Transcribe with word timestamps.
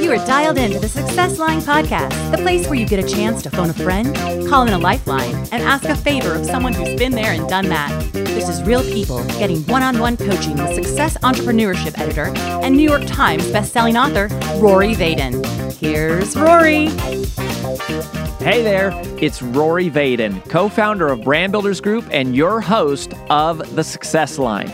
You 0.00 0.12
are 0.12 0.26
dialed 0.26 0.56
into 0.56 0.78
the 0.78 0.88
Success 0.88 1.38
Line 1.38 1.60
Podcast, 1.60 2.30
the 2.30 2.38
place 2.38 2.66
where 2.66 2.76
you 2.76 2.86
get 2.86 3.04
a 3.04 3.06
chance 3.06 3.42
to 3.42 3.50
phone 3.50 3.68
a 3.68 3.74
friend, 3.74 4.16
call 4.48 4.66
in 4.66 4.72
a 4.72 4.78
lifeline, 4.78 5.34
and 5.52 5.62
ask 5.62 5.84
a 5.84 5.94
favor 5.94 6.34
of 6.34 6.46
someone 6.46 6.72
who's 6.72 6.98
been 6.98 7.12
there 7.12 7.32
and 7.32 7.46
done 7.46 7.68
that. 7.68 7.90
This 8.12 8.48
is 8.48 8.62
real 8.62 8.82
people 8.84 9.22
getting 9.38 9.62
one 9.66 9.82
on 9.82 9.98
one 9.98 10.16
coaching 10.16 10.56
with 10.56 10.74
success 10.74 11.18
entrepreneurship 11.18 11.98
editor 11.98 12.32
and 12.64 12.74
New 12.74 12.88
York 12.88 13.04
Times 13.06 13.44
bestselling 13.50 14.00
author 14.00 14.28
Rory 14.58 14.94
Vaden. 14.94 15.44
Here's 15.78 16.34
Rory. 16.36 16.88
Hey 17.60 18.62
there, 18.62 18.90
it's 19.20 19.42
Rory 19.42 19.90
Vaden, 19.90 20.48
co 20.48 20.70
founder 20.70 21.08
of 21.08 21.22
Brand 21.22 21.52
Builders 21.52 21.78
Group 21.78 22.06
and 22.10 22.34
your 22.34 22.62
host 22.62 23.12
of 23.28 23.76
The 23.76 23.84
Success 23.84 24.38
Line. 24.38 24.70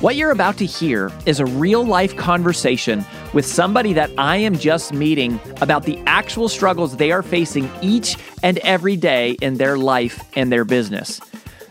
What 0.00 0.16
you're 0.16 0.32
about 0.32 0.56
to 0.58 0.66
hear 0.66 1.12
is 1.26 1.38
a 1.38 1.46
real 1.46 1.86
life 1.86 2.16
conversation 2.16 3.06
with 3.34 3.46
somebody 3.46 3.92
that 3.92 4.10
I 4.18 4.38
am 4.38 4.58
just 4.58 4.92
meeting 4.92 5.38
about 5.60 5.84
the 5.84 5.96
actual 6.06 6.48
struggles 6.48 6.96
they 6.96 7.12
are 7.12 7.22
facing 7.22 7.70
each 7.80 8.16
and 8.42 8.58
every 8.58 8.96
day 8.96 9.36
in 9.40 9.54
their 9.54 9.78
life 9.78 10.20
and 10.34 10.50
their 10.50 10.64
business. 10.64 11.20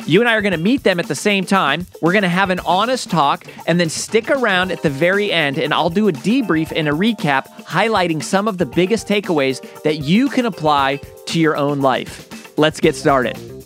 You 0.05 0.20
and 0.20 0.27
I 0.27 0.35
are 0.35 0.41
going 0.41 0.52
to 0.52 0.57
meet 0.57 0.84
them 0.84 0.99
at 0.99 1.07
the 1.07 1.16
same 1.16 1.45
time. 1.45 1.88
We're 2.02 2.12
going 2.12 2.23
to 2.23 2.30
have 2.30 2.49
an 2.49 2.59
honest 2.62 3.09
talk 3.09 3.45
and 3.67 3.80
then 3.80 3.89
stick 3.89 4.29
around 4.29 4.71
at 4.71 4.81
the 4.81 4.89
very 4.89 5.31
end, 5.31 5.57
and 5.57 5.73
I'll 5.73 5.89
do 5.89 6.09
a 6.09 6.12
debrief 6.12 6.73
and 6.76 6.89
a 6.89 6.91
recap 6.91 7.48
highlighting 7.63 8.21
some 8.21 8.48
of 8.48 8.57
the 8.57 8.66
biggest 8.66 9.07
takeaways 9.07 9.62
that 9.84 9.99
you 9.99 10.29
can 10.29 10.45
apply 10.45 10.98
to 11.27 11.39
your 11.39 11.55
own 11.55 11.79
life. 11.79 12.57
Let's 12.57 12.79
get 12.81 12.95
started. 12.95 13.62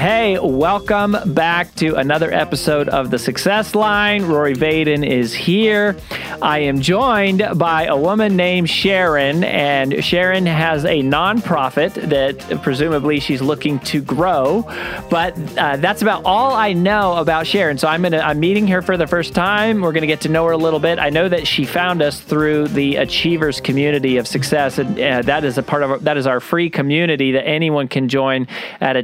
Hey, 0.00 0.38
welcome 0.38 1.14
back 1.34 1.74
to 1.74 1.96
another 1.96 2.32
episode 2.32 2.88
of 2.88 3.10
The 3.10 3.18
Success 3.18 3.74
Line. 3.74 4.24
Rory 4.24 4.54
Vaden 4.54 5.06
is 5.06 5.34
here. 5.34 5.94
I 6.40 6.60
am 6.60 6.80
joined 6.80 7.46
by 7.56 7.84
a 7.84 7.94
woman 7.94 8.34
named 8.34 8.70
Sharon, 8.70 9.44
and 9.44 10.02
Sharon 10.02 10.46
has 10.46 10.86
a 10.86 11.02
nonprofit 11.02 11.92
that 12.08 12.62
presumably 12.62 13.20
she's 13.20 13.42
looking 13.42 13.78
to 13.80 14.00
grow. 14.00 14.62
But 15.10 15.36
uh, 15.58 15.76
that's 15.76 16.00
about 16.00 16.24
all 16.24 16.54
I 16.54 16.72
know 16.72 17.18
about 17.18 17.46
Sharon. 17.46 17.76
So 17.76 17.86
I'm 17.86 18.00
gonna 18.00 18.20
I'm 18.20 18.40
meeting 18.40 18.66
her 18.68 18.80
for 18.80 18.96
the 18.96 19.06
first 19.06 19.34
time. 19.34 19.82
We're 19.82 19.92
gonna 19.92 20.06
get 20.06 20.22
to 20.22 20.30
know 20.30 20.46
her 20.46 20.52
a 20.52 20.56
little 20.56 20.80
bit. 20.80 20.98
I 20.98 21.10
know 21.10 21.28
that 21.28 21.46
she 21.46 21.66
found 21.66 22.00
us 22.00 22.20
through 22.20 22.68
the 22.68 22.96
Achievers 22.96 23.60
community 23.60 24.16
of 24.16 24.26
success, 24.26 24.78
and 24.78 24.98
uh, 24.98 25.20
that 25.26 25.44
is 25.44 25.58
a 25.58 25.62
part 25.62 25.82
of 25.82 26.04
that 26.04 26.16
is 26.16 26.26
our 26.26 26.40
free 26.40 26.70
community 26.70 27.32
that 27.32 27.46
anyone 27.46 27.86
can 27.86 28.08
join 28.08 28.48
at 28.80 28.96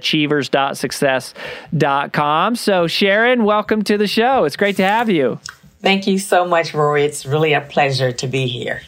achievers.success.com. 0.87 2.56
So 2.56 2.87
Sharon, 2.87 3.45
welcome 3.45 3.83
to 3.84 3.98
the 3.98 4.06
show. 4.06 4.45
It's 4.45 4.56
great 4.56 4.77
to 4.77 4.84
have 4.84 5.11
you. 5.11 5.39
Thank 5.83 6.06
you 6.06 6.19
so 6.19 6.47
much, 6.47 6.75
Rory. 6.75 7.05
It's 7.05 7.27
really 7.27 7.53
a 7.53 7.61
pleasure 7.61 8.12
to 8.12 8.27
be 8.27 8.47
here. 8.47 8.83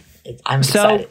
I'm 0.47 0.63
so, 0.63 0.97
excited. 0.97 1.11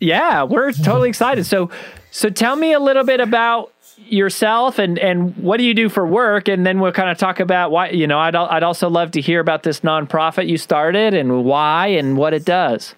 Yeah, 0.00 0.44
we're 0.44 0.72
totally 0.72 1.08
excited. 1.08 1.44
So, 1.46 1.70
so 2.10 2.30
tell 2.30 2.56
me 2.56 2.72
a 2.72 2.80
little 2.80 3.04
bit 3.04 3.20
about 3.20 3.72
yourself 3.98 4.78
and 4.78 4.98
and 4.98 5.36
what 5.36 5.58
do 5.58 5.62
you 5.62 5.74
do 5.74 5.88
for 5.88 6.06
work 6.06 6.48
and 6.48 6.66
then 6.66 6.80
we'll 6.80 6.90
kind 6.90 7.10
of 7.10 7.18
talk 7.18 7.38
about 7.38 7.70
why 7.70 7.90
you 7.90 8.06
know 8.06 8.18
I'd 8.18 8.34
I'd 8.34 8.62
also 8.62 8.88
love 8.88 9.10
to 9.12 9.20
hear 9.20 9.40
about 9.40 9.62
this 9.62 9.80
nonprofit 9.80 10.48
you 10.48 10.56
started 10.56 11.12
and 11.12 11.44
why 11.44 11.88
and 11.88 12.16
what 12.16 12.32
it 12.32 12.44
does. 12.46 12.94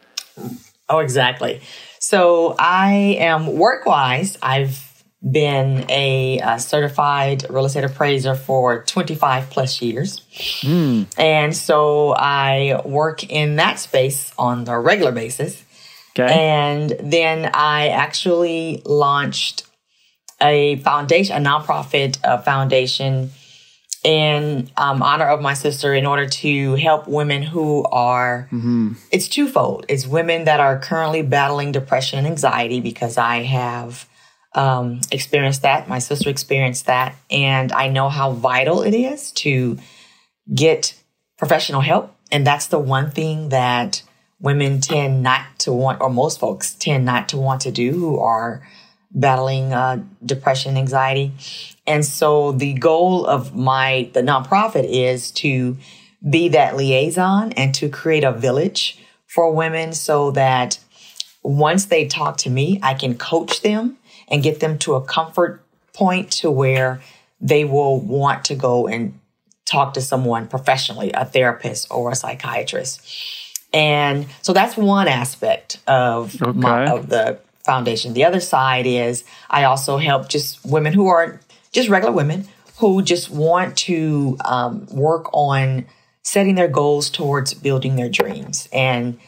Oh, 0.88 1.00
exactly. 1.00 1.60
So 1.98 2.54
I 2.58 3.16
am 3.18 3.58
work-wise, 3.58 4.38
I've 4.42 4.91
been 5.28 5.88
a, 5.88 6.40
a, 6.40 6.58
certified 6.58 7.46
real 7.48 7.64
estate 7.64 7.84
appraiser 7.84 8.34
for 8.34 8.82
25 8.84 9.50
plus 9.50 9.80
years. 9.80 10.20
Mm. 10.62 11.06
And 11.16 11.56
so 11.56 12.12
I 12.16 12.82
work 12.84 13.22
in 13.30 13.56
that 13.56 13.78
space 13.78 14.32
on 14.36 14.66
a 14.66 14.80
regular 14.80 15.12
basis. 15.12 15.62
Okay. 16.18 16.32
And 16.32 16.96
then 17.00 17.50
I 17.54 17.88
actually 17.88 18.82
launched 18.84 19.64
a 20.40 20.76
foundation, 20.76 21.36
a 21.36 21.48
nonprofit 21.48 22.18
uh, 22.24 22.38
foundation 22.38 23.30
in 24.02 24.68
um, 24.76 25.02
honor 25.02 25.26
of 25.26 25.40
my 25.40 25.54
sister 25.54 25.94
in 25.94 26.06
order 26.06 26.28
to 26.28 26.74
help 26.74 27.06
women 27.06 27.42
who 27.42 27.84
are, 27.84 28.48
mm-hmm. 28.50 28.94
it's 29.12 29.28
twofold. 29.28 29.86
It's 29.88 30.06
women 30.06 30.44
that 30.44 30.58
are 30.58 30.78
currently 30.80 31.22
battling 31.22 31.70
depression 31.70 32.18
and 32.18 32.26
anxiety 32.26 32.80
because 32.80 33.16
I 33.16 33.42
have 33.44 34.08
um, 34.54 35.00
experienced 35.10 35.62
that. 35.62 35.88
My 35.88 35.98
sister 35.98 36.28
experienced 36.28 36.86
that. 36.86 37.16
And 37.30 37.72
I 37.72 37.88
know 37.88 38.08
how 38.08 38.32
vital 38.32 38.82
it 38.82 38.94
is 38.94 39.32
to 39.32 39.78
get 40.52 40.94
professional 41.38 41.80
help. 41.80 42.14
And 42.30 42.46
that's 42.46 42.66
the 42.66 42.78
one 42.78 43.10
thing 43.10 43.50
that 43.50 44.02
women 44.40 44.80
tend 44.80 45.22
not 45.22 45.46
to 45.60 45.72
want, 45.72 46.00
or 46.00 46.10
most 46.10 46.40
folks 46.40 46.74
tend 46.74 47.04
not 47.04 47.28
to 47.30 47.36
want 47.36 47.62
to 47.62 47.70
do 47.70 47.92
who 47.92 48.18
are 48.18 48.66
battling 49.10 49.72
uh, 49.72 50.02
depression, 50.24 50.76
anxiety. 50.76 51.32
And 51.86 52.04
so 52.04 52.52
the 52.52 52.72
goal 52.74 53.26
of 53.26 53.54
my, 53.54 54.10
the 54.14 54.22
nonprofit 54.22 54.84
is 54.88 55.30
to 55.32 55.76
be 56.28 56.48
that 56.50 56.76
liaison 56.76 57.52
and 57.52 57.74
to 57.74 57.88
create 57.88 58.24
a 58.24 58.32
village 58.32 58.98
for 59.26 59.52
women 59.52 59.92
so 59.92 60.30
that 60.32 60.78
once 61.42 61.86
they 61.86 62.06
talk 62.06 62.36
to 62.38 62.50
me, 62.50 62.78
I 62.82 62.94
can 62.94 63.18
coach 63.18 63.62
them 63.62 63.98
and 64.32 64.42
get 64.42 64.58
them 64.60 64.78
to 64.78 64.94
a 64.94 65.00
comfort 65.00 65.62
point 65.92 66.32
to 66.32 66.50
where 66.50 67.00
they 67.40 67.64
will 67.64 68.00
want 68.00 68.46
to 68.46 68.54
go 68.54 68.88
and 68.88 69.18
talk 69.66 69.94
to 69.94 70.00
someone 70.00 70.48
professionally, 70.48 71.12
a 71.12 71.24
therapist 71.24 71.86
or 71.90 72.10
a 72.10 72.16
psychiatrist. 72.16 73.02
And 73.72 74.26
so 74.42 74.52
that's 74.52 74.76
one 74.76 75.06
aspect 75.06 75.78
of 75.86 76.40
okay. 76.42 76.58
my, 76.58 76.90
of 76.90 77.08
the 77.08 77.38
foundation. 77.64 78.14
The 78.14 78.24
other 78.24 78.40
side 78.40 78.86
is 78.86 79.24
I 79.48 79.64
also 79.64 79.98
help 79.98 80.28
just 80.28 80.64
women 80.64 80.92
who 80.92 81.06
are 81.06 81.40
just 81.72 81.88
regular 81.88 82.12
women 82.12 82.48
who 82.78 83.02
just 83.02 83.30
want 83.30 83.76
to 83.76 84.36
um, 84.44 84.86
work 84.86 85.32
on 85.32 85.86
setting 86.22 86.54
their 86.54 86.68
goals 86.68 87.10
towards 87.10 87.54
building 87.54 87.96
their 87.96 88.08
dreams. 88.08 88.68
And 88.72 89.18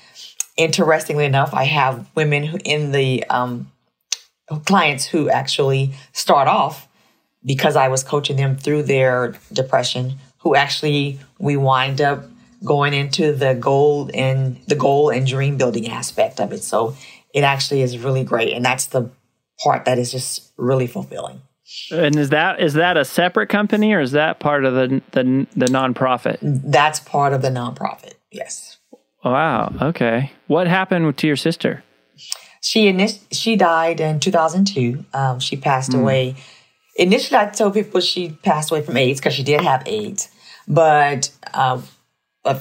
interestingly 0.57 1.25
enough, 1.25 1.55
I 1.55 1.65
have 1.65 2.09
women 2.15 2.45
who 2.45 2.59
in 2.65 2.93
the 2.93 3.25
um, 3.31 3.71
clients 4.65 5.06
who 5.06 5.28
actually 5.28 5.93
start 6.12 6.49
off 6.49 6.88
because 7.44 7.77
I 7.77 7.88
was 7.88 8.03
coaching 8.03 8.37
them 8.37 8.56
through 8.56 8.84
their 8.84 9.34
depression, 9.53 10.16
who 10.38 10.55
actually 10.55 11.19
we 11.38 11.56
wind 11.56 12.00
up 12.00 12.25
going 12.65 12.94
into 12.94 13.32
the 13.32 13.55
goal 13.55 14.10
and 14.15 14.59
the 14.66 14.75
goal 14.75 15.10
and 15.10 15.27
dream 15.27 15.56
building 15.56 15.88
aspect 15.88 16.41
of 16.41 16.53
it. 16.53 16.62
So 16.62 16.97
it 17.34 17.44
actually 17.44 17.82
is 17.82 17.99
really 17.99 18.25
great. 18.25 18.55
And 18.55 18.65
that's 18.65 18.87
the 18.87 19.10
part 19.62 19.84
that 19.84 19.99
is 19.99 20.10
just 20.10 20.53
really 20.56 20.87
fulfilling. 20.87 21.43
And 21.91 22.16
is 22.16 22.31
that 22.31 22.61
is 22.61 22.75
that 22.75 22.97
a 22.97 23.05
separate 23.05 23.49
company 23.49 23.93
or 23.93 24.00
is 24.00 24.12
that 24.12 24.38
part 24.38 24.65
of 24.65 24.75
the 24.75 25.03
the, 25.12 25.47
the 25.56 25.66
nonprofit? 25.66 26.38
That's 26.41 27.00
part 27.00 27.32
of 27.32 27.43
the 27.43 27.49
nonprofit. 27.49 28.15
Yes. 28.31 28.78
Wow. 29.25 29.72
Okay. 29.81 30.32
What 30.47 30.66
happened 30.66 31.16
to 31.16 31.26
your 31.26 31.37
sister? 31.37 31.82
She 32.65 32.91
init- 32.91 33.21
she 33.31 33.57
died 33.57 34.01
in 34.01 34.21
2002. 34.21 35.05
Um, 35.13 35.39
she 35.39 35.55
passed 35.55 35.91
mm. 35.91 36.01
away. 36.01 36.37
Initially, 36.97 37.39
I 37.39 37.51
told 37.51 37.75
people 37.75 38.01
she 38.01 38.31
passed 38.31 38.71
away 38.71 38.81
from 38.81 38.97
AIDS 38.97 39.21
because 39.21 39.35
she 39.35 39.43
did 39.43 39.61
have 39.61 39.83
AIDS. 39.87 40.31
But 40.67 41.31
uh, 41.53 41.83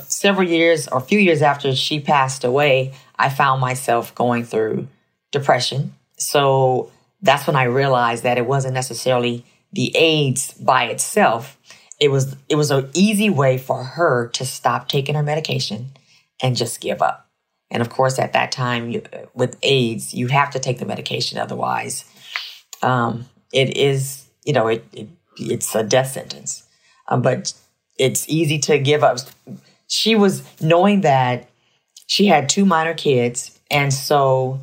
several 0.07 0.45
years 0.45 0.89
or 0.89 0.97
a 0.97 1.01
few 1.01 1.19
years 1.19 1.41
after 1.41 1.73
she 1.73 2.01
passed 2.01 2.43
away, 2.43 2.93
I 3.17 3.29
found 3.29 3.61
myself 3.61 4.13
going 4.13 4.43
through 4.43 4.89
depression. 5.31 5.93
So 6.17 6.91
that's 7.21 7.47
when 7.47 7.55
I 7.55 7.63
realized 7.63 8.23
that 8.23 8.37
it 8.37 8.45
wasn't 8.45 8.73
necessarily 8.73 9.45
the 9.71 9.95
AIDS 9.95 10.51
by 10.55 10.87
itself. 10.87 11.57
It 11.97 12.09
was 12.09 12.35
it 12.49 12.55
was 12.55 12.71
an 12.71 12.89
easy 12.93 13.29
way 13.29 13.57
for 13.57 13.81
her 13.81 14.27
to 14.33 14.45
stop 14.45 14.89
taking 14.89 15.15
her 15.15 15.23
medication 15.23 15.91
and 16.41 16.57
just 16.57 16.81
give 16.81 17.01
up. 17.01 17.22
And 17.73 17.81
of 17.81 17.89
course, 17.89 18.19
at 18.19 18.31
that 18.31 18.53
time 18.53 18.89
you, 18.89 19.01
with 19.33 19.57
AIDS, 19.63 20.13
you 20.13 20.27
have 20.27 20.51
to 20.51 20.59
take 20.59 20.79
the 20.79 20.85
medication. 20.85 21.39
Otherwise, 21.39 22.05
um, 22.81 23.25
it 23.51 23.75
is, 23.75 24.25
you 24.45 24.53
know, 24.53 24.67
it, 24.67 24.85
it 24.93 25.09
it's 25.37 25.73
a 25.73 25.83
death 25.83 26.11
sentence. 26.11 26.63
Um, 27.07 27.21
but 27.21 27.53
it's 27.97 28.29
easy 28.29 28.59
to 28.59 28.77
give 28.77 29.03
up. 29.03 29.17
She 29.87 30.15
was 30.15 30.43
knowing 30.61 31.01
that 31.01 31.49
she 32.07 32.27
had 32.27 32.47
two 32.47 32.65
minor 32.65 32.93
kids. 32.93 33.59
And 33.71 33.93
so 33.93 34.59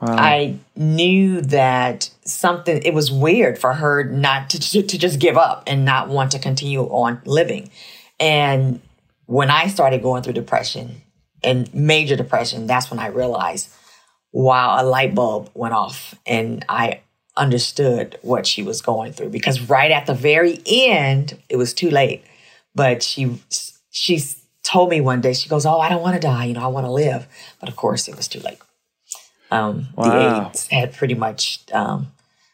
wow. 0.00 0.16
I 0.16 0.56
knew 0.76 1.40
that 1.42 2.10
something, 2.24 2.82
it 2.84 2.94
was 2.94 3.10
weird 3.12 3.58
for 3.58 3.74
her 3.74 4.04
not 4.04 4.50
to, 4.50 4.60
to, 4.60 4.82
to 4.82 4.98
just 4.98 5.20
give 5.20 5.36
up 5.36 5.62
and 5.66 5.84
not 5.84 6.08
want 6.08 6.32
to 6.32 6.38
continue 6.38 6.82
on 6.82 7.22
living. 7.24 7.70
And 8.18 8.80
when 9.26 9.50
I 9.50 9.68
started 9.68 10.02
going 10.02 10.22
through 10.22 10.32
depression, 10.32 11.02
and 11.42 11.72
major 11.74 12.16
depression, 12.16 12.66
that's 12.66 12.90
when 12.90 13.00
I 13.00 13.08
realized, 13.08 13.68
wow, 14.32 14.82
a 14.82 14.84
light 14.84 15.14
bulb 15.14 15.50
went 15.54 15.74
off 15.74 16.14
and 16.26 16.64
I 16.68 17.00
understood 17.36 18.18
what 18.22 18.46
she 18.46 18.62
was 18.62 18.82
going 18.82 19.12
through 19.12 19.30
because 19.30 19.60
right 19.68 19.90
at 19.90 20.06
the 20.06 20.14
very 20.14 20.60
end, 20.66 21.40
it 21.48 21.56
was 21.56 21.72
too 21.72 21.90
late. 21.90 22.24
But 22.74 23.02
she 23.02 23.40
she 23.90 24.22
told 24.62 24.90
me 24.90 25.00
one 25.00 25.20
day, 25.20 25.32
she 25.32 25.48
goes, 25.48 25.66
"Oh, 25.66 25.80
I 25.80 25.88
don't 25.88 26.02
want 26.02 26.14
to 26.14 26.20
die. 26.20 26.44
You 26.44 26.54
know, 26.54 26.62
I 26.62 26.68
want 26.68 26.86
to 26.86 26.92
live." 26.92 27.26
But 27.58 27.68
of 27.68 27.76
course, 27.76 28.06
it 28.08 28.16
was 28.16 28.28
too 28.28 28.40
late. 28.40 28.58
Um, 29.50 29.88
wow. 29.96 30.04
The 30.04 30.48
AIDS 30.48 30.68
had 30.68 30.94
pretty 30.94 31.14
much 31.14 31.60
um, 31.72 32.12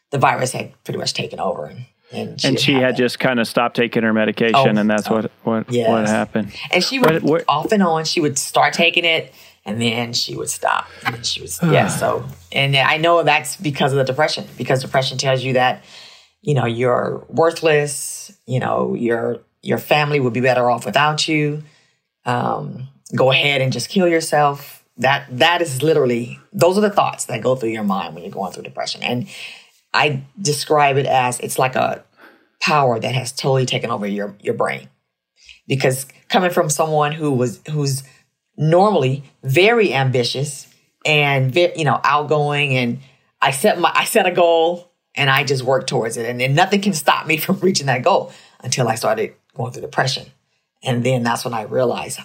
the 0.09 0.17
virus 0.17 0.53
had 0.53 0.71
pretty 0.83 0.97
much 0.97 1.13
taken 1.13 1.39
over, 1.39 1.65
and 1.65 1.85
and 2.11 2.39
she, 2.39 2.47
and 2.47 2.59
she 2.59 2.73
had 2.73 2.95
just 2.95 3.19
kind 3.19 3.39
of 3.39 3.47
stopped 3.47 3.75
taking 3.75 4.03
her 4.03 4.13
medication, 4.13 4.77
oh, 4.77 4.79
and 4.79 4.89
that's 4.89 5.09
oh, 5.09 5.15
what 5.15 5.31
what 5.43 5.71
yes. 5.73 5.89
what 5.89 6.07
happened. 6.07 6.53
And 6.71 6.83
she 6.83 6.99
would 6.99 7.23
what, 7.23 7.43
off 7.47 7.71
and 7.71 7.83
on. 7.83 8.05
She 8.05 8.21
would 8.21 8.37
start 8.37 8.73
taking 8.73 9.03
it, 9.03 9.33
and 9.65 9.81
then 9.81 10.13
she 10.13 10.35
would 10.35 10.49
stop. 10.49 10.87
And 11.05 11.25
she 11.25 11.41
was 11.41 11.59
yeah. 11.63 11.87
So, 11.87 12.25
and 12.51 12.75
I 12.75 12.97
know 12.97 13.23
that's 13.23 13.57
because 13.57 13.91
of 13.91 13.97
the 13.97 14.05
depression, 14.05 14.45
because 14.57 14.81
depression 14.81 15.17
tells 15.17 15.43
you 15.43 15.53
that 15.53 15.83
you 16.41 16.53
know 16.53 16.65
you're 16.65 17.25
worthless. 17.27 18.31
You 18.45 18.59
know 18.59 18.93
your 18.93 19.41
your 19.61 19.77
family 19.77 20.19
would 20.19 20.33
be 20.33 20.41
better 20.41 20.69
off 20.69 20.85
without 20.85 21.27
you. 21.27 21.63
Um, 22.25 22.87
go 23.15 23.31
ahead 23.31 23.61
and 23.61 23.73
just 23.73 23.89
kill 23.89 24.07
yourself. 24.07 24.85
That 24.97 25.25
that 25.29 25.61
is 25.61 25.83
literally 25.83 26.39
those 26.53 26.77
are 26.77 26.81
the 26.81 26.89
thoughts 26.89 27.25
that 27.25 27.43
go 27.43 27.55
through 27.55 27.69
your 27.69 27.83
mind 27.83 28.15
when 28.15 28.23
you're 28.23 28.31
going 28.31 28.53
through 28.53 28.63
depression. 28.63 29.03
And 29.03 29.27
I 29.93 30.23
describe 30.39 30.97
it 30.97 31.05
as 31.05 31.39
it's 31.39 31.59
like 31.59 31.75
a 31.75 32.03
power 32.61 32.99
that 32.99 33.15
has 33.15 33.31
totally 33.31 33.65
taken 33.65 33.89
over 33.89 34.05
your 34.05 34.35
your 34.41 34.53
brain. 34.53 34.89
Because 35.67 36.05
coming 36.29 36.51
from 36.51 36.69
someone 36.69 37.11
who 37.11 37.31
was 37.31 37.61
who's 37.69 38.03
normally 38.57 39.23
very 39.43 39.93
ambitious 39.93 40.67
and 41.05 41.55
you 41.55 41.85
know 41.85 41.99
outgoing 42.03 42.75
and 42.75 42.99
I 43.41 43.51
set 43.51 43.79
my 43.79 43.91
I 43.93 44.05
set 44.05 44.25
a 44.25 44.31
goal 44.31 44.91
and 45.15 45.29
I 45.29 45.43
just 45.43 45.63
work 45.63 45.87
towards 45.87 46.17
it 46.17 46.29
and, 46.29 46.41
and 46.41 46.55
nothing 46.55 46.81
can 46.81 46.93
stop 46.93 47.27
me 47.27 47.37
from 47.37 47.59
reaching 47.59 47.87
that 47.87 48.03
goal 48.03 48.31
until 48.61 48.87
I 48.87 48.95
started 48.95 49.33
going 49.55 49.73
through 49.73 49.81
depression. 49.81 50.27
And 50.83 51.03
then 51.03 51.23
that's 51.23 51.43
when 51.43 51.53
I 51.53 51.63
realized, 51.63 52.19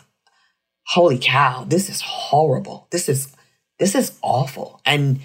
holy 0.87 1.19
cow, 1.19 1.65
this 1.65 1.89
is 1.89 2.01
horrible. 2.01 2.87
This 2.91 3.09
is 3.09 3.35
this 3.79 3.95
is 3.95 4.19
awful. 4.23 4.81
And 4.85 5.21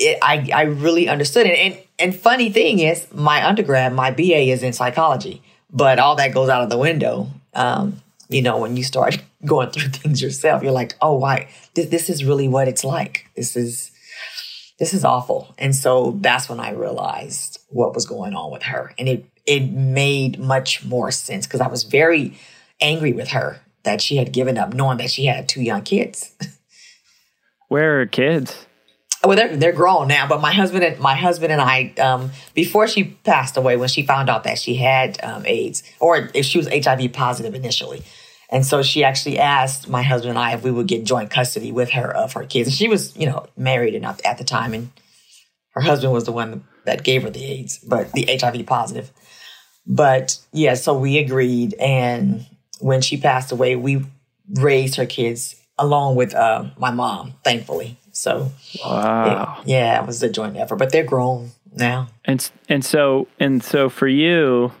it, 0.00 0.18
I 0.22 0.48
I 0.52 0.62
really 0.62 1.08
understood 1.08 1.46
it. 1.46 1.58
And 1.58 1.78
and 1.98 2.16
funny 2.16 2.50
thing 2.50 2.80
is, 2.80 3.06
my 3.12 3.46
undergrad, 3.46 3.92
my 3.92 4.10
BA 4.10 4.50
is 4.50 4.62
in 4.62 4.72
psychology, 4.72 5.42
but 5.70 5.98
all 5.98 6.16
that 6.16 6.34
goes 6.34 6.48
out 6.48 6.62
of 6.62 6.70
the 6.70 6.78
window. 6.78 7.28
Um, 7.54 8.02
you 8.28 8.42
know, 8.42 8.58
when 8.58 8.76
you 8.76 8.82
start 8.82 9.22
going 9.44 9.70
through 9.70 9.90
things 9.90 10.22
yourself, 10.22 10.62
you're 10.62 10.72
like, 10.72 10.96
oh, 11.02 11.14
why? 11.14 11.48
This, 11.74 11.86
this 11.86 12.10
is 12.10 12.24
really 12.24 12.48
what 12.48 12.68
it's 12.68 12.84
like. 12.84 13.26
This 13.36 13.56
is 13.56 13.90
this 14.78 14.94
is 14.94 15.04
awful. 15.04 15.54
And 15.58 15.76
so 15.76 16.16
that's 16.20 16.48
when 16.48 16.58
I 16.58 16.70
realized 16.70 17.60
what 17.68 17.94
was 17.94 18.06
going 18.06 18.34
on 18.34 18.50
with 18.50 18.62
her, 18.64 18.94
and 18.98 19.08
it 19.08 19.26
it 19.46 19.70
made 19.70 20.38
much 20.40 20.84
more 20.84 21.10
sense 21.10 21.46
because 21.46 21.60
I 21.60 21.68
was 21.68 21.84
very 21.84 22.38
angry 22.80 23.12
with 23.12 23.28
her 23.28 23.60
that 23.82 24.00
she 24.00 24.16
had 24.16 24.32
given 24.32 24.56
up, 24.56 24.72
knowing 24.72 24.98
that 24.98 25.10
she 25.10 25.26
had 25.26 25.48
two 25.48 25.62
young 25.62 25.82
kids. 25.82 26.34
Where 27.68 28.00
are 28.00 28.06
kids? 28.06 28.66
Well 29.24 29.36
they're 29.36 29.56
they're 29.56 29.72
grown 29.72 30.08
now 30.08 30.26
but 30.26 30.40
my 30.40 30.52
husband 30.52 30.82
and 30.84 30.98
my 30.98 31.14
husband 31.14 31.52
and 31.52 31.60
i 31.60 31.92
um, 32.00 32.30
before 32.54 32.86
she 32.86 33.04
passed 33.04 33.56
away 33.56 33.76
when 33.76 33.88
she 33.88 34.02
found 34.02 34.28
out 34.30 34.44
that 34.44 34.58
she 34.58 34.74
had 34.74 35.22
um, 35.22 35.44
aids 35.46 35.82
or 35.98 36.30
if 36.34 36.44
she 36.46 36.58
was 36.58 36.68
hiv 36.68 37.12
positive 37.12 37.54
initially. 37.54 38.02
And 38.52 38.66
so 38.66 38.82
she 38.82 39.04
actually 39.04 39.38
asked 39.38 39.88
my 39.88 40.02
husband 40.02 40.30
and 40.30 40.38
i 40.38 40.52
if 40.54 40.64
we 40.64 40.70
would 40.70 40.88
get 40.88 41.04
joint 41.04 41.30
custody 41.30 41.70
with 41.70 41.90
her 41.90 42.14
of 42.14 42.32
her 42.32 42.44
kids. 42.44 42.68
And 42.68 42.76
she 42.76 42.88
was 42.88 43.16
you 43.16 43.26
know 43.26 43.46
married 43.56 43.94
enough 43.94 44.20
at 44.24 44.38
the 44.38 44.44
time 44.44 44.74
and 44.74 44.90
her 45.72 45.82
husband 45.82 46.12
was 46.12 46.24
the 46.24 46.32
one 46.32 46.64
that 46.84 47.04
gave 47.04 47.22
her 47.22 47.30
the 47.30 47.44
aids 47.44 47.78
but 47.78 48.12
the 48.12 48.26
hiv 48.40 48.66
positive. 48.66 49.10
But 49.86 50.38
yeah 50.52 50.74
so 50.74 50.98
we 50.98 51.18
agreed 51.18 51.74
and 51.74 52.46
when 52.80 53.02
she 53.02 53.16
passed 53.16 53.52
away 53.52 53.76
we 53.76 54.04
raised 54.54 54.96
her 54.96 55.06
kids 55.06 55.54
along 55.78 56.16
with 56.16 56.34
uh, 56.34 56.64
my 56.78 56.90
mom 56.90 57.34
thankfully 57.44 57.98
so 58.20 58.52
wow, 58.84 59.60
it, 59.62 59.68
yeah, 59.68 59.98
it 59.98 60.06
was 60.06 60.22
a 60.22 60.28
joint 60.28 60.54
effort, 60.58 60.76
but 60.76 60.92
they're 60.92 61.04
grown 61.04 61.52
now. 61.74 62.08
And 62.26 62.50
and 62.68 62.84
so 62.84 63.28
and 63.38 63.64
so 63.64 63.88
for 63.88 64.06
you, 64.06 64.72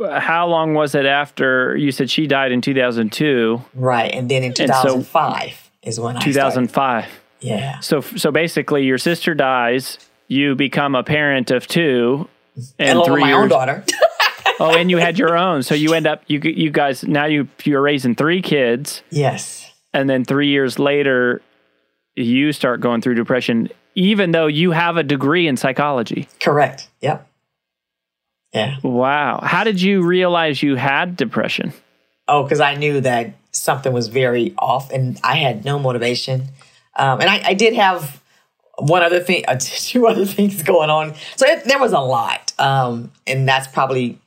how 0.00 0.46
long 0.46 0.74
was 0.74 0.94
it 0.94 1.06
after 1.06 1.76
you 1.76 1.90
said 1.90 2.08
she 2.08 2.28
died 2.28 2.52
in 2.52 2.60
2002? 2.60 3.60
Right, 3.74 4.14
and 4.14 4.30
then 4.30 4.44
in 4.44 4.54
2005 4.54 5.50
so, 5.50 5.88
is 5.88 5.98
when 5.98 6.20
2005. 6.20 7.06
Yeah. 7.40 7.80
So 7.80 8.00
so 8.00 8.30
basically, 8.30 8.84
your 8.84 8.98
sister 8.98 9.34
dies, 9.34 9.98
you 10.28 10.54
become 10.54 10.94
a 10.94 11.02
parent 11.02 11.50
of 11.50 11.66
two, 11.66 12.28
and, 12.78 12.96
and 12.96 13.04
three 13.04 13.22
my 13.22 13.30
years, 13.30 13.42
own 13.42 13.48
daughter. 13.48 13.84
oh, 14.60 14.70
and 14.70 14.88
you 14.88 14.98
had 14.98 15.18
your 15.18 15.36
own. 15.36 15.64
So 15.64 15.74
you 15.74 15.94
end 15.94 16.06
up 16.06 16.22
you 16.28 16.38
you 16.38 16.70
guys 16.70 17.02
now 17.02 17.24
you 17.24 17.48
you're 17.64 17.82
raising 17.82 18.14
three 18.14 18.40
kids. 18.40 19.02
Yes. 19.10 19.68
And 19.92 20.08
then 20.08 20.24
three 20.24 20.48
years 20.48 20.78
later, 20.78 21.42
you 22.16 22.52
start 22.52 22.80
going 22.80 23.00
through 23.00 23.14
depression, 23.14 23.68
even 23.94 24.32
though 24.32 24.46
you 24.46 24.72
have 24.72 24.96
a 24.96 25.02
degree 25.02 25.46
in 25.46 25.56
psychology. 25.56 26.28
Correct. 26.40 26.88
Yep. 27.00 27.26
Yeah. 28.52 28.76
Wow. 28.82 29.40
How 29.42 29.64
did 29.64 29.80
you 29.80 30.02
realize 30.02 30.62
you 30.62 30.76
had 30.76 31.16
depression? 31.16 31.72
Oh, 32.28 32.42
because 32.42 32.60
I 32.60 32.74
knew 32.74 33.00
that 33.00 33.34
something 33.50 33.92
was 33.92 34.08
very 34.08 34.54
off 34.58 34.90
and 34.90 35.18
I 35.24 35.36
had 35.36 35.64
no 35.64 35.78
motivation. 35.78 36.48
Um, 36.96 37.20
and 37.20 37.30
I, 37.30 37.42
I, 37.48 37.54
did 37.54 37.74
have 37.74 38.22
one 38.78 39.02
other 39.02 39.20
thing, 39.20 39.44
uh, 39.48 39.56
two 39.60 40.06
other 40.06 40.26
things 40.26 40.62
going 40.62 40.90
on. 40.90 41.14
So 41.36 41.46
it, 41.46 41.64
there 41.64 41.78
was 41.78 41.92
a 41.92 42.00
lot. 42.00 42.52
Um, 42.58 43.10
and 43.26 43.48
that's 43.48 43.66
probably 43.66 44.18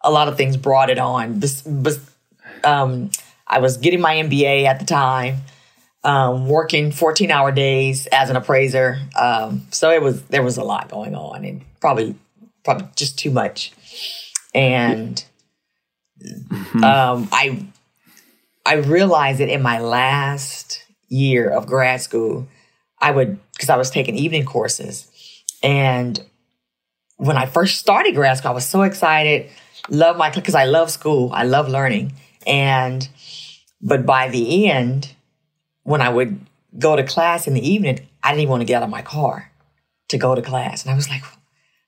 a 0.00 0.10
lot 0.10 0.28
of 0.28 0.36
things 0.36 0.56
brought 0.56 0.88
it 0.88 0.98
on. 0.98 1.40
But, 1.66 1.98
um, 2.64 3.10
I 3.46 3.58
was 3.58 3.76
getting 3.76 4.00
my 4.00 4.16
MBA 4.16 4.64
at 4.64 4.80
the 4.80 4.86
time 4.86 5.42
um, 6.04 6.46
working 6.46 6.92
14 6.92 7.30
hour 7.30 7.50
days 7.50 8.06
as 8.06 8.30
an 8.30 8.36
appraiser. 8.36 8.98
Um, 9.18 9.66
so 9.70 9.90
it 9.90 10.02
was, 10.02 10.22
there 10.24 10.42
was 10.42 10.56
a 10.56 10.64
lot 10.64 10.88
going 10.88 11.14
on 11.14 11.44
and 11.44 11.62
probably, 11.80 12.14
probably 12.64 12.88
just 12.94 13.18
too 13.18 13.30
much. 13.30 13.72
And, 14.54 15.24
mm-hmm. 16.22 16.84
um, 16.84 17.28
I, 17.32 17.66
I 18.64 18.74
realized 18.74 19.40
that 19.40 19.48
in 19.48 19.62
my 19.62 19.80
last 19.80 20.84
year 21.08 21.50
of 21.50 21.66
grad 21.66 22.00
school, 22.00 22.46
I 23.00 23.10
would, 23.10 23.38
cause 23.58 23.68
I 23.68 23.76
was 23.76 23.90
taking 23.90 24.16
evening 24.16 24.44
courses 24.44 25.10
and 25.62 26.22
when 27.16 27.36
I 27.36 27.46
first 27.46 27.78
started 27.78 28.14
grad 28.14 28.38
school, 28.38 28.50
I 28.50 28.54
was 28.54 28.66
so 28.66 28.82
excited, 28.82 29.50
love 29.88 30.16
my, 30.16 30.30
cause 30.30 30.54
I 30.54 30.64
love 30.64 30.90
school. 30.90 31.30
I 31.32 31.44
love 31.44 31.68
learning. 31.68 32.12
And, 32.46 33.08
but 33.80 34.04
by 34.04 34.28
the 34.28 34.70
end, 34.70 35.14
when 35.84 36.00
I 36.00 36.08
would 36.08 36.40
go 36.78 36.96
to 36.96 37.04
class 37.04 37.46
in 37.46 37.54
the 37.54 37.66
evening, 37.66 38.00
I 38.22 38.30
didn't 38.30 38.42
even 38.42 38.50
want 38.50 38.60
to 38.62 38.66
get 38.66 38.78
out 38.78 38.82
of 38.82 38.90
my 38.90 39.02
car 39.02 39.52
to 40.08 40.18
go 40.18 40.34
to 40.34 40.42
class. 40.42 40.82
And 40.82 40.92
I 40.92 40.96
was 40.96 41.08
like, 41.08 41.22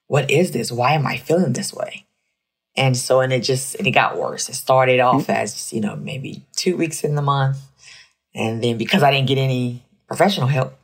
what 0.07 0.31
is 0.31 0.53
this? 0.53 0.71
Why 0.71 0.93
am 0.93 1.07
I 1.07 1.17
feeling 1.17 1.53
this 1.53 1.75
way? 1.75 2.07
And 2.77 2.97
so, 2.97 3.21
and 3.21 3.33
it 3.33 3.41
just, 3.41 3.75
and 3.77 3.87
it 3.87 3.93
got 3.93 4.19
worse. 4.19 4.49
It 4.49 4.55
started 4.55 5.01
off 5.01 5.23
mm-hmm. 5.23 5.33
as, 5.33 5.73
you 5.73 5.81
know, 5.81 5.97
maybe 5.97 6.45
two 6.55 6.77
weeks 6.77 7.03
in 7.03 7.15
the 7.15 7.23
month. 7.23 7.59
And 8.35 8.63
then 8.63 8.77
because 8.77 9.03
I 9.03 9.11
didn't 9.11 9.29
get 9.29 9.39
any 9.39 9.83
professional 10.07 10.47
help, 10.47 10.79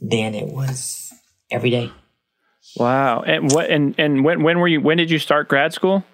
then 0.00 0.34
it 0.34 0.48
was 0.48 1.12
every 1.50 1.70
day. 1.70 1.90
Wow. 2.76 3.22
And 3.22 3.50
what, 3.50 3.70
and, 3.70 3.94
and 3.98 4.22
when, 4.22 4.42
when 4.42 4.58
were 4.58 4.68
you, 4.68 4.80
when 4.82 4.98
did 4.98 5.10
you 5.10 5.18
start 5.18 5.48
grad 5.48 5.72
school? 5.72 6.04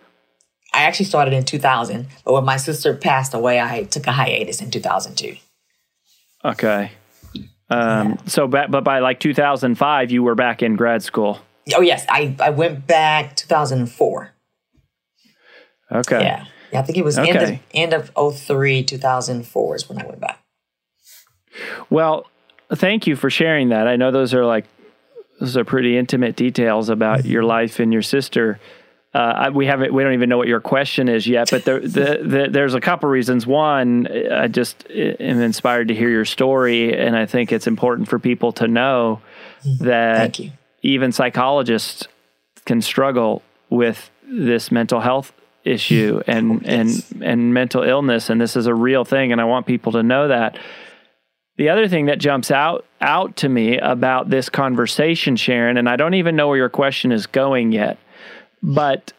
I 0.73 0.83
actually 0.85 1.07
started 1.07 1.35
in 1.35 1.45
2000, 1.45 2.07
but 2.25 2.33
when 2.33 2.45
my 2.45 2.57
sister 2.57 2.95
passed 2.95 3.35
away, 3.35 3.61
I 3.61 3.85
took 3.85 4.07
a 4.07 4.13
hiatus 4.13 4.63
in 4.63 4.71
2002. 4.71 5.37
Okay. 6.45 6.93
Um. 7.71 8.19
So, 8.27 8.47
but, 8.47 8.71
but 8.71 8.85
by 8.85 8.99
like 8.99 9.21
2005, 9.21 10.11
you 10.11 10.23
were 10.23 10.35
back 10.35 10.63
in 10.63 10.77
grad 10.77 11.03
school. 11.03 11.41
Oh 11.75 11.81
yes, 11.81 12.05
I, 12.09 12.37
I 12.41 12.51
went 12.51 12.87
back 12.87 13.37
2004. 13.37 14.31
Okay. 15.93 16.21
Yeah. 16.21 16.45
yeah 16.73 16.81
I 16.81 16.83
think 16.83 16.99
it 16.99 17.05
was 17.05 17.19
okay. 17.19 17.61
end 17.73 17.93
of 17.95 18.13
end 18.17 18.33
of 18.35 18.37
03, 18.37 18.85
2004 18.85 19.77
is 19.77 19.89
when 19.89 20.01
I 20.01 20.07
went 20.07 20.21
back. 20.21 20.43
Well, 21.91 22.27
thank 22.73 23.07
you 23.07 23.17
for 23.17 23.31
sharing 23.31 23.69
that. 23.71 23.87
I 23.87 23.97
know 23.97 24.11
those 24.11 24.35
are 24.35 24.45
like 24.45 24.67
those 25.41 25.57
are 25.57 25.65
pretty 25.65 25.97
intimate 25.97 26.37
details 26.37 26.89
about 26.89 27.21
mm-hmm. 27.21 27.31
your 27.31 27.45
life 27.45 27.81
and 27.81 27.93
your 27.93 28.03
sister. 28.03 28.61
Uh, 29.15 29.51
we 29.55 29.65
haven't, 29.65 29.95
we 29.95 30.03
don't 30.03 30.15
even 30.15 30.29
know 30.29 30.37
what 30.37 30.49
your 30.49 30.61
question 30.61 31.09
is 31.09 31.25
yet, 31.25 31.49
but 31.49 31.65
there, 31.65 31.79
the, 31.79 32.19
the, 32.21 32.49
there's 32.51 32.75
a 32.75 32.81
couple 32.81 33.09
reasons. 33.09 33.47
One, 33.47 34.09
I 34.09 34.49
just 34.49 34.85
am 34.91 35.41
inspired 35.41 35.89
to 35.89 35.95
hear 35.95 36.09
your 36.09 36.25
story, 36.25 36.99
and 36.99 37.17
I 37.17 37.25
think 37.25 37.53
it's 37.53 37.69
important 37.69 38.09
for 38.09 38.19
people 38.19 38.51
to 38.55 38.67
know 38.67 39.21
mm-hmm. 39.63 39.85
that 39.85 40.41
even 40.83 41.13
psychologists 41.13 42.09
can 42.65 42.83
struggle 42.83 43.43
with 43.71 44.11
this 44.27 44.73
mental 44.73 44.99
health 45.01 45.33
issue 45.63 46.21
and, 46.27 46.53
oh, 46.53 46.61
yes. 46.65 47.11
and, 47.13 47.23
and 47.23 47.55
mental 47.55 47.85
illness, 47.85 48.31
and 48.31 48.41
this 48.41 48.57
is 48.57 48.67
a 48.67 48.75
real 48.75 49.05
thing, 49.05 49.31
and 49.31 49.41
I 49.41 49.45
want 49.45 49.67
people 49.67 49.93
to 49.93 50.03
know 50.03 50.27
that. 50.27 50.59
The 51.57 51.69
other 51.69 51.87
thing 51.87 52.07
that 52.07 52.19
jumps 52.19 52.51
out 52.51 52.85
out 53.01 53.37
to 53.37 53.49
me 53.49 53.79
about 53.79 54.29
this 54.29 54.49
conversation, 54.49 55.37
Sharon, 55.37 55.77
and 55.77 55.89
I 55.89 55.95
don't 55.95 56.15
even 56.15 56.35
know 56.35 56.49
where 56.49 56.57
your 56.57 56.69
question 56.69 57.13
is 57.13 57.27
going 57.27 57.71
yet, 57.71 57.97
but 58.65 59.13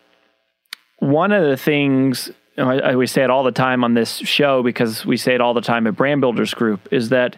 one 0.97 1.31
of 1.31 1.47
the 1.47 1.55
things 1.55 2.31
I, 2.57 2.95
we 2.95 3.05
say 3.05 3.23
it 3.23 3.29
all 3.29 3.43
the 3.43 3.51
time 3.51 3.83
on 3.83 3.93
this 3.93 4.17
show 4.17 4.63
because 4.63 5.05
we 5.05 5.17
say 5.17 5.35
it 5.35 5.41
all 5.41 5.53
the 5.53 5.61
time 5.61 5.85
at 5.87 5.95
Brand 5.95 6.21
Builders 6.21 6.53
Group 6.53 6.87
is 6.91 7.09
that 7.09 7.37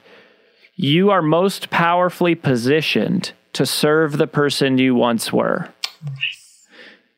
you 0.75 1.09
are 1.09 1.21
most 1.21 1.69
powerfully 1.69 2.35
positioned 2.35 3.33
to 3.53 3.65
serve 3.65 4.17
the 4.17 4.27
person 4.27 4.77
you 4.77 4.95
once 4.95 5.33
were. 5.33 5.69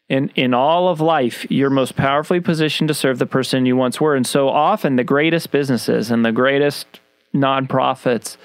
In, 0.08 0.30
in 0.36 0.54
all 0.56 0.88
of 0.88 1.02
life, 1.02 1.46
you're 1.52 1.70
most 1.70 1.96
powerfully 1.96 2.40
positioned 2.40 2.88
to 2.88 2.94
serve 2.94 3.20
the 3.20 3.28
person 3.28 3.66
you 3.66 3.76
once 3.76 4.02
were. 4.02 4.16
And 4.16 4.26
so 4.26 4.50
often, 4.50 4.96
the 4.96 5.04
greatest 5.04 5.52
businesses 5.52 6.10
and 6.10 6.26
the 6.26 6.32
greatest 6.32 7.00
nonprofits 7.36 8.38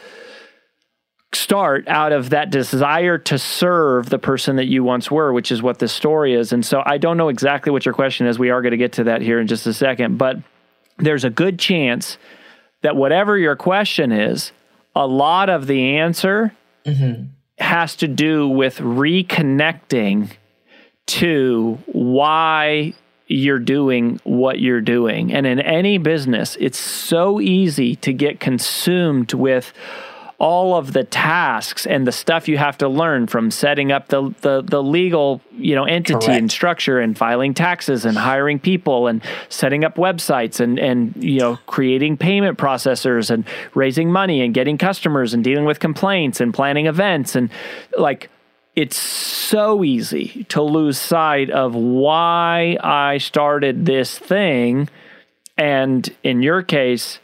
start 1.35 1.87
out 1.89 2.13
of 2.13 2.31
that 2.31 2.51
desire 2.51 3.19
to 3.19 3.39
serve 3.39 4.11
the 4.11 4.19
person 4.19 4.57
that 4.57 4.67
you 4.67 4.85
once 4.85 5.11
were, 5.11 5.33
which 5.33 5.53
is 5.53 5.63
what 5.63 5.79
this 5.79 5.93
story 5.93 6.35
is. 6.35 6.53
And 6.53 6.65
so 6.65 6.83
I 6.85 6.99
don't 6.99 7.17
know 7.17 7.29
exactly 7.29 7.73
what 7.73 7.85
your 7.85 7.95
question 7.95 8.27
is. 8.27 8.39
We 8.39 8.51
are 8.51 8.63
going 8.63 8.73
to 8.73 8.77
get 8.77 8.93
to 8.95 9.05
that 9.05 9.23
here 9.23 9.41
in 9.41 9.47
just 9.47 9.67
a 9.67 9.73
second, 9.73 10.19
but 10.19 10.39
there's 10.99 11.25
a 11.25 11.31
good 11.31 11.59
chance 11.59 12.19
that 12.83 12.97
whatever 12.97 13.39
your 13.39 13.57
question 13.57 14.13
is, 14.13 14.53
a 14.95 15.07
lot 15.07 15.49
of 15.49 15.67
the 15.67 15.97
answer 15.97 16.55
mm-hmm. 16.85 17.25
has 17.59 17.97
to 17.97 18.09
do 18.09 18.49
with 18.49 18.79
reconnecting 18.79 20.31
to 21.07 21.79
why 21.87 22.95
you're 23.27 23.59
doing 23.59 24.21
what 24.25 24.61
you're 24.61 24.81
doing. 24.81 25.33
And 25.33 25.47
in 25.47 25.61
any 25.61 25.99
business, 25.99 26.57
it's 26.61 26.79
so 26.79 27.41
easy 27.41 27.97
to 27.97 28.13
get 28.13 28.39
consumed 28.39 29.33
with 29.33 29.73
all 30.39 30.77
of 30.77 30.93
the 30.93 31.05
tasks 31.05 31.87
and 31.87 32.07
the 32.07 32.13
stuff 32.13 32.49
you 32.49 32.59
have 32.59 32.77
to 32.79 32.89
learn 32.89 33.27
from 33.27 33.51
setting 33.51 33.93
up 33.93 34.09
the 34.09 34.35
the, 34.41 34.63
the 34.63 34.83
legal 34.83 35.41
you 35.53 35.75
know 35.75 35.85
entity 35.85 36.27
Correct. 36.27 36.39
and 36.39 36.51
structure 36.51 36.99
and 36.99 37.17
filing 37.17 37.55
taxes 37.55 38.05
and 38.05 38.17
hiring 38.19 38.59
people 38.59 39.07
and 39.07 39.23
setting 39.49 39.85
up 39.85 39.97
websites 39.97 40.61
and 40.61 40.79
and 40.79 41.15
you 41.23 41.39
know 41.39 41.59
creating 41.67 42.17
payment 42.17 42.59
processors 42.59 43.31
and 43.31 43.45
raising 43.75 44.11
money 44.11 44.41
and 44.41 44.55
getting 44.55 44.77
customers 44.77 45.35
and 45.35 45.45
dealing 45.45 45.65
with 45.65 45.79
complaints 45.79 46.41
and 46.41 46.53
planning 46.53 46.87
events 46.87 47.37
and 47.37 47.51
like 47.97 48.29
it's 48.75 48.97
so 48.97 49.85
easy 49.85 50.45
to 50.49 50.61
lose 50.61 50.99
sight 50.99 51.49
of 51.51 51.77
why 51.77 52.77
I 52.83 53.19
started 53.19 53.87
this 53.87 54.19
thing 54.19 54.89
and 55.57 56.13
in 56.25 56.43
your 56.43 56.63
case 56.63 57.21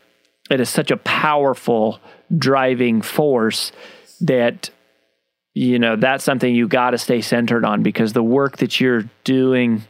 it 0.48 0.60
is 0.60 0.68
such 0.68 0.90
a 0.90 0.96
powerful 0.96 2.00
driving 2.36 3.02
force 3.02 3.72
that 4.20 4.70
you 5.54 5.78
know 5.78 5.96
that's 5.96 6.24
something 6.24 6.54
you 6.54 6.68
got 6.68 6.90
to 6.90 6.98
stay 6.98 7.20
centered 7.20 7.64
on 7.64 7.82
because 7.82 8.12
the 8.12 8.22
work 8.22 8.58
that 8.58 8.80
you're 8.80 9.04
doing 9.24 9.82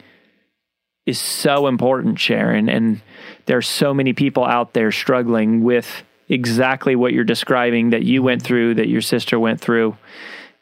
is 1.05 1.19
so 1.19 1.67
important 1.67 2.19
sharon. 2.19 2.69
And 2.69 3.01
there's 3.45 3.67
so 3.67 3.93
many 3.93 4.13
people 4.13 4.45
out 4.45 4.73
there 4.73 4.91
struggling 4.91 5.63
with 5.63 6.03
exactly 6.29 6.95
what 6.95 7.13
you're 7.13 7.23
describing 7.23 7.89
that 7.89 8.03
you 8.03 8.23
went 8.23 8.41
through 8.41 8.75
that 8.75 8.87
your 8.87 9.01
sister 9.01 9.39
went 9.39 9.59
through. 9.59 9.97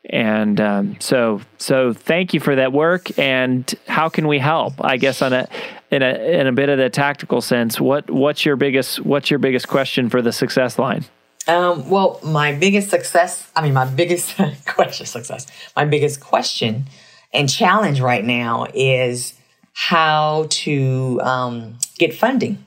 And 0.10 0.60
um, 0.60 1.00
so 1.00 1.42
so 1.58 1.94
thank 1.94 2.34
you 2.34 2.40
for 2.40 2.56
that 2.56 2.72
work. 2.72 3.20
And 3.20 3.72
how 3.88 4.10
can 4.10 4.28
we 4.28 4.40
help? 4.40 4.74
I 4.84 4.98
guess 4.98 5.22
on 5.22 5.34
a 5.34 5.48
in 5.92 6.02
a 6.02 6.40
in 6.40 6.48
a 6.48 6.52
bit 6.52 6.70
of 6.70 6.78
the 6.78 6.90
tactical 6.90 7.42
sense 7.42 7.80
what 7.80 8.10
what's 8.10 8.46
your 8.46 8.56
biggest 8.56 9.02
what's 9.02 9.30
your 9.30 9.40
biggest 9.40 9.68
question 9.68 10.10
for 10.10 10.22
the 10.22 10.32
success 10.32 10.78
line 10.78 11.04
um, 11.50 11.90
well, 11.90 12.20
my 12.24 12.54
biggest 12.54 12.90
success, 12.90 13.50
I 13.56 13.64
mean, 13.64 13.74
my 13.74 13.86
biggest 13.86 14.36
question, 14.68 15.06
success, 15.06 15.48
my 15.76 15.86
biggest 15.86 16.20
question 16.22 16.86
and 17.34 17.50
challenge 17.50 18.00
right 18.02 18.24
now 18.24 18.68
is 18.74 19.34
how 19.74 20.46
to 20.50 21.20
um, 21.24 21.78
get 21.98 22.14
funding 22.14 22.64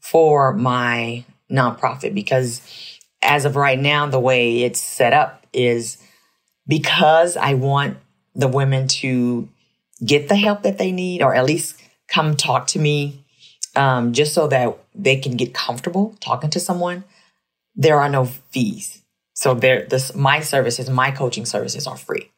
for 0.00 0.54
my 0.54 1.24
nonprofit 1.50 2.14
because 2.14 2.62
as 3.20 3.44
of 3.44 3.54
right 3.54 3.78
now, 3.78 4.06
the 4.06 4.20
way 4.20 4.62
it's 4.62 4.80
set 4.80 5.12
up 5.12 5.46
is 5.52 5.98
because 6.66 7.36
I 7.36 7.54
want 7.54 7.98
the 8.34 8.48
women 8.48 8.88
to 8.88 9.48
get 10.04 10.28
the 10.28 10.36
help 10.36 10.62
that 10.62 10.78
they 10.78 10.90
need 10.90 11.22
or 11.22 11.34
at 11.34 11.44
least 11.44 11.80
come 12.08 12.36
talk 12.36 12.66
to 12.68 12.78
me 12.78 13.24
um, 13.76 14.12
just 14.12 14.32
so 14.32 14.48
that 14.48 14.76
they 14.94 15.16
can 15.16 15.36
get 15.36 15.52
comfortable 15.52 16.16
talking 16.20 16.50
to 16.50 16.60
someone 16.60 17.04
there 17.74 17.98
are 18.00 18.08
no 18.08 18.24
fees. 18.24 19.02
So 19.34 19.54
there, 19.54 19.86
this, 19.86 20.14
my 20.14 20.40
services, 20.40 20.88
my 20.90 21.10
coaching 21.10 21.46
services 21.46 21.86
are 21.86 21.96
free. 21.96 22.30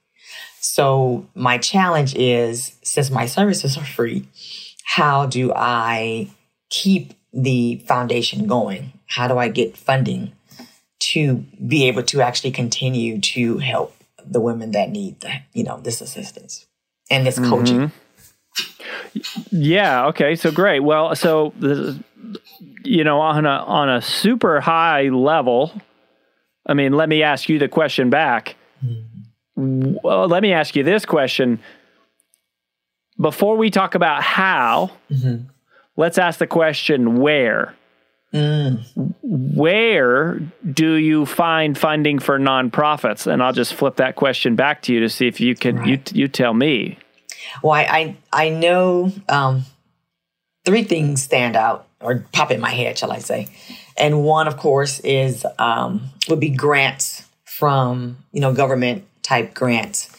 So 0.61 1.27
my 1.35 1.59
challenge 1.59 2.15
is, 2.15 2.77
since 2.83 3.11
my 3.11 3.27
services 3.27 3.77
are 3.77 3.85
free, 3.85 4.29
how 4.85 5.27
do 5.27 5.53
I 5.55 6.31
keep 6.71 7.15
the 7.33 7.77
foundation 7.87 8.47
going? 8.47 8.93
How 9.07 9.29
do 9.29 9.39
I 9.39 9.49
get 9.49 9.77
funding 9.77 10.33
to 11.01 11.45
be 11.67 11.87
able 11.89 12.03
to 12.05 12.23
actually 12.23 12.53
continue 12.53 13.21
to 13.21 13.59
help 13.59 13.95
the 14.25 14.41
women 14.41 14.71
that 14.71 14.91
need 14.91 15.21
the, 15.21 15.33
you 15.53 15.65
know, 15.65 15.81
this 15.81 16.01
assistance 16.01 16.67
and 17.11 17.27
this 17.27 17.39
coaching? 17.39 17.91
Mm-hmm. 17.91 19.49
Yeah. 19.51 20.07
Okay. 20.07 20.35
So 20.37 20.51
great. 20.51 20.81
Well, 20.81 21.15
so 21.15 21.53
you 22.83 23.05
know, 23.05 23.21
on 23.21 23.47
a 23.47 23.49
on 23.49 23.89
a 23.89 24.03
super 24.03 24.61
high 24.61 25.09
level, 25.09 25.73
I 26.67 26.75
mean, 26.75 26.93
let 26.93 27.09
me 27.09 27.23
ask 27.23 27.49
you 27.49 27.59
the 27.59 27.69
question 27.69 28.11
back. 28.11 28.57
Well, 29.57 30.29
let 30.29 30.43
me 30.43 30.53
ask 30.53 30.75
you 30.75 30.83
this 30.83 31.05
question. 31.05 31.61
Before 33.21 33.57
we 33.57 33.71
talk 33.71 33.95
about 33.95 34.23
how, 34.23 34.91
mm-hmm. 35.11 35.47
let's 35.97 36.19
ask 36.19 36.39
the 36.39 36.47
question 36.47 37.17
where. 37.21 37.75
Mm. 38.33 39.15
Where 39.23 40.41
do 40.69 40.95
you 40.95 41.25
find 41.25 41.79
funding 41.79 42.19
for 42.19 42.37
nonprofits? 42.41 43.29
And 43.29 43.41
I'll 43.41 43.53
just 43.53 43.75
flip 43.75 43.97
that 43.97 44.17
question 44.17 44.57
back 44.57 44.83
to 44.83 44.93
you 44.93 44.99
to 45.01 45.09
see 45.09 45.29
if 45.29 45.41
you 45.41 45.55
can 45.55 45.77
right. 45.77 45.87
you 46.13 46.23
you 46.23 46.29
tell 46.29 46.53
me. 46.53 46.99
Well, 47.63 47.73
I 47.73 48.17
I, 48.33 48.47
I 48.47 48.49
know 48.49 49.13
um, 49.29 49.65
three 50.65 50.83
things 50.83 51.23
stand 51.23 51.55
out 51.55 51.84
or 52.05 52.25
pop 52.33 52.51
in 52.51 52.61
my 52.61 52.71
head, 52.71 52.99
shall 52.99 53.13
I 53.13 53.19
say. 53.19 53.49
And 53.97 54.23
one, 54.23 54.47
of 54.47 54.57
course, 54.57 55.01
is 55.01 55.47
um, 55.59 56.11
would 56.29 56.41
be 56.41 56.51
grants 56.51 57.27
from 57.45 58.19
you 58.33 58.41
know 58.41 58.53
government 58.53 59.05
type 59.23 59.55
grants, 59.55 60.15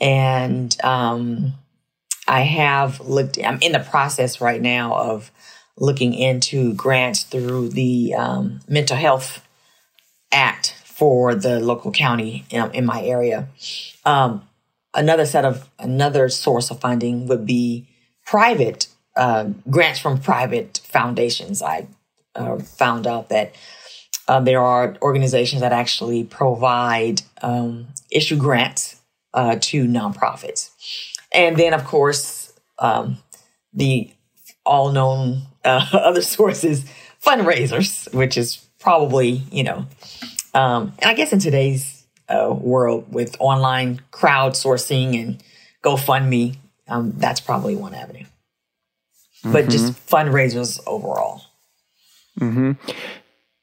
and 0.00 0.76
um, 0.84 1.54
I 2.26 2.42
have 2.42 3.00
looked. 3.00 3.38
I'm 3.42 3.58
in 3.60 3.72
the 3.72 3.80
process 3.80 4.40
right 4.40 4.60
now 4.60 4.94
of 4.94 5.30
looking 5.76 6.14
into 6.14 6.74
grants 6.74 7.22
through 7.22 7.70
the 7.70 8.14
um, 8.14 8.60
Mental 8.68 8.96
Health 8.96 9.46
Act 10.32 10.74
for 10.84 11.34
the 11.34 11.60
local 11.60 11.92
county 11.92 12.44
in, 12.50 12.70
in 12.74 12.84
my 12.84 13.02
area. 13.02 13.48
Um, 14.04 14.42
another 14.94 15.26
set 15.26 15.44
of 15.44 15.68
another 15.78 16.28
source 16.28 16.70
of 16.70 16.80
funding 16.80 17.26
would 17.28 17.46
be 17.46 17.86
private 18.26 18.87
uh, 19.18 19.50
grants 19.68 19.98
from 19.98 20.18
private 20.18 20.80
foundations. 20.84 21.60
I 21.60 21.88
uh, 22.34 22.58
found 22.58 23.06
out 23.06 23.28
that 23.28 23.54
uh, 24.28 24.40
there 24.40 24.62
are 24.62 24.96
organizations 25.02 25.60
that 25.60 25.72
actually 25.72 26.24
provide 26.24 27.22
um, 27.42 27.88
issue 28.10 28.36
grants 28.36 29.00
uh, 29.34 29.56
to 29.60 29.86
nonprofits. 29.86 30.70
And 31.34 31.56
then, 31.56 31.74
of 31.74 31.84
course, 31.84 32.52
um, 32.78 33.18
the 33.74 34.10
all 34.64 34.92
known 34.92 35.42
uh, 35.64 35.86
other 35.92 36.22
sources, 36.22 36.84
fundraisers, 37.22 38.12
which 38.14 38.36
is 38.36 38.64
probably, 38.78 39.42
you 39.50 39.64
know, 39.64 39.86
um, 40.54 40.94
and 41.00 41.10
I 41.10 41.14
guess 41.14 41.32
in 41.32 41.40
today's 41.40 42.06
uh, 42.28 42.54
world 42.56 43.12
with 43.12 43.36
online 43.40 44.00
crowdsourcing 44.12 45.20
and 45.20 45.42
GoFundMe, 45.82 46.56
um, 46.86 47.14
that's 47.16 47.40
probably 47.40 47.74
one 47.74 47.94
avenue 47.94 48.24
mm-hmm. 49.48 49.52
but 49.52 49.68
just 49.68 49.92
mm-hmm. 49.92 50.14
fundraisers 50.14 50.80
overall. 50.86 51.42
Mm-hmm. 52.40 52.72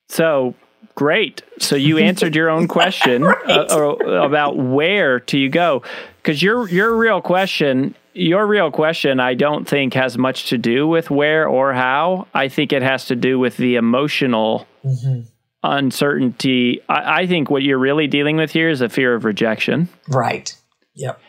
So 0.10 0.56
great. 0.96 1.44
So 1.60 1.75
you 1.75 1.98
answered 2.10 2.36
your 2.36 2.50
own 2.50 2.68
question 2.68 3.24
uh, 3.24 3.27
right. 3.27 3.50
uh, 3.50 4.25
about 4.25 4.58
where 4.58 5.20
do 5.20 5.38
you 5.38 5.50
go? 5.50 5.84
Because 6.18 6.42
your 6.42 6.68
your 6.70 6.96
real 6.96 7.22
question, 7.22 7.96
your 8.13 8.48
real 8.48 8.72
question, 8.72 9.20
I 9.20 9.34
don't 9.34 9.68
think 9.68 9.94
has 9.94 10.18
much 10.18 10.50
to 10.50 10.58
do 10.58 10.88
with 10.88 11.10
where 11.10 11.48
or 11.48 11.74
how. 11.74 12.27
I 12.34 12.50
think 12.50 12.74
it 12.74 12.82
has 12.82 13.06
to 13.08 13.15
do 13.15 13.38
with 13.39 13.58
the 13.58 13.75
emotional 13.75 14.68
mm-hmm. 14.84 15.22
uncertainty. 15.63 16.82
I, 16.89 17.22
I 17.22 17.27
think 17.27 17.50
what 17.50 17.63
you're 17.63 17.77
really 17.77 18.08
dealing 18.08 18.38
with 18.38 18.51
here 18.51 18.70
is 18.70 18.82
a 18.82 18.89
fear 18.89 19.13
of 19.13 19.25
rejection. 19.25 19.89
Right. 20.08 20.56
Yep 20.96 21.20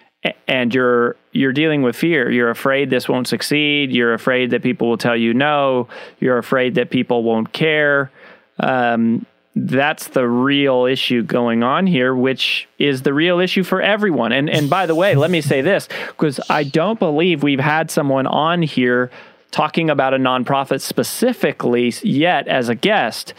and 0.48 0.74
you're 0.74 1.16
you're 1.32 1.52
dealing 1.52 1.82
with 1.82 1.96
fear. 1.96 2.30
You're 2.30 2.50
afraid 2.50 2.90
this 2.90 3.08
won't 3.08 3.28
succeed. 3.28 3.92
You're 3.92 4.14
afraid 4.14 4.50
that 4.50 4.62
people 4.62 4.88
will 4.88 4.98
tell 4.98 5.16
you 5.16 5.34
no. 5.34 5.88
You're 6.20 6.38
afraid 6.38 6.74
that 6.76 6.90
people 6.90 7.22
won't 7.22 7.52
care. 7.52 8.10
Um, 8.58 9.26
that's 9.54 10.08
the 10.08 10.28
real 10.28 10.84
issue 10.84 11.22
going 11.22 11.62
on 11.62 11.86
here, 11.86 12.14
which 12.14 12.68
is 12.78 13.02
the 13.02 13.14
real 13.14 13.40
issue 13.40 13.62
for 13.62 13.80
everyone. 13.80 14.32
And 14.32 14.50
and 14.50 14.68
by 14.68 14.86
the 14.86 14.94
way, 14.94 15.14
let 15.14 15.30
me 15.30 15.40
say 15.40 15.62
this 15.62 15.88
because 16.08 16.40
I 16.50 16.64
don't 16.64 16.98
believe 16.98 17.42
we've 17.42 17.60
had 17.60 17.90
someone 17.90 18.26
on 18.26 18.62
here 18.62 19.10
talking 19.50 19.88
about 19.88 20.12
a 20.12 20.18
nonprofit 20.18 20.82
specifically 20.82 21.92
yet 22.02 22.48
as 22.48 22.68
a 22.68 22.74
guest. 22.74 23.32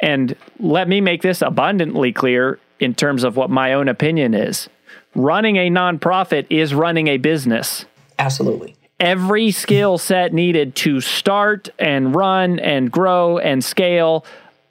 And 0.00 0.36
let 0.60 0.88
me 0.88 1.00
make 1.00 1.22
this 1.22 1.42
abundantly 1.42 2.12
clear 2.12 2.58
in 2.80 2.94
terms 2.94 3.24
of 3.24 3.36
what 3.36 3.50
my 3.50 3.72
own 3.72 3.88
opinion 3.88 4.32
is. 4.32 4.68
Running 5.14 5.56
a 5.56 5.70
nonprofit 5.70 6.46
is 6.50 6.74
running 6.74 7.08
a 7.08 7.16
business. 7.16 7.86
Absolutely. 8.18 8.76
Every 9.00 9.50
skill 9.52 9.96
set 9.96 10.32
needed 10.32 10.74
to 10.76 11.00
start 11.00 11.68
and 11.78 12.14
run 12.14 12.58
and 12.58 12.90
grow 12.90 13.38
and 13.38 13.64
scale 13.64 14.24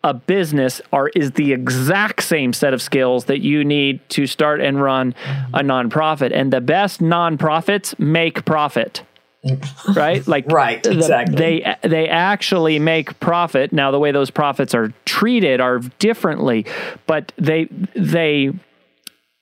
a 0.03 0.13
business 0.13 0.81
are 0.93 1.09
is 1.09 1.31
the 1.31 1.53
exact 1.53 2.23
same 2.23 2.53
set 2.53 2.73
of 2.73 2.81
skills 2.81 3.25
that 3.25 3.39
you 3.39 3.63
need 3.63 3.99
to 4.09 4.27
start 4.27 4.61
and 4.61 4.81
run 4.81 5.15
a 5.53 5.59
nonprofit. 5.59 6.31
And 6.33 6.53
the 6.53 6.61
best 6.61 7.01
nonprofits 7.01 7.97
make 7.99 8.45
profit. 8.45 9.03
right? 9.95 10.27
Like 10.27 10.45
right, 10.51 10.85
exactly. 10.85 11.35
They 11.35 11.75
they 11.83 12.09
actually 12.09 12.79
make 12.79 13.19
profit. 13.19 13.71
Now 13.71 13.91
the 13.91 13.99
way 13.99 14.11
those 14.11 14.29
profits 14.29 14.73
are 14.73 14.93
treated 15.05 15.61
are 15.61 15.79
differently, 15.99 16.65
but 17.05 17.31
they 17.37 17.65
they 17.95 18.51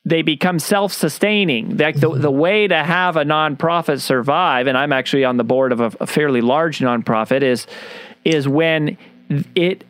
they 0.05 0.21
become 0.21 0.59
self-sustaining. 0.59 1.77
Like 1.77 1.99
the, 1.99 2.09
the 2.09 2.31
way 2.31 2.67
to 2.67 2.83
have 2.83 3.17
a 3.17 3.23
nonprofit 3.23 3.99
survive, 4.01 4.67
and 4.67 4.77
I'm 4.77 4.93
actually 4.93 5.25
on 5.25 5.37
the 5.37 5.43
board 5.43 5.71
of 5.71 5.81
a, 5.81 5.91
a 5.99 6.07
fairly 6.07 6.41
large 6.41 6.79
nonprofit, 6.79 7.41
is 7.41 7.67
is 8.23 8.47
when 8.47 8.97
it 9.55 9.83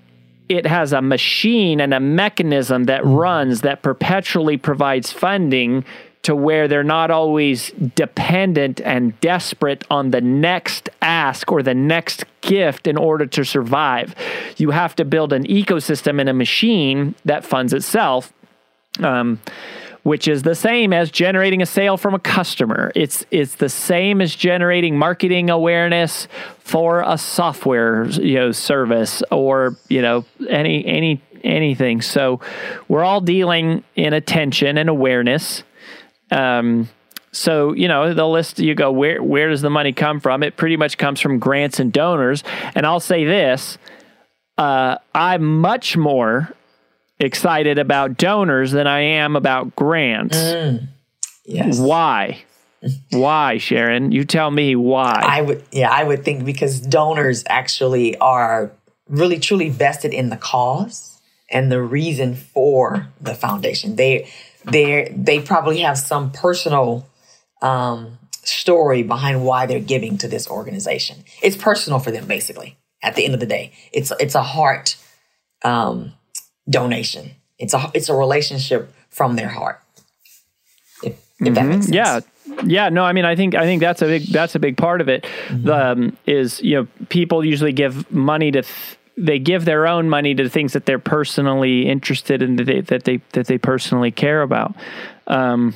it 0.48 0.66
has 0.66 0.94
a 0.94 1.02
machine 1.02 1.82
and 1.82 1.94
a 1.94 2.00
mechanism 2.00 2.86
that 2.86 3.04
runs 3.06 3.62
that 3.62 3.82
perpetually 3.82 4.58
provides 4.58 5.12
funding 5.12 5.84
to 6.22 6.36
where 6.36 6.68
they're 6.68 6.84
not 6.84 7.12
always 7.12 7.72
dependent 7.94 8.82
and 8.82 9.20
desperate 9.22 9.84
on 9.92 10.10
the 10.10 10.22
next 10.22 10.90
ask 11.02 11.52
or 11.52 11.62
the 11.62 11.74
next 11.74 12.26
gift 12.42 12.88
in 12.88 12.98
order 12.98 13.28
to 13.28 13.44
survive. 13.44 14.16
You 14.58 14.72
have 14.72 14.96
to 14.96 15.06
build 15.06 15.34
an 15.34 15.44
ecosystem 15.44 16.20
and 16.20 16.30
a 16.30 16.34
machine 16.34 17.14
that 17.26 17.46
funds 17.46 17.74
itself. 17.74 18.34
Um, 19.00 19.40
which 20.06 20.28
is 20.28 20.44
the 20.44 20.54
same 20.54 20.94
as 20.94 21.10
generating 21.10 21.64
a 21.64 21.66
sale 21.66 21.98
from 21.98 22.14
a 22.14 22.20
customer. 22.20 22.92
It's 22.94 23.26
it's 23.32 23.56
the 23.56 23.70
same 23.70 24.22
as 24.22 24.36
generating 24.36 25.00
marketing 25.00 25.50
awareness 25.50 26.28
for 26.60 27.02
a 27.02 27.18
software 27.18 28.06
you 28.06 28.36
know 28.36 28.52
service 28.52 29.24
or 29.32 29.76
you 29.90 30.04
know 30.04 30.24
any 30.48 30.86
any 30.86 31.22
anything. 31.44 32.04
So 32.04 32.40
we're 32.88 33.04
all 33.04 33.20
dealing 33.20 33.84
in 33.96 34.14
attention 34.14 34.78
and 34.78 34.90
awareness. 34.90 35.64
Um, 36.30 36.88
so 37.32 37.74
you 37.74 37.88
know 37.88 38.14
the 38.14 38.28
list 38.28 38.60
you 38.60 38.76
go 38.76 38.92
where 38.92 39.24
where 39.24 39.50
does 39.50 39.62
the 39.62 39.72
money 39.72 39.92
come 39.92 40.20
from? 40.20 40.44
It 40.44 40.56
pretty 40.56 40.78
much 40.78 41.00
comes 41.00 41.20
from 41.20 41.40
grants 41.40 41.80
and 41.80 41.92
donors. 41.92 42.44
And 42.76 42.86
I'll 42.86 43.00
say 43.00 43.26
this: 43.26 43.80
uh, 44.60 45.00
I'm 45.16 45.62
much 45.62 45.98
more 45.98 46.54
excited 47.20 47.80
about 47.80 48.18
donors 48.18 48.72
than 48.72 48.88
I 48.88 49.00
am 49.00 49.36
about 49.36 49.76
grants. 49.76 50.38
Mm, 50.38 50.88
yes. 51.46 51.80
Why? 51.80 52.44
why, 53.12 53.58
Sharon? 53.58 54.12
You 54.12 54.26
tell 54.26 54.52
me 54.52 54.76
why. 54.76 55.22
I 55.24 55.42
would 55.42 55.64
yeah, 55.72 55.90
I 55.90 56.04
would 56.04 56.24
think 56.24 56.46
because 56.46 56.80
donors 56.80 57.44
actually 57.48 58.18
are 58.18 58.72
really 59.08 59.40
truly 59.40 59.70
vested 59.70 60.14
in 60.14 60.30
the 60.30 60.38
cause 60.38 61.20
and 61.50 61.72
the 61.72 61.82
reason 61.82 62.36
for 62.36 63.08
the 63.22 63.34
foundation. 63.34 63.96
They 63.96 64.30
they 64.66 65.14
they 65.16 65.40
probably 65.40 65.80
have 65.80 65.98
some 65.98 66.32
personal 66.32 67.08
um, 67.62 68.20
story 68.44 69.04
behind 69.04 69.44
why 69.44 69.66
they're 69.66 69.80
giving 69.80 70.18
to 70.20 70.28
this 70.28 70.48
organization. 70.48 71.24
It's 71.42 71.56
personal 71.56 72.00
for 72.00 72.12
them, 72.12 72.28
basically. 72.28 72.78
At 73.02 73.16
the 73.16 73.26
end 73.26 73.34
of 73.34 73.40
the 73.40 73.46
day, 73.46 73.74
it's 73.94 74.12
it's 74.20 74.36
a 74.36 74.44
heart 74.44 74.98
um, 75.64 76.14
donation. 76.70 77.32
It's 77.58 77.74
a 77.74 77.92
it's 77.94 78.10
a 78.10 78.16
relationship 78.16 78.94
from 79.10 79.36
their 79.36 79.50
heart. 79.50 79.82
If, 81.04 81.14
if 81.14 81.20
mm-hmm. 81.40 81.54
that 81.54 81.66
makes 81.66 81.86
sense. 81.86 81.96
Yeah. 81.96 82.20
Yeah, 82.64 82.90
no, 82.90 83.04
I 83.04 83.12
mean, 83.12 83.26
I 83.26 83.36
think 83.36 83.56
I 83.56 83.64
think 83.64 83.82
that's 83.82 84.04
a 84.04 84.06
big 84.06 84.28
that's 84.28 84.54
a 84.54 84.60
big 84.60 84.78
part 84.78 85.02
of 85.02 85.10
it. 85.10 85.24
Mm-hmm. 85.24 85.66
The, 85.66 85.92
um, 85.92 86.18
is 86.28 86.62
you 86.62 86.76
know 86.76 86.88
people 87.10 87.44
usually 87.44 87.74
give 87.74 88.10
money 88.12 88.52
to 88.52 88.62
th- 88.62 88.98
they 89.18 89.40
give 89.40 89.66
their 89.66 89.88
own 89.88 90.10
money 90.10 90.36
to 90.36 90.48
things 90.48 90.74
that 90.74 90.86
they're 90.86 91.00
personally 91.00 91.88
interested 91.88 92.42
in 92.42 92.56
that 92.58 92.66
they 92.66 92.82
that 92.82 93.04
they, 93.06 93.18
that 93.32 93.48
they 93.48 93.58
personally 93.58 94.12
care 94.12 94.44
about. 94.44 94.76
Um, 95.28 95.74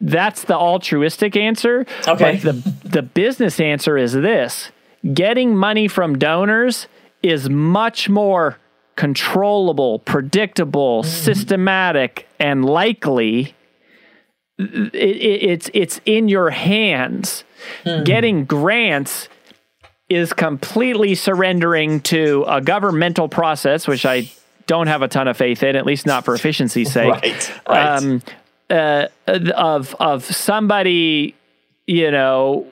that's 0.00 0.44
the 0.44 0.56
altruistic 0.56 1.36
answer. 1.36 1.86
Okay. 2.08 2.40
But 2.42 2.42
the 2.42 2.88
the 2.88 3.02
business 3.02 3.60
answer 3.60 3.98
is 3.98 4.12
this: 4.12 4.70
getting 5.12 5.56
money 5.56 5.88
from 5.88 6.18
donors 6.18 6.86
is 7.22 7.48
much 7.50 8.08
more 8.08 8.58
controllable, 8.96 9.98
predictable, 10.00 11.02
mm. 11.02 11.06
systematic, 11.06 12.28
and 12.38 12.64
likely. 12.64 13.54
It, 14.58 14.94
it, 14.94 15.42
it's 15.42 15.70
it's 15.74 16.00
in 16.04 16.28
your 16.28 16.50
hands. 16.50 17.44
Mm. 17.84 18.04
Getting 18.04 18.44
grants 18.44 19.28
is 20.08 20.32
completely 20.32 21.14
surrendering 21.14 22.00
to 22.00 22.44
a 22.46 22.60
governmental 22.60 23.28
process, 23.28 23.88
which 23.88 24.04
I 24.04 24.30
don't 24.66 24.86
have 24.86 25.02
a 25.02 25.08
ton 25.08 25.26
of 25.28 25.36
faith 25.36 25.62
in, 25.62 25.74
at 25.76 25.86
least 25.86 26.06
not 26.06 26.24
for 26.24 26.34
efficiency's 26.34 26.92
sake. 26.92 27.10
right. 27.10 27.52
right. 27.68 27.96
Um, 27.96 28.22
uh, 28.70 29.08
of 29.26 29.94
of 30.00 30.24
somebody, 30.24 31.34
you 31.86 32.10
know, 32.10 32.66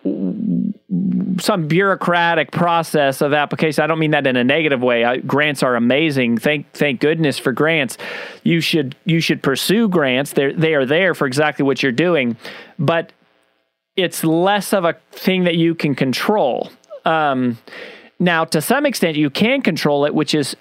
some 1.38 1.68
bureaucratic 1.68 2.50
process 2.50 3.20
of 3.20 3.32
application. 3.32 3.84
I 3.84 3.86
don't 3.86 3.98
mean 3.98 4.12
that 4.12 4.26
in 4.26 4.36
a 4.36 4.44
negative 4.44 4.80
way. 4.80 5.04
I, 5.04 5.18
grants 5.18 5.62
are 5.62 5.76
amazing. 5.76 6.38
Thank 6.38 6.72
thank 6.72 7.00
goodness 7.00 7.38
for 7.38 7.52
grants. 7.52 7.98
You 8.42 8.60
should 8.60 8.96
you 9.04 9.20
should 9.20 9.42
pursue 9.42 9.88
grants. 9.88 10.32
They 10.32 10.52
they 10.52 10.74
are 10.74 10.86
there 10.86 11.14
for 11.14 11.26
exactly 11.26 11.64
what 11.64 11.82
you're 11.82 11.92
doing, 11.92 12.36
but 12.78 13.12
it's 13.96 14.24
less 14.24 14.72
of 14.72 14.84
a 14.84 14.96
thing 15.12 15.44
that 15.44 15.56
you 15.56 15.74
can 15.74 15.94
control. 15.94 16.70
Um, 17.04 17.58
now, 18.18 18.44
to 18.44 18.60
some 18.60 18.86
extent, 18.86 19.16
you 19.16 19.30
can 19.30 19.62
control 19.62 20.04
it, 20.04 20.14
which 20.14 20.34
is 20.34 20.56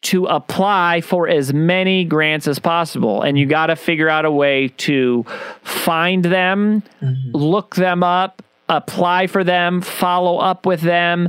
to 0.00 0.26
apply 0.26 1.00
for 1.00 1.28
as 1.28 1.52
many 1.52 2.04
grants 2.04 2.46
as 2.46 2.58
possible. 2.58 3.22
And 3.22 3.38
you 3.38 3.46
got 3.46 3.66
to 3.66 3.76
figure 3.76 4.08
out 4.08 4.24
a 4.24 4.30
way 4.30 4.68
to 4.78 5.24
find 5.62 6.24
them, 6.24 6.82
mm-hmm. 7.02 7.36
look 7.36 7.74
them 7.74 8.02
up, 8.02 8.42
apply 8.68 9.26
for 9.26 9.44
them, 9.44 9.80
follow 9.80 10.38
up 10.38 10.66
with 10.66 10.80
them 10.80 11.28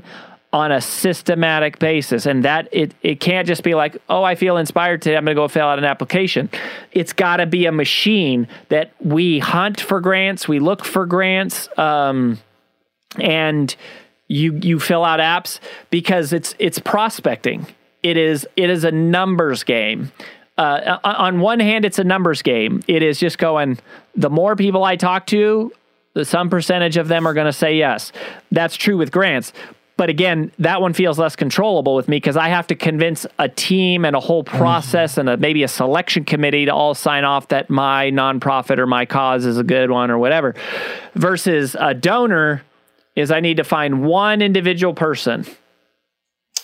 on 0.51 0.71
a 0.71 0.81
systematic 0.81 1.77
basis 1.77 2.25
and 2.25 2.43
that 2.43 2.67
it 2.71 2.91
it 3.03 3.19
can't 3.19 3.45
just 3.47 3.61
be 3.61 3.75
like 3.75 3.95
oh 4.09 4.23
i 4.23 4.33
feel 4.33 4.57
inspired 4.57 4.99
today 4.99 5.15
i'm 5.15 5.23
going 5.23 5.35
to 5.35 5.39
go 5.39 5.47
fill 5.47 5.67
out 5.67 5.77
an 5.77 5.85
application 5.85 6.49
it's 6.91 7.13
got 7.13 7.37
to 7.37 7.45
be 7.45 7.67
a 7.67 7.71
machine 7.71 8.47
that 8.69 8.91
we 8.99 9.37
hunt 9.37 9.79
for 9.79 10.01
grants 10.01 10.47
we 10.47 10.57
look 10.57 10.83
for 10.83 11.05
grants 11.05 11.69
um, 11.77 12.39
and 13.17 13.75
you 14.29 14.57
you 14.61 14.79
fill 14.79 15.03
out 15.03 15.19
apps 15.19 15.59
because 15.89 16.31
it's 16.31 16.55
it's 16.59 16.79
prospecting. 16.79 17.67
It 18.01 18.15
is 18.15 18.47
it 18.55 18.69
is 18.69 18.85
a 18.85 18.91
numbers 18.91 19.63
game. 19.63 20.13
Uh, 20.57 20.97
on 21.05 21.39
one 21.39 21.59
hand, 21.59 21.85
it's 21.85 21.99
a 21.99 22.03
numbers 22.03 22.41
game. 22.41 22.83
It 22.87 23.01
is 23.01 23.19
just 23.19 23.37
going. 23.37 23.79
The 24.15 24.29
more 24.29 24.55
people 24.55 24.83
I 24.83 24.97
talk 24.97 25.25
to, 25.27 25.71
some 26.25 26.49
percentage 26.49 26.97
of 26.97 27.07
them 27.07 27.27
are 27.27 27.33
going 27.33 27.45
to 27.45 27.53
say 27.53 27.77
yes. 27.77 28.11
That's 28.51 28.75
true 28.75 28.97
with 28.97 29.11
grants. 29.11 29.53
But 29.99 30.09
again, 30.09 30.53
that 30.59 30.81
one 30.81 30.93
feels 30.93 31.19
less 31.19 31.35
controllable 31.35 31.93
with 31.93 32.07
me 32.07 32.15
because 32.15 32.37
I 32.37 32.47
have 32.47 32.67
to 32.67 32.75
convince 32.75 33.25
a 33.37 33.49
team 33.49 34.05
and 34.05 34.15
a 34.15 34.21
whole 34.21 34.45
process 34.45 35.11
mm-hmm. 35.11 35.27
and 35.27 35.29
a, 35.29 35.37
maybe 35.37 35.63
a 35.63 35.67
selection 35.67 36.23
committee 36.23 36.63
to 36.65 36.73
all 36.73 36.95
sign 36.95 37.25
off 37.25 37.49
that 37.49 37.69
my 37.69 38.09
nonprofit 38.09 38.77
or 38.77 38.87
my 38.87 39.05
cause 39.05 39.45
is 39.45 39.57
a 39.57 39.63
good 39.63 39.91
one 39.91 40.09
or 40.09 40.17
whatever. 40.17 40.55
Versus 41.15 41.75
a 41.77 41.93
donor 41.93 42.63
is 43.17 43.29
I 43.29 43.41
need 43.41 43.57
to 43.57 43.65
find 43.65 44.05
one 44.05 44.41
individual 44.41 44.93
person. 44.93 45.43
True. 45.43 45.55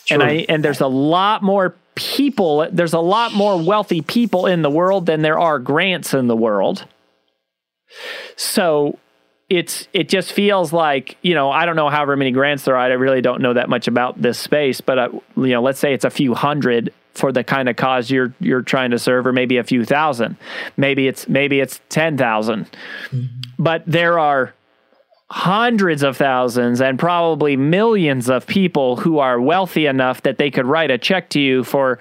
And 0.10 0.24
I 0.24 0.46
and 0.48 0.64
there's 0.64 0.80
a 0.80 0.88
lot 0.88 1.44
more 1.44 1.76
people, 1.96 2.70
there's 2.72 2.94
a 2.94 3.00
lot 3.00 3.34
more 3.34 3.62
wealthy 3.62 4.02
people 4.02 4.46
in 4.46 4.62
the 4.62 4.70
world 4.70 5.08
than 5.08 5.24
there 5.24 5.38
are 5.38 5.60
grants 5.60 6.14
in 6.14 6.28
the 6.28 6.38
world. 6.38 6.86
So 8.38 8.98
it's 9.50 9.88
it 9.94 10.10
just 10.10 10.34
feels 10.34 10.74
like 10.74 11.18
you 11.22 11.34
know 11.34 11.52
I 11.52 11.66
don't 11.66 11.76
know 11.76 11.90
however 11.90 12.16
many 12.16 12.32
grants 12.32 12.66
there 12.66 12.76
are. 12.76 12.80
I 12.80 12.88
really 12.94 13.22
don't 13.22 13.42
know 13.42 13.54
that 13.54 13.70
much 13.70 13.88
about 13.88 14.22
this 14.22 14.40
space, 14.40 14.82
but 14.82 14.98
uh, 14.98 15.10
you 15.38 15.48
know, 15.48 15.62
let's 15.62 15.80
say 15.80 15.94
it's 15.94 16.06
a 16.06 16.10
few 16.10 16.34
hundred 16.34 16.94
for 17.14 17.32
the 17.32 17.44
kind 17.44 17.70
of 17.70 17.76
cause 17.76 18.10
you're 18.10 18.34
you're 18.40 18.62
trying 18.62 18.92
to 18.92 19.00
serve, 19.00 19.28
or 19.28 19.34
maybe 19.34 19.58
a 19.58 19.64
few 19.64 19.86
thousand. 19.86 20.38
Maybe 20.78 21.08
it's 21.08 21.28
maybe 21.28 21.60
it's 21.60 21.80
ten 21.90 22.18
mm-hmm. 22.18 23.26
But 23.58 23.84
there 23.86 24.20
are 24.20 24.54
hundreds 25.30 26.04
of 26.04 26.18
thousands 26.18 26.82
and 26.82 27.00
probably 27.00 27.58
millions 27.58 28.30
of 28.30 28.46
people 28.46 28.96
who 28.96 29.18
are 29.20 29.42
wealthy 29.42 29.86
enough 29.88 30.22
that 30.22 30.38
they 30.38 30.52
could 30.52 30.66
write 30.66 30.92
a 30.92 30.98
check 30.98 31.30
to 31.30 31.40
you 31.40 31.64
for 31.64 32.00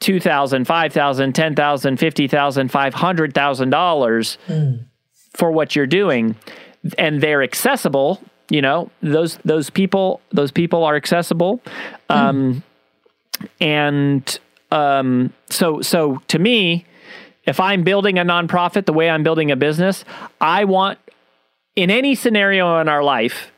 two 0.00 0.20
thousand, 0.20 0.66
five 0.66 0.92
thousand, 0.92 1.34
ten 1.34 1.54
for 5.34 5.50
what 5.50 5.76
you're 5.76 5.86
doing, 5.86 6.36
and 6.98 7.20
they're 7.20 7.42
accessible. 7.42 8.20
You 8.50 8.62
know 8.62 8.90
those 9.02 9.38
those 9.44 9.70
people 9.70 10.20
those 10.30 10.50
people 10.50 10.84
are 10.84 10.96
accessible, 10.96 11.60
um, 12.08 12.62
and 13.60 14.38
um, 14.70 15.32
so 15.50 15.82
so 15.82 16.22
to 16.28 16.38
me, 16.38 16.86
if 17.44 17.60
I'm 17.60 17.84
building 17.84 18.18
a 18.18 18.24
nonprofit 18.24 18.86
the 18.86 18.92
way 18.92 19.10
I'm 19.10 19.22
building 19.22 19.50
a 19.50 19.56
business, 19.56 20.04
I 20.40 20.64
want 20.64 20.98
in 21.76 21.90
any 21.90 22.14
scenario 22.14 22.80
in 22.80 22.88
our 22.88 23.02
life, 23.02 23.50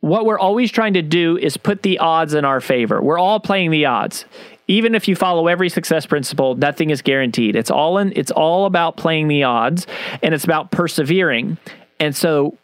what 0.00 0.26
we're 0.26 0.38
always 0.38 0.70
trying 0.70 0.94
to 0.94 1.02
do 1.02 1.38
is 1.38 1.56
put 1.56 1.82
the 1.82 1.98
odds 1.98 2.34
in 2.34 2.44
our 2.44 2.60
favor. 2.60 3.00
We're 3.00 3.18
all 3.18 3.40
playing 3.40 3.70
the 3.70 3.86
odds. 3.86 4.26
Even 4.66 4.94
if 4.94 5.08
you 5.08 5.16
follow 5.16 5.46
every 5.46 5.68
success 5.68 6.06
principle, 6.06 6.54
nothing 6.54 6.90
is 6.90 7.02
guaranteed. 7.02 7.54
It's 7.56 7.70
all 7.70 7.98
in 7.98 8.12
it's 8.16 8.30
all 8.30 8.66
about 8.66 8.96
playing 8.96 9.28
the 9.28 9.42
odds 9.42 9.86
and 10.22 10.34
it's 10.34 10.44
about 10.44 10.70
persevering. 10.70 11.58
And 12.00 12.16
so 12.16 12.56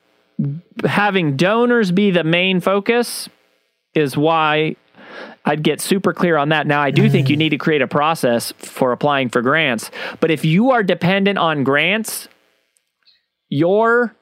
having 0.84 1.36
donors 1.36 1.90
be 1.92 2.10
the 2.10 2.24
main 2.24 2.60
focus 2.60 3.28
is 3.94 4.16
why 4.16 4.76
I'd 5.44 5.62
get 5.62 5.80
super 5.80 6.12
clear 6.12 6.36
on 6.36 6.50
that. 6.50 6.66
Now, 6.66 6.80
I 6.80 6.90
do 6.90 7.08
think 7.08 7.28
you 7.28 7.36
need 7.36 7.50
to 7.50 7.58
create 7.58 7.82
a 7.82 7.88
process 7.88 8.52
for 8.58 8.92
applying 8.92 9.28
for 9.28 9.42
grants, 9.42 9.90
but 10.20 10.30
if 10.30 10.44
you 10.44 10.70
are 10.70 10.82
dependent 10.82 11.38
on 11.38 11.64
grants, 11.64 12.28
your 13.48 14.14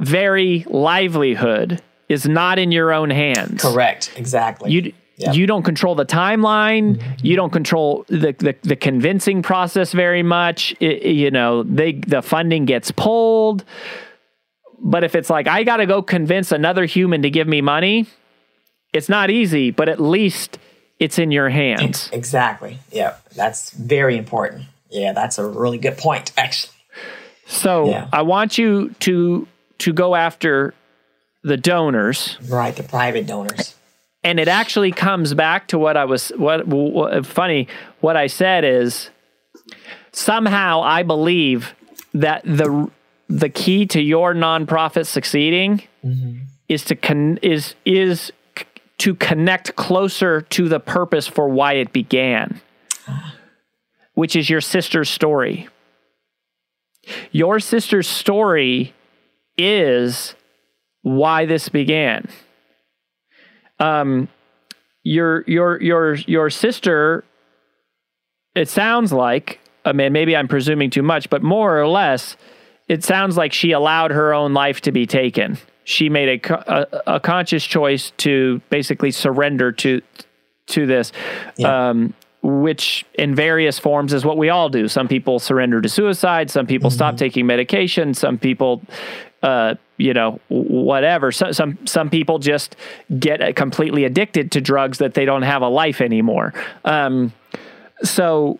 very 0.00 0.64
livelihood 0.68 1.82
is 2.08 2.26
not 2.26 2.58
in 2.58 2.72
your 2.72 2.92
own 2.92 3.10
hands. 3.10 3.62
Correct. 3.62 4.12
Exactly. 4.16 4.70
You 4.70 4.92
Yep. 5.18 5.34
you 5.34 5.46
don't 5.46 5.64
control 5.64 5.94
the 5.96 6.06
timeline. 6.06 7.02
You 7.22 7.34
don't 7.36 7.50
control 7.52 8.04
the, 8.08 8.34
the 8.38 8.54
the 8.62 8.76
convincing 8.76 9.42
process 9.42 9.92
very 9.92 10.22
much. 10.22 10.74
It- 10.80 11.02
you 11.02 11.30
know, 11.30 11.62
they 11.64 11.92
the 11.92 12.22
funding 12.22 12.64
gets 12.66 12.90
pulled. 12.92 13.64
But 14.80 15.02
if 15.02 15.14
it's 15.16 15.28
like 15.28 15.48
I 15.48 15.64
got 15.64 15.78
to 15.78 15.86
go 15.86 16.02
convince 16.02 16.52
another 16.52 16.84
human 16.84 17.22
to 17.22 17.30
give 17.30 17.48
me 17.48 17.60
money, 17.60 18.06
it's 18.92 19.08
not 19.08 19.28
easy. 19.30 19.70
But 19.72 19.88
at 19.88 20.00
least 20.00 20.58
it's 21.00 21.18
in 21.18 21.30
your 21.32 21.48
hands. 21.48 22.08
exactly. 22.12 22.78
Yeah. 22.92 23.16
That's 23.34 23.70
very 23.70 24.16
important. 24.16 24.64
Yeah, 24.90 25.12
that's 25.12 25.38
a 25.38 25.46
really 25.46 25.78
good 25.78 25.96
point, 25.98 26.32
actually. 26.36 26.72
So 27.46 27.88
Yeah. 27.90 28.08
I 28.12 28.22
want 28.22 28.56
you 28.58 28.90
to 29.00 29.46
to 29.78 29.92
go 29.92 30.14
after 30.14 30.74
the 31.42 31.56
donors. 31.56 32.36
Right. 32.48 32.74
The 32.74 32.82
private 32.84 33.26
donors. 33.26 33.74
And 34.28 34.38
it 34.38 34.46
actually 34.46 34.92
comes 34.92 35.32
back 35.32 35.68
to 35.68 35.78
what 35.78 35.96
I 35.96 36.04
was 36.04 36.28
what, 36.36 36.66
what 36.66 37.24
funny 37.24 37.66
what 38.00 38.14
I 38.14 38.26
said 38.26 38.62
is 38.62 39.08
somehow 40.12 40.82
I 40.82 41.02
believe 41.02 41.74
that 42.12 42.42
the 42.44 42.90
the 43.28 43.48
key 43.48 43.86
to 43.86 44.02
your 44.02 44.34
nonprofit 44.34 45.06
succeeding 45.06 45.82
mm-hmm. 46.04 46.42
is 46.68 46.84
to 46.84 46.96
con, 46.96 47.38
is 47.40 47.74
is 47.86 48.30
c- 48.58 48.66
to 48.98 49.14
connect 49.14 49.76
closer 49.76 50.42
to 50.42 50.68
the 50.68 50.78
purpose 50.78 51.26
for 51.26 51.48
why 51.48 51.74
it 51.74 51.94
began 51.94 52.60
which 54.12 54.34
is 54.36 54.50
your 54.50 54.60
sister's 54.60 55.08
story. 55.08 55.68
Your 57.30 57.60
sister's 57.60 58.08
story 58.08 58.92
is 59.56 60.34
why 61.02 61.46
this 61.46 61.70
began 61.70 62.28
um, 63.80 64.28
your 65.02 65.44
your 65.46 65.80
your 65.80 66.14
your 66.14 66.50
sister. 66.50 67.24
It 68.54 68.68
sounds 68.68 69.12
like 69.12 69.60
I 69.84 69.92
mean 69.92 70.12
maybe 70.12 70.36
I'm 70.36 70.48
presuming 70.48 70.90
too 70.90 71.02
much, 71.02 71.30
but 71.30 71.42
more 71.42 71.78
or 71.78 71.88
less, 71.88 72.36
it 72.88 73.04
sounds 73.04 73.36
like 73.36 73.52
she 73.52 73.72
allowed 73.72 74.10
her 74.10 74.34
own 74.34 74.54
life 74.54 74.80
to 74.82 74.92
be 74.92 75.06
taken. 75.06 75.58
She 75.84 76.08
made 76.08 76.40
a 76.44 76.72
a, 76.72 77.14
a 77.14 77.20
conscious 77.20 77.64
choice 77.64 78.12
to 78.18 78.60
basically 78.70 79.10
surrender 79.10 79.72
to 79.72 80.02
to 80.68 80.86
this. 80.86 81.12
Um, 81.64 82.14
which 82.42 83.04
in 83.14 83.34
various 83.34 83.78
forms 83.78 84.12
is 84.12 84.24
what 84.24 84.38
we 84.38 84.48
all 84.48 84.68
do. 84.68 84.86
Some 84.88 85.08
people 85.08 85.38
surrender 85.38 85.80
to 85.80 85.88
suicide. 85.88 86.50
Some 86.50 86.66
people 86.66 86.90
stop 86.90 87.16
taking 87.16 87.46
medication. 87.46 88.14
Some 88.14 88.38
people, 88.38 88.80
uh, 89.42 89.74
you 89.98 90.14
know, 90.14 90.40
whatever. 90.48 91.30
So, 91.30 91.52
some 91.52 91.78
some 91.86 92.08
people 92.08 92.38
just 92.38 92.76
get 93.18 93.54
completely 93.56 94.04
addicted 94.04 94.52
to 94.52 94.60
drugs 94.60 94.98
that 94.98 95.14
they 95.14 95.24
don't 95.24 95.42
have 95.42 95.62
a 95.62 95.68
life 95.68 96.00
anymore. 96.00 96.54
Um, 96.84 97.32
so 98.02 98.58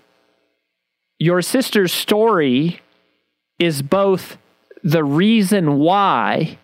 your 1.18 1.42
sister's 1.42 1.92
story 1.92 2.80
is 3.58 3.82
both 3.82 4.38
the 4.82 5.04
reason 5.04 5.78
why 5.78 6.58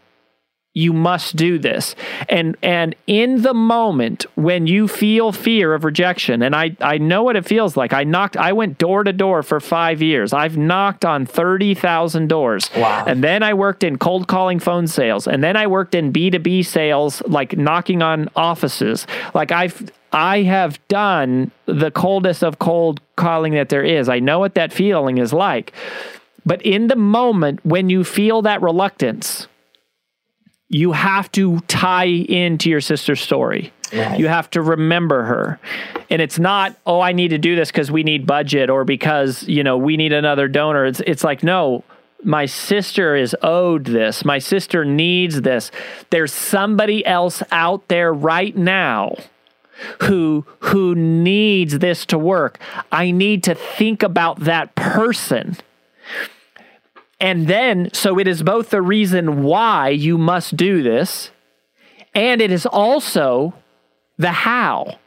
you 0.74 0.92
must 0.92 1.36
do 1.36 1.56
this 1.58 1.94
and 2.28 2.56
and 2.60 2.96
in 3.06 3.42
the 3.42 3.54
moment 3.54 4.26
when 4.34 4.66
you 4.66 4.88
feel 4.88 5.30
fear 5.30 5.72
of 5.72 5.84
rejection 5.84 6.42
and 6.42 6.54
i 6.54 6.76
i 6.80 6.98
know 6.98 7.22
what 7.22 7.36
it 7.36 7.46
feels 7.46 7.76
like 7.76 7.92
i 7.92 8.02
knocked 8.02 8.36
i 8.36 8.52
went 8.52 8.76
door 8.76 9.04
to 9.04 9.12
door 9.12 9.42
for 9.44 9.60
5 9.60 10.02
years 10.02 10.32
i've 10.32 10.56
knocked 10.56 11.04
on 11.04 11.24
30,000 11.26 12.28
doors 12.28 12.68
Wow. 12.76 13.04
and 13.06 13.22
then 13.22 13.44
i 13.44 13.54
worked 13.54 13.84
in 13.84 13.98
cold 13.98 14.26
calling 14.26 14.58
phone 14.58 14.88
sales 14.88 15.28
and 15.28 15.44
then 15.44 15.56
i 15.56 15.66
worked 15.68 15.94
in 15.94 16.12
b2b 16.12 16.66
sales 16.66 17.22
like 17.26 17.56
knocking 17.56 18.02
on 18.02 18.28
offices 18.36 19.06
like 19.32 19.52
i've 19.52 19.90
I 20.16 20.42
have 20.42 20.78
done 20.86 21.50
the 21.66 21.90
coldest 21.90 22.44
of 22.44 22.60
cold 22.60 23.00
calling 23.16 23.54
that 23.54 23.68
there 23.68 23.82
is. 23.82 24.08
I 24.08 24.20
know 24.20 24.38
what 24.38 24.54
that 24.54 24.72
feeling 24.72 25.18
is 25.18 25.32
like. 25.32 25.72
But 26.46 26.62
in 26.62 26.86
the 26.86 26.94
moment 26.94 27.58
when 27.66 27.88
you 27.90 28.04
feel 28.04 28.40
that 28.42 28.62
reluctance, 28.62 29.48
you 30.68 30.92
have 30.92 31.30
to 31.32 31.60
tie 31.60 32.04
into 32.04 32.70
your 32.70 32.80
sister's 32.80 33.20
story. 33.20 33.72
Right. 33.92 34.18
You 34.18 34.28
have 34.28 34.50
to 34.50 34.62
remember 34.62 35.24
her. 35.24 35.60
And 36.10 36.20
it's 36.20 36.38
not, 36.38 36.76
oh, 36.86 37.00
I 37.00 37.12
need 37.12 37.28
to 37.28 37.38
do 37.38 37.54
this 37.54 37.70
because 37.70 37.90
we 37.90 38.02
need 38.02 38.26
budget 38.26 38.70
or 38.70 38.84
because, 38.84 39.44
you 39.44 39.62
know, 39.62 39.76
we 39.76 39.96
need 39.96 40.12
another 40.12 40.48
donor. 40.48 40.84
It's 40.86 41.00
it's 41.00 41.22
like, 41.22 41.42
no, 41.42 41.84
my 42.24 42.46
sister 42.46 43.14
is 43.14 43.36
owed 43.42 43.84
this. 43.84 44.24
My 44.24 44.38
sister 44.38 44.84
needs 44.84 45.42
this. 45.42 45.70
There's 46.10 46.32
somebody 46.32 47.04
else 47.06 47.42
out 47.52 47.86
there 47.88 48.12
right 48.12 48.56
now 48.56 49.16
who 50.02 50.46
who 50.60 50.94
needs 50.94 51.78
this 51.78 52.06
to 52.06 52.18
work. 52.18 52.58
I 52.90 53.10
need 53.10 53.44
to 53.44 53.54
think 53.54 54.02
about 54.02 54.40
that 54.40 54.74
person. 54.74 55.56
And 57.20 57.46
then, 57.46 57.90
so 57.92 58.18
it 58.18 58.26
is 58.26 58.42
both 58.42 58.70
the 58.70 58.82
reason 58.82 59.42
why 59.44 59.88
you 59.88 60.18
must 60.18 60.56
do 60.56 60.82
this, 60.82 61.30
and 62.14 62.40
it 62.40 62.50
is 62.50 62.66
also 62.66 63.54
the 64.18 64.32
how. 64.32 64.98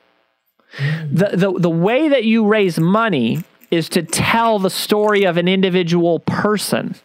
The, 1.11 1.31
the, 1.33 1.53
the 1.59 1.69
way 1.69 2.09
that 2.09 2.23
you 2.23 2.45
raise 2.45 2.79
money 2.79 3.43
is 3.71 3.89
to 3.89 4.03
tell 4.03 4.59
the 4.59 4.69
story 4.69 5.23
of 5.25 5.37
an 5.37 5.47
individual 5.47 6.19
person. 6.19 6.95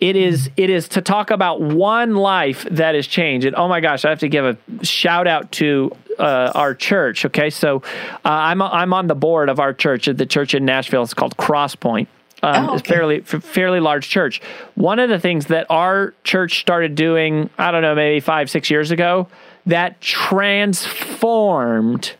It 0.00 0.16
is 0.16 0.50
it 0.56 0.68
is 0.68 0.88
to 0.90 1.00
talk 1.00 1.30
about 1.30 1.62
one 1.62 2.14
life 2.14 2.66
that 2.70 2.94
has 2.94 3.06
changed. 3.06 3.46
And 3.46 3.56
oh 3.56 3.68
my 3.68 3.80
gosh, 3.80 4.04
I 4.04 4.10
have 4.10 4.20
to 4.20 4.28
give 4.28 4.44
a 4.44 4.84
shout 4.84 5.26
out 5.26 5.50
to 5.52 5.96
uh, 6.18 6.52
our 6.54 6.74
church. 6.74 7.24
Okay, 7.24 7.48
so 7.48 7.82
uh, 8.24 8.28
I'm 8.28 8.60
I'm 8.60 8.92
on 8.92 9.06
the 9.06 9.14
board 9.14 9.48
of 9.48 9.58
our 9.58 9.72
church 9.72 10.08
at 10.08 10.18
the 10.18 10.26
church 10.26 10.54
in 10.54 10.66
Nashville. 10.66 11.02
It's 11.02 11.14
called 11.14 11.36
Crosspoint. 11.38 12.08
Um, 12.42 12.68
Oh, 12.68 12.74
It's 12.74 12.82
okay. 12.82 12.94
fairly 12.94 13.20
fairly 13.20 13.80
large 13.80 14.08
church. 14.08 14.40
One 14.74 14.98
of 14.98 15.08
the 15.08 15.18
things 15.18 15.46
that 15.46 15.66
our 15.70 16.14
church 16.24 16.60
started 16.60 16.94
doing, 16.94 17.50
I 17.58 17.70
don't 17.70 17.82
know, 17.82 17.94
maybe 17.94 18.20
five 18.20 18.50
six 18.50 18.70
years 18.70 18.90
ago, 18.90 19.28
that 19.66 20.00
transformed 20.00 22.14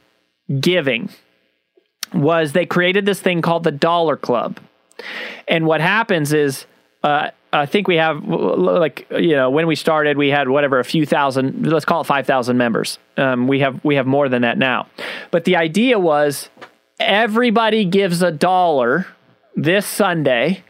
giving 0.61 1.11
was 2.15 2.53
they 2.53 2.67
created 2.67 3.05
this 3.05 3.21
thing 3.21 3.43
called 3.43 3.65
the 3.65 3.73
Dollar 3.73 4.17
Club. 4.17 4.59
And 5.49 5.67
what 5.67 5.81
happens 5.81 6.33
is, 6.33 6.67
uh, 7.03 7.31
I 7.53 7.67
think 7.67 7.89
we 7.89 7.97
have 7.97 8.25
like 8.27 9.07
you 9.11 9.35
know 9.37 9.51
when 9.51 9.67
we 9.67 9.77
started 9.77 10.19
we 10.19 10.29
had 10.29 10.49
whatever 10.49 10.79
a 10.79 10.85
few 10.85 11.07
thousand 11.07 11.67
let's 11.67 11.85
call 11.85 12.03
it 12.03 12.05
five 12.05 12.27
thousand 12.27 12.57
members. 12.59 12.99
Um, 13.17 13.49
we 13.49 13.61
have 13.61 13.83
we 13.85 13.97
have 13.97 14.07
more 14.07 14.29
than 14.29 14.43
that 14.43 14.59
now, 14.59 14.89
but 15.31 15.45
the 15.45 15.57
idea 15.57 15.99
was 15.99 16.49
everybody 16.99 17.85
gives 17.85 18.23
a 18.23 18.31
dollar 18.31 19.07
this 19.57 19.87
Sunday, 19.87 20.62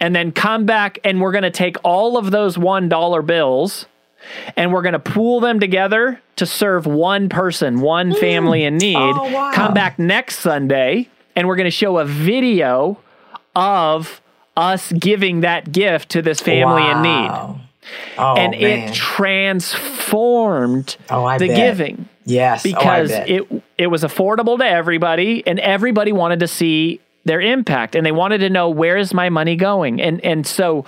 and 0.00 0.14
then 0.14 0.32
come 0.32 0.64
back 0.64 0.98
and 1.04 1.20
we're 1.20 1.32
going 1.32 1.42
to 1.42 1.50
take 1.50 1.76
all 1.84 2.16
of 2.16 2.30
those 2.30 2.56
one 2.56 2.88
dollar 2.88 3.20
bills 3.20 3.86
and 4.56 4.72
we're 4.72 4.82
going 4.82 4.94
to 4.94 4.98
pool 4.98 5.40
them 5.40 5.60
together 5.60 6.20
to 6.36 6.46
serve 6.46 6.86
one 6.86 7.28
person, 7.28 7.80
one 7.80 8.12
mm. 8.12 8.18
family 8.18 8.64
in 8.64 8.76
need. 8.76 8.96
Oh, 8.96 9.32
wow. 9.32 9.52
Come 9.52 9.74
back 9.74 9.98
next 9.98 10.38
Sunday 10.38 11.08
and 11.36 11.46
we're 11.46 11.56
going 11.56 11.66
to 11.66 11.70
show 11.70 11.98
a 11.98 12.04
video 12.04 12.98
of 13.54 14.20
us 14.56 14.90
giving 14.92 15.40
that 15.40 15.70
gift 15.70 16.10
to 16.10 16.22
this 16.22 16.40
family 16.40 16.88
in 16.88 17.02
need. 17.02 17.30
Oh, 18.18 18.34
And 18.36 18.52
man. 18.52 18.88
it 18.88 18.94
transformed 18.94 20.96
Oh, 21.08 21.38
the 21.38 21.48
bet. 21.48 21.56
giving 21.56 22.08
yes. 22.24 22.66
Oh, 22.66 22.70
because 22.70 23.12
oh, 23.12 23.24
it 23.26 23.62
it 23.78 23.86
was 23.86 24.02
affordable 24.02 24.58
to 24.58 24.66
everybody, 24.66 25.46
and 25.46 25.58
everybody 25.60 26.12
wanted 26.12 26.40
to 26.40 26.48
see 26.48 27.00
their 27.28 27.40
impact, 27.40 27.94
and 27.94 28.04
they 28.04 28.12
wanted 28.12 28.38
to 28.38 28.50
know 28.50 28.68
where 28.68 28.96
is 28.96 29.14
my 29.14 29.28
money 29.28 29.54
going, 29.54 30.00
and 30.00 30.20
and 30.24 30.46
so 30.46 30.84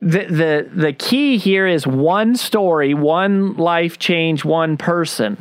the 0.00 0.24
the 0.24 0.70
the 0.74 0.92
key 0.92 1.38
here 1.38 1.66
is 1.66 1.86
one 1.86 2.34
story, 2.34 2.94
one 2.94 3.54
life 3.56 3.98
change, 3.98 4.44
one 4.44 4.76
person. 4.76 5.38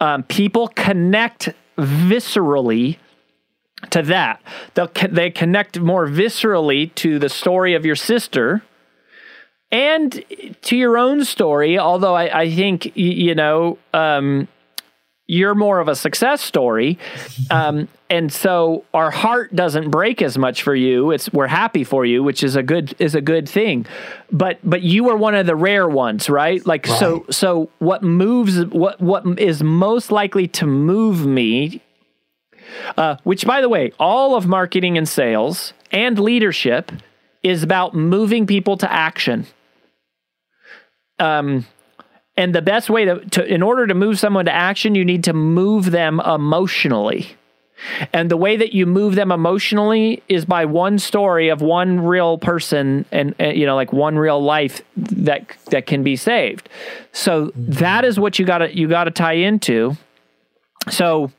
Um, 0.00 0.22
people 0.24 0.68
connect 0.68 1.50
viscerally 1.78 2.98
to 3.90 4.02
that. 4.02 4.42
They'll, 4.74 4.90
they 5.10 5.30
connect 5.30 5.80
more 5.80 6.06
viscerally 6.06 6.94
to 6.96 7.18
the 7.18 7.28
story 7.28 7.74
of 7.74 7.86
your 7.86 7.96
sister 7.96 8.62
and 9.70 10.24
to 10.62 10.76
your 10.76 10.98
own 10.98 11.24
story. 11.24 11.78
Although 11.78 12.14
I, 12.14 12.40
I 12.40 12.54
think 12.54 12.96
you 12.96 13.34
know 13.34 13.78
um, 13.94 14.48
you're 15.30 15.54
more 15.54 15.78
of 15.78 15.88
a 15.88 15.94
success 15.94 16.42
story, 16.42 16.98
um, 17.50 17.88
and 18.08 18.32
so 18.32 18.84
our 18.92 19.10
heart 19.10 19.54
doesn't 19.54 19.90
break 19.90 20.20
as 20.22 20.36
much 20.36 20.62
for 20.62 20.74
you. 20.74 21.12
It's 21.12 21.32
we're 21.32 21.46
happy 21.46 21.84
for 21.84 22.04
you, 22.04 22.22
which 22.22 22.42
is 22.42 22.56
a 22.56 22.62
good 22.62 22.94
is 22.98 23.14
a 23.14 23.20
good 23.20 23.48
thing. 23.48 23.86
But 24.32 24.58
but 24.64 24.82
you 24.82 25.08
are 25.10 25.16
one 25.16 25.34
of 25.34 25.46
the 25.46 25.56
rare 25.56 25.88
ones, 25.88 26.28
right? 26.28 26.64
Like 26.66 26.86
right. 26.86 26.98
so 26.98 27.26
so 27.30 27.70
what 27.78 28.02
moves 28.02 28.64
what 28.66 29.00
what 29.00 29.38
is 29.38 29.62
most 29.62 30.10
likely 30.10 30.48
to 30.48 30.66
move 30.66 31.26
me. 31.26 31.82
Uh, 32.96 33.16
which, 33.24 33.44
by 33.44 33.60
the 33.60 33.68
way, 33.68 33.92
all 33.98 34.36
of 34.36 34.46
marketing 34.46 34.96
and 34.96 35.08
sales 35.08 35.72
and 35.90 36.20
leadership 36.20 36.92
is 37.42 37.64
about 37.64 37.94
moving 37.94 38.46
people 38.46 38.76
to 38.76 38.90
action 38.92 39.44
um, 41.20 41.66
and 42.36 42.54
the 42.54 42.62
best 42.62 42.88
way 42.88 43.04
to, 43.04 43.20
to, 43.30 43.44
in 43.44 43.62
order 43.62 43.86
to 43.86 43.94
move 43.94 44.18
someone 44.18 44.44
to 44.46 44.52
action, 44.52 44.94
you 44.94 45.04
need 45.04 45.24
to 45.24 45.32
move 45.32 45.90
them 45.90 46.20
emotionally. 46.20 47.36
And 48.12 48.30
the 48.30 48.36
way 48.36 48.56
that 48.56 48.72
you 48.72 48.86
move 48.86 49.14
them 49.14 49.32
emotionally 49.32 50.22
is 50.28 50.44
by 50.44 50.64
one 50.64 50.98
story 50.98 51.48
of 51.48 51.62
one 51.62 52.00
real 52.00 52.38
person 52.38 53.04
and, 53.10 53.34
and, 53.38 53.56
you 53.56 53.64
know 53.66 53.74
like 53.74 53.92
one 53.92 54.16
real 54.16 54.42
life 54.42 54.82
that 54.96 55.46
that 55.70 55.86
can 55.86 56.02
be 56.02 56.16
saved. 56.16 56.68
So 57.12 57.46
mm-hmm. 57.46 57.72
that 57.72 58.04
is 58.04 58.20
what 58.20 58.38
you 58.38 58.44
got 58.44 58.58
to 58.58 58.76
you 58.76 58.88
got 58.88 59.04
to 59.04 59.10
tie 59.10 59.34
into. 59.34 59.96
So 60.90 61.32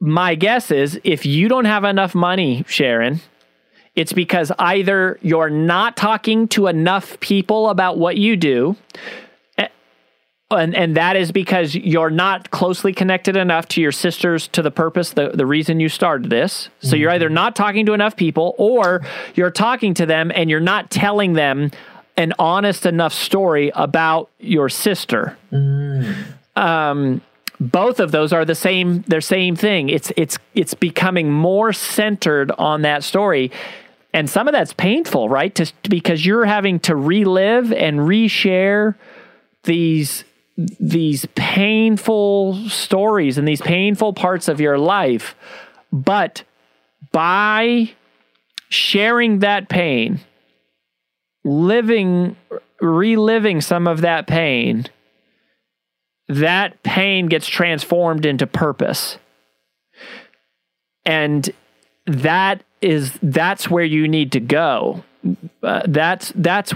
my 0.00 0.34
guess 0.34 0.70
is 0.70 1.00
if 1.04 1.24
you 1.26 1.48
don't 1.48 1.66
have 1.66 1.84
enough 1.84 2.14
money, 2.14 2.64
Sharon, 2.66 3.20
it's 3.94 4.12
because 4.12 4.52
either 4.58 5.18
you're 5.22 5.50
not 5.50 5.96
talking 5.96 6.48
to 6.48 6.66
enough 6.66 7.18
people 7.20 7.68
about 7.68 7.98
what 7.98 8.16
you 8.16 8.36
do, 8.36 8.76
and, 10.50 10.74
and 10.74 10.96
that 10.96 11.16
is 11.16 11.30
because 11.30 11.74
you're 11.74 12.10
not 12.10 12.50
closely 12.50 12.92
connected 12.92 13.36
enough 13.36 13.68
to 13.68 13.80
your 13.82 13.92
sisters 13.92 14.48
to 14.48 14.62
the 14.62 14.70
purpose, 14.70 15.10
the, 15.10 15.30
the 15.30 15.44
reason 15.44 15.78
you 15.78 15.88
started 15.88 16.30
this. 16.30 16.70
So 16.80 16.96
you're 16.96 17.10
either 17.10 17.28
not 17.28 17.54
talking 17.54 17.84
to 17.86 17.92
enough 17.92 18.16
people 18.16 18.54
or 18.56 19.02
you're 19.34 19.50
talking 19.50 19.92
to 19.94 20.06
them 20.06 20.32
and 20.34 20.48
you're 20.48 20.60
not 20.60 20.90
telling 20.90 21.34
them 21.34 21.70
an 22.16 22.32
honest 22.38 22.86
enough 22.86 23.12
story 23.12 23.70
about 23.74 24.30
your 24.38 24.68
sister. 24.68 25.36
Mm. 25.52 26.14
Um, 26.56 27.20
both 27.60 28.00
of 28.00 28.12
those 28.12 28.32
are 28.32 28.44
the 28.44 28.54
same 28.54 29.02
they're 29.08 29.20
same 29.20 29.56
thing 29.56 29.88
it's 29.88 30.12
it's 30.16 30.38
it's 30.54 30.74
becoming 30.74 31.28
more 31.28 31.72
centered 31.72 32.52
on 32.52 32.82
that 32.82 33.02
story 33.02 33.50
and 34.12 34.28
some 34.28 34.48
of 34.48 34.52
that's 34.52 34.72
painful, 34.72 35.28
right? 35.28 35.54
To, 35.56 35.70
because 35.88 36.24
you're 36.24 36.46
having 36.46 36.80
to 36.80 36.96
relive 36.96 37.72
and 37.72 38.00
reshare 38.00 38.94
these 39.64 40.24
these 40.58 41.24
painful 41.36 42.54
stories 42.68 43.38
and 43.38 43.46
these 43.46 43.60
painful 43.60 44.12
parts 44.12 44.48
of 44.48 44.60
your 44.60 44.76
life. 44.76 45.36
But 45.92 46.42
by 47.12 47.92
sharing 48.68 49.38
that 49.38 49.68
pain, 49.68 50.20
living, 51.44 52.36
reliving 52.80 53.60
some 53.60 53.86
of 53.86 54.00
that 54.00 54.26
pain, 54.26 54.86
that 56.28 56.82
pain 56.82 57.26
gets 57.26 57.46
transformed 57.46 58.26
into 58.26 58.46
purpose. 58.46 59.16
And 61.06 61.48
that 62.06 62.64
is 62.82 63.18
that's 63.22 63.70
where 63.70 63.84
you 63.84 64.08
need 64.08 64.32
to 64.32 64.40
go. 64.40 65.04
Uh, 65.62 65.82
that's 65.86 66.32
that's 66.34 66.72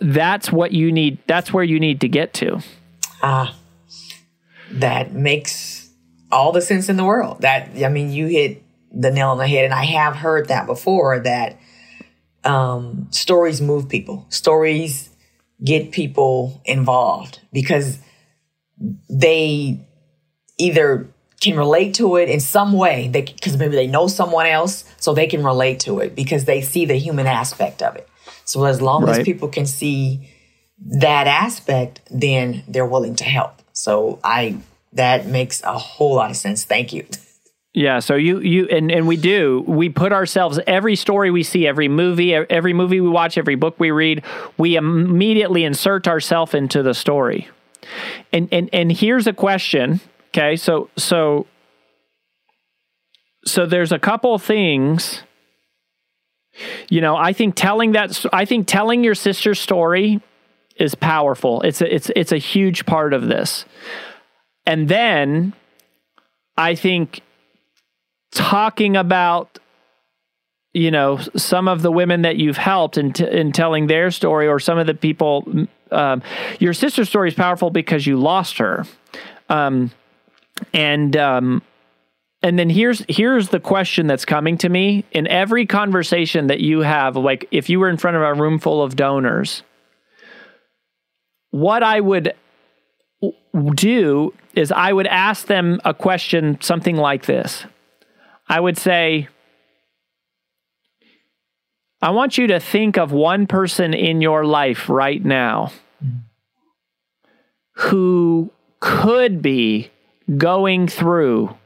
that's 0.00 0.50
what 0.50 0.72
you 0.72 0.90
need. 0.90 1.18
That's 1.26 1.52
where 1.52 1.64
you 1.64 1.78
need 1.80 2.00
to 2.00 2.08
get 2.08 2.32
to. 2.34 2.60
Ah, 3.26 3.56
that 4.72 5.14
makes 5.14 5.88
all 6.30 6.52
the 6.52 6.60
sense 6.60 6.90
in 6.90 6.96
the 6.96 7.04
world. 7.04 7.40
That 7.40 7.70
I 7.82 7.88
mean, 7.88 8.12
you 8.12 8.26
hit 8.26 8.62
the 8.92 9.10
nail 9.10 9.30
on 9.30 9.38
the 9.38 9.48
head, 9.48 9.64
and 9.64 9.72
I 9.72 9.84
have 9.84 10.14
heard 10.14 10.48
that 10.48 10.66
before. 10.66 11.20
That 11.20 11.58
um, 12.44 13.08
stories 13.10 13.62
move 13.62 13.88
people. 13.88 14.26
Stories 14.28 15.08
get 15.64 15.90
people 15.90 16.60
involved 16.66 17.40
because 17.50 17.98
they 19.08 19.80
either 20.58 21.08
can 21.40 21.56
relate 21.56 21.94
to 21.94 22.16
it 22.16 22.28
in 22.28 22.40
some 22.40 22.72
way 22.72 23.08
they 23.08 23.22
because 23.22 23.56
maybe 23.56 23.76
they 23.76 23.86
know 23.86 24.06
someone 24.06 24.46
else 24.46 24.84
so 24.98 25.14
they 25.14 25.26
can 25.26 25.44
relate 25.44 25.80
to 25.80 26.00
it 26.00 26.14
because 26.14 26.44
they 26.44 26.60
see 26.60 26.84
the 26.84 26.94
human 26.94 27.26
aspect 27.26 27.82
of 27.82 27.96
it 27.96 28.08
so 28.44 28.64
as 28.64 28.80
long 28.80 29.04
right. 29.04 29.20
as 29.20 29.24
people 29.24 29.48
can 29.48 29.66
see 29.66 30.28
that 30.78 31.26
aspect 31.26 32.00
then 32.10 32.62
they're 32.68 32.86
willing 32.86 33.14
to 33.14 33.24
help 33.24 33.62
so 33.72 34.18
i 34.24 34.56
that 34.92 35.26
makes 35.26 35.62
a 35.62 35.78
whole 35.78 36.16
lot 36.16 36.30
of 36.30 36.36
sense 36.36 36.64
thank 36.64 36.92
you 36.92 37.06
Yeah, 37.76 37.98
so 37.98 38.14
you 38.14 38.38
you 38.38 38.68
and 38.68 38.88
and 38.88 39.08
we 39.08 39.16
do. 39.16 39.64
We 39.66 39.88
put 39.88 40.12
ourselves 40.12 40.60
every 40.64 40.94
story 40.94 41.32
we 41.32 41.42
see, 41.42 41.66
every 41.66 41.88
movie, 41.88 42.32
every 42.32 42.72
movie 42.72 43.00
we 43.00 43.08
watch, 43.08 43.36
every 43.36 43.56
book 43.56 43.74
we 43.80 43.90
read, 43.90 44.22
we 44.56 44.76
immediately 44.76 45.64
insert 45.64 46.06
ourselves 46.06 46.54
into 46.54 46.84
the 46.84 46.94
story. 46.94 47.48
And 48.32 48.48
and 48.52 48.70
and 48.72 48.92
here's 48.92 49.26
a 49.26 49.32
question 49.32 50.00
Okay, 50.28 50.54
so 50.54 50.88
so 50.96 51.46
so 53.44 53.66
there's 53.66 53.90
a 53.90 53.98
couple 53.98 54.38
things. 54.38 55.22
You 56.88 57.00
know, 57.00 57.16
I 57.16 57.32
think 57.32 57.56
telling 57.56 57.92
that 57.92 58.24
I 58.32 58.44
think 58.44 58.68
telling 58.68 59.02
your 59.02 59.16
sister's 59.16 59.58
story 59.58 60.20
is 60.76 60.94
powerful. 60.94 61.62
It's 61.62 61.80
a, 61.80 61.94
it's 61.94 62.10
it's 62.16 62.32
a 62.32 62.38
huge 62.38 62.86
part 62.86 63.12
of 63.12 63.28
this. 63.28 63.64
And 64.66 64.88
then 64.88 65.52
I 66.56 66.74
think 66.74 67.20
talking 68.32 68.96
about 68.96 69.58
you 70.72 70.90
know 70.90 71.18
some 71.36 71.68
of 71.68 71.82
the 71.82 71.92
women 71.92 72.22
that 72.22 72.36
you've 72.36 72.56
helped 72.56 72.98
in, 72.98 73.12
t- 73.12 73.28
in 73.28 73.52
telling 73.52 73.86
their 73.86 74.10
story 74.10 74.48
or 74.48 74.58
some 74.58 74.78
of 74.78 74.86
the 74.86 74.94
people 74.94 75.66
um, 75.92 76.22
your 76.58 76.72
sister's 76.72 77.08
story 77.08 77.28
is 77.28 77.34
powerful 77.34 77.70
because 77.70 78.06
you 78.06 78.16
lost 78.16 78.58
her 78.58 78.84
um, 79.48 79.92
and 80.72 81.16
um, 81.16 81.62
and 82.42 82.58
then 82.58 82.68
here's 82.68 83.04
here's 83.08 83.50
the 83.50 83.60
question 83.60 84.08
that's 84.08 84.24
coming 84.24 84.58
to 84.58 84.68
me 84.68 85.04
in 85.12 85.28
every 85.28 85.64
conversation 85.64 86.48
that 86.48 86.60
you 86.60 86.80
have 86.80 87.16
like 87.16 87.46
if 87.52 87.70
you 87.70 87.78
were 87.78 87.88
in 87.88 87.96
front 87.96 88.16
of 88.16 88.22
a 88.22 88.34
room 88.34 88.58
full 88.58 88.82
of 88.82 88.96
donors 88.96 89.62
what 91.54 91.82
i 91.82 92.00
would 92.00 92.34
do 93.74 94.34
is 94.54 94.72
i 94.72 94.92
would 94.92 95.06
ask 95.06 95.46
them 95.46 95.80
a 95.84 95.94
question 95.94 96.58
something 96.60 96.96
like 96.96 97.26
this 97.26 97.64
i 98.48 98.58
would 98.58 98.76
say 98.76 99.28
i 102.02 102.10
want 102.10 102.36
you 102.36 102.48
to 102.48 102.58
think 102.58 102.96
of 102.96 103.12
one 103.12 103.46
person 103.46 103.94
in 103.94 104.20
your 104.20 104.44
life 104.44 104.88
right 104.88 105.24
now 105.24 105.70
who 107.76 108.50
could 108.80 109.40
be 109.40 109.90
going 110.36 110.88
through 110.88 111.56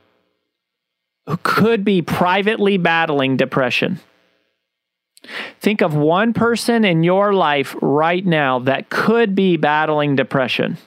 who 1.28 1.36
could 1.42 1.84
be 1.84 2.00
privately 2.00 2.78
battling 2.78 3.36
depression. 3.36 4.00
Think 5.60 5.80
of 5.80 5.94
one 5.94 6.32
person 6.32 6.84
in 6.84 7.02
your 7.02 7.32
life 7.32 7.76
right 7.80 8.24
now 8.24 8.58
that 8.60 8.88
could 8.88 9.34
be 9.34 9.56
battling 9.56 10.16
depression. 10.16 10.78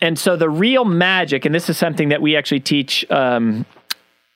And 0.00 0.18
so 0.18 0.36
the 0.36 0.48
real 0.48 0.84
magic, 0.84 1.44
and 1.44 1.54
this 1.54 1.68
is 1.68 1.76
something 1.76 2.10
that 2.10 2.22
we 2.22 2.36
actually 2.36 2.60
teach 2.60 3.04
um, 3.10 3.66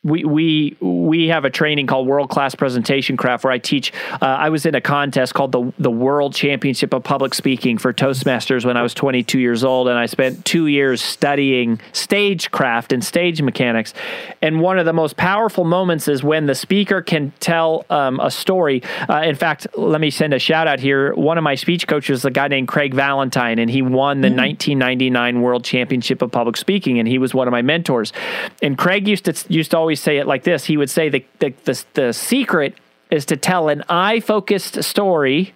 we 0.04 0.24
we 0.24 0.76
we 0.80 1.28
have 1.28 1.44
a 1.44 1.50
training 1.50 1.86
called 1.86 2.08
World 2.08 2.28
Class 2.28 2.56
Presentation 2.56 3.16
Craft 3.16 3.44
where 3.44 3.52
I 3.52 3.58
teach. 3.58 3.92
Uh, 4.14 4.24
I 4.26 4.48
was 4.48 4.66
in 4.66 4.74
a 4.74 4.80
contest 4.80 5.32
called 5.34 5.52
the 5.52 5.72
the 5.78 5.92
World 5.92 6.34
Championship 6.34 6.92
of 6.92 7.04
Public 7.04 7.34
Speaking 7.34 7.78
for 7.78 7.92
Toastmasters 7.92 8.64
when 8.64 8.76
I 8.76 8.82
was 8.82 8.94
22 8.94 9.38
years 9.38 9.62
old, 9.62 9.86
and 9.86 9.96
I 9.96 10.06
spent 10.06 10.44
two 10.44 10.66
years 10.66 11.00
studying 11.00 11.80
stagecraft 11.92 12.92
and 12.92 13.04
stage 13.04 13.40
mechanics. 13.42 13.94
And 14.40 14.60
one 14.60 14.78
of 14.78 14.86
the 14.86 14.92
most 14.92 15.16
powerful 15.16 15.64
moments 15.64 16.08
is 16.08 16.24
when 16.24 16.46
the 16.46 16.56
speaker 16.56 17.00
can 17.00 17.32
tell 17.38 17.86
um, 17.88 18.18
a 18.18 18.30
story. 18.30 18.82
Uh, 19.08 19.22
in 19.22 19.36
fact, 19.36 19.68
let 19.76 20.00
me 20.00 20.10
send 20.10 20.34
a 20.34 20.38
shout 20.40 20.66
out 20.66 20.80
here. 20.80 21.14
One 21.14 21.38
of 21.38 21.44
my 21.44 21.54
speech 21.54 21.86
coaches 21.86 22.20
is 22.20 22.24
a 22.24 22.30
guy 22.30 22.48
named 22.48 22.66
Craig 22.66 22.92
Valentine, 22.92 23.60
and 23.60 23.70
he 23.70 23.82
won 23.82 24.20
the 24.20 24.28
mm. 24.28 24.36
1999 24.36 25.42
World 25.42 25.64
Championship 25.64 26.22
of 26.22 26.32
Public 26.32 26.56
Speaking, 26.56 26.98
and 26.98 27.06
he 27.06 27.18
was 27.18 27.32
one 27.34 27.46
of 27.46 27.52
my 27.52 27.62
mentors. 27.62 28.12
And 28.60 28.76
Craig 28.76 29.06
used 29.06 29.26
to 29.26 29.52
used 29.52 29.70
to 29.70 29.78
always 29.78 29.91
always 29.92 30.00
say 30.00 30.16
it 30.16 30.26
like 30.26 30.44
this. 30.44 30.64
He 30.64 30.78
would 30.78 30.88
say 30.88 31.10
the 31.10 31.24
the 31.38 31.52
the, 31.64 31.84
the 31.92 32.12
secret 32.12 32.78
is 33.10 33.26
to 33.26 33.36
tell 33.36 33.68
an 33.68 33.84
I 33.90 34.20
focused 34.20 34.82
story, 34.82 35.54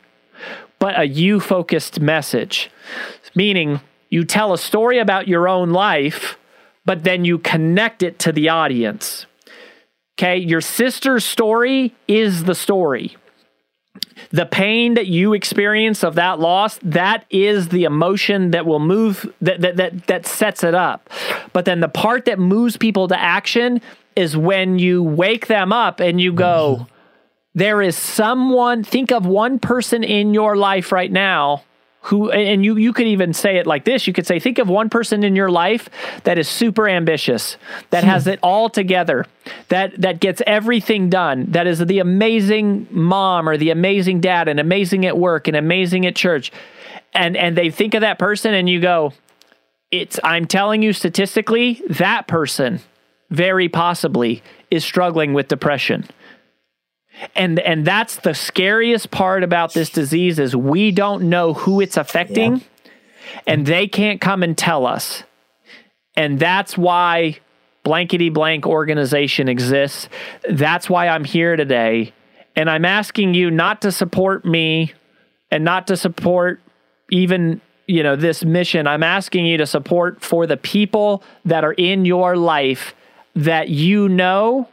but 0.78 0.98
a 0.98 1.04
you 1.04 1.40
focused 1.40 2.00
message. 2.00 2.70
Meaning, 3.34 3.80
you 4.10 4.24
tell 4.24 4.52
a 4.52 4.58
story 4.58 4.98
about 4.98 5.26
your 5.26 5.48
own 5.48 5.70
life, 5.70 6.36
but 6.84 7.02
then 7.02 7.24
you 7.24 7.38
connect 7.38 8.02
it 8.02 8.18
to 8.20 8.32
the 8.32 8.50
audience. 8.50 9.24
Okay, 10.18 10.36
your 10.36 10.60
sister's 10.60 11.24
story 11.24 11.94
is 12.06 12.44
the 12.44 12.54
story. 12.54 13.16
The 14.32 14.44
pain 14.44 14.94
that 14.94 15.06
you 15.06 15.32
experience 15.32 16.04
of 16.04 16.14
that 16.16 16.38
loss, 16.38 16.78
that 16.82 17.24
is 17.30 17.68
the 17.68 17.84
emotion 17.84 18.50
that 18.50 18.66
will 18.66 18.80
move 18.80 19.32
that 19.40 19.62
that 19.62 19.76
that, 19.76 20.06
that 20.08 20.26
sets 20.26 20.62
it 20.62 20.74
up. 20.74 21.08
But 21.54 21.64
then 21.64 21.80
the 21.80 21.88
part 21.88 22.26
that 22.26 22.38
moves 22.38 22.76
people 22.76 23.08
to 23.08 23.18
action 23.18 23.80
is 24.16 24.36
when 24.36 24.78
you 24.78 25.02
wake 25.02 25.46
them 25.46 25.72
up 25.72 26.00
and 26.00 26.20
you 26.20 26.32
go, 26.32 26.78
mm-hmm. 26.80 26.90
there 27.54 27.82
is 27.82 27.96
someone, 27.96 28.82
think 28.82 29.12
of 29.12 29.26
one 29.26 29.58
person 29.58 30.02
in 30.02 30.34
your 30.34 30.56
life 30.56 30.90
right 30.90 31.12
now 31.12 31.62
who 32.06 32.30
and 32.30 32.64
you 32.64 32.76
you 32.76 32.92
could 32.92 33.06
even 33.06 33.32
say 33.32 33.56
it 33.56 33.66
like 33.66 33.84
this 33.84 34.06
you 34.06 34.12
could 34.12 34.26
say 34.26 34.38
think 34.38 34.58
of 34.58 34.68
one 34.68 34.88
person 34.88 35.24
in 35.24 35.34
your 35.34 35.50
life 35.50 35.90
that 36.22 36.38
is 36.38 36.48
super 36.48 36.88
ambitious 36.88 37.56
that 37.90 38.04
has 38.04 38.24
hmm. 38.24 38.30
it 38.30 38.38
all 38.44 38.70
together 38.70 39.26
that 39.68 40.00
that 40.00 40.20
gets 40.20 40.40
everything 40.46 41.10
done 41.10 41.46
that 41.50 41.66
is 41.66 41.80
the 41.80 41.98
amazing 41.98 42.86
mom 42.92 43.48
or 43.48 43.56
the 43.56 43.70
amazing 43.70 44.20
dad 44.20 44.46
and 44.46 44.60
amazing 44.60 45.04
at 45.04 45.18
work 45.18 45.48
and 45.48 45.56
amazing 45.56 46.06
at 46.06 46.14
church 46.14 46.52
and 47.12 47.36
and 47.36 47.56
they 47.56 47.70
think 47.70 47.92
of 47.92 48.02
that 48.02 48.20
person 48.20 48.54
and 48.54 48.68
you 48.68 48.80
go 48.80 49.12
it's 49.90 50.20
i'm 50.22 50.46
telling 50.46 50.82
you 50.82 50.92
statistically 50.92 51.82
that 51.88 52.28
person 52.28 52.78
very 53.30 53.68
possibly 53.68 54.42
is 54.70 54.84
struggling 54.84 55.34
with 55.34 55.48
depression. 55.48 56.06
And 57.34 57.58
and 57.60 57.86
that's 57.86 58.16
the 58.16 58.34
scariest 58.34 59.10
part 59.10 59.42
about 59.42 59.72
this 59.72 59.90
disease 59.90 60.38
is 60.38 60.54
we 60.54 60.90
don't 60.90 61.28
know 61.28 61.54
who 61.54 61.80
it's 61.80 61.96
affecting 61.96 62.56
yeah. 62.56 63.40
and 63.46 63.66
they 63.66 63.88
can't 63.88 64.20
come 64.20 64.42
and 64.42 64.56
tell 64.56 64.86
us. 64.86 65.22
And 66.14 66.38
that's 66.38 66.76
why 66.76 67.38
blankety 67.84 68.28
blank 68.28 68.66
organization 68.66 69.48
exists. 69.48 70.08
That's 70.50 70.90
why 70.90 71.08
I'm 71.08 71.24
here 71.24 71.56
today. 71.56 72.12
And 72.54 72.68
I'm 72.68 72.84
asking 72.84 73.34
you 73.34 73.50
not 73.50 73.82
to 73.82 73.92
support 73.92 74.44
me 74.44 74.92
and 75.50 75.64
not 75.64 75.86
to 75.86 75.96
support 75.96 76.60
even 77.10 77.60
you 77.86 78.02
know 78.02 78.16
this 78.16 78.44
mission. 78.44 78.86
I'm 78.86 79.02
asking 79.02 79.46
you 79.46 79.56
to 79.58 79.66
support 79.66 80.22
for 80.22 80.46
the 80.46 80.56
people 80.56 81.22
that 81.44 81.64
are 81.64 81.72
in 81.72 82.04
your 82.04 82.36
life 82.36 82.94
that 83.36 83.68
you 83.68 84.08
know, 84.08 84.68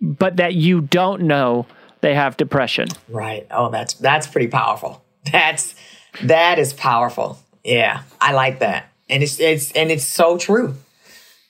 but 0.00 0.36
that 0.38 0.54
you 0.54 0.80
don't 0.80 1.22
know 1.22 1.66
they 2.00 2.14
have 2.14 2.36
depression. 2.36 2.88
Right. 3.08 3.46
Oh, 3.50 3.70
that's 3.70 3.94
that's 3.94 4.26
pretty 4.26 4.48
powerful. 4.48 5.04
That's 5.30 5.74
that 6.22 6.58
is 6.58 6.72
powerful. 6.72 7.38
Yeah, 7.62 8.02
I 8.20 8.32
like 8.32 8.60
that, 8.60 8.90
and 9.08 9.22
it's 9.22 9.38
it's 9.38 9.70
and 9.72 9.90
it's 9.90 10.04
so 10.04 10.38
true 10.38 10.76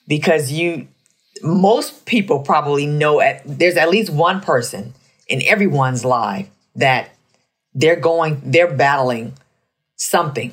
because 0.09 0.51
you 0.51 0.89
most 1.43 2.05
people 2.05 2.41
probably 2.41 2.85
know 2.85 3.21
at 3.21 3.43
there's 3.47 3.77
at 3.77 3.89
least 3.91 4.11
one 4.11 4.41
person 4.41 4.93
in 5.29 5.41
everyone's 5.43 6.05
life 6.05 6.49
that 6.75 7.11
they're 7.75 7.97
going 7.97 8.41
they're 8.45 8.75
battling 8.75 9.33
something 9.97 10.53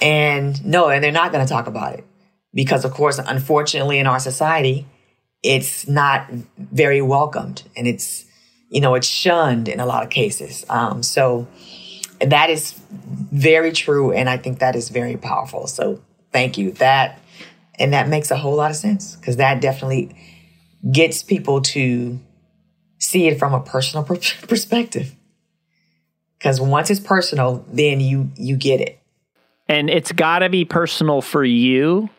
and 0.00 0.64
no 0.64 0.88
and 0.88 1.02
they're 1.02 1.12
not 1.12 1.32
going 1.32 1.44
to 1.44 1.48
talk 1.48 1.66
about 1.66 1.94
it 1.94 2.04
because 2.52 2.84
of 2.84 2.92
course 2.92 3.18
unfortunately 3.18 3.98
in 3.98 4.06
our 4.06 4.18
society 4.18 4.84
it's 5.46 5.86
not 5.86 6.28
very 6.58 7.00
welcomed 7.00 7.62
and 7.76 7.86
it's, 7.86 8.24
you 8.68 8.80
know, 8.80 8.94
it's 8.94 9.06
shunned 9.06 9.68
in 9.68 9.78
a 9.78 9.86
lot 9.86 10.02
of 10.02 10.10
cases. 10.10 10.66
Um, 10.68 11.04
so 11.04 11.46
that 12.20 12.50
is 12.50 12.72
very 12.90 13.70
true. 13.70 14.12
And 14.12 14.28
I 14.28 14.38
think 14.38 14.58
that 14.58 14.74
is 14.74 14.88
very 14.88 15.16
powerful. 15.16 15.68
So 15.68 16.02
thank 16.32 16.58
you. 16.58 16.72
That, 16.72 17.20
and 17.78 17.92
that 17.92 18.08
makes 18.08 18.32
a 18.32 18.36
whole 18.36 18.56
lot 18.56 18.70
of 18.72 18.76
sense 18.76 19.14
because 19.14 19.36
that 19.36 19.60
definitely 19.60 20.16
gets 20.90 21.22
people 21.22 21.60
to 21.60 22.18
see 22.98 23.28
it 23.28 23.38
from 23.38 23.54
a 23.54 23.60
personal 23.60 24.04
perspective. 24.48 25.14
Because 26.38 26.60
once 26.60 26.90
it's 26.90 27.00
personal, 27.00 27.64
then 27.72 28.00
you 28.00 28.30
you 28.36 28.56
get 28.56 28.80
it. 28.80 28.98
And 29.68 29.88
it's 29.88 30.12
got 30.12 30.40
to 30.40 30.48
be 30.48 30.64
personal 30.64 31.22
for 31.22 31.44
you 31.44 32.10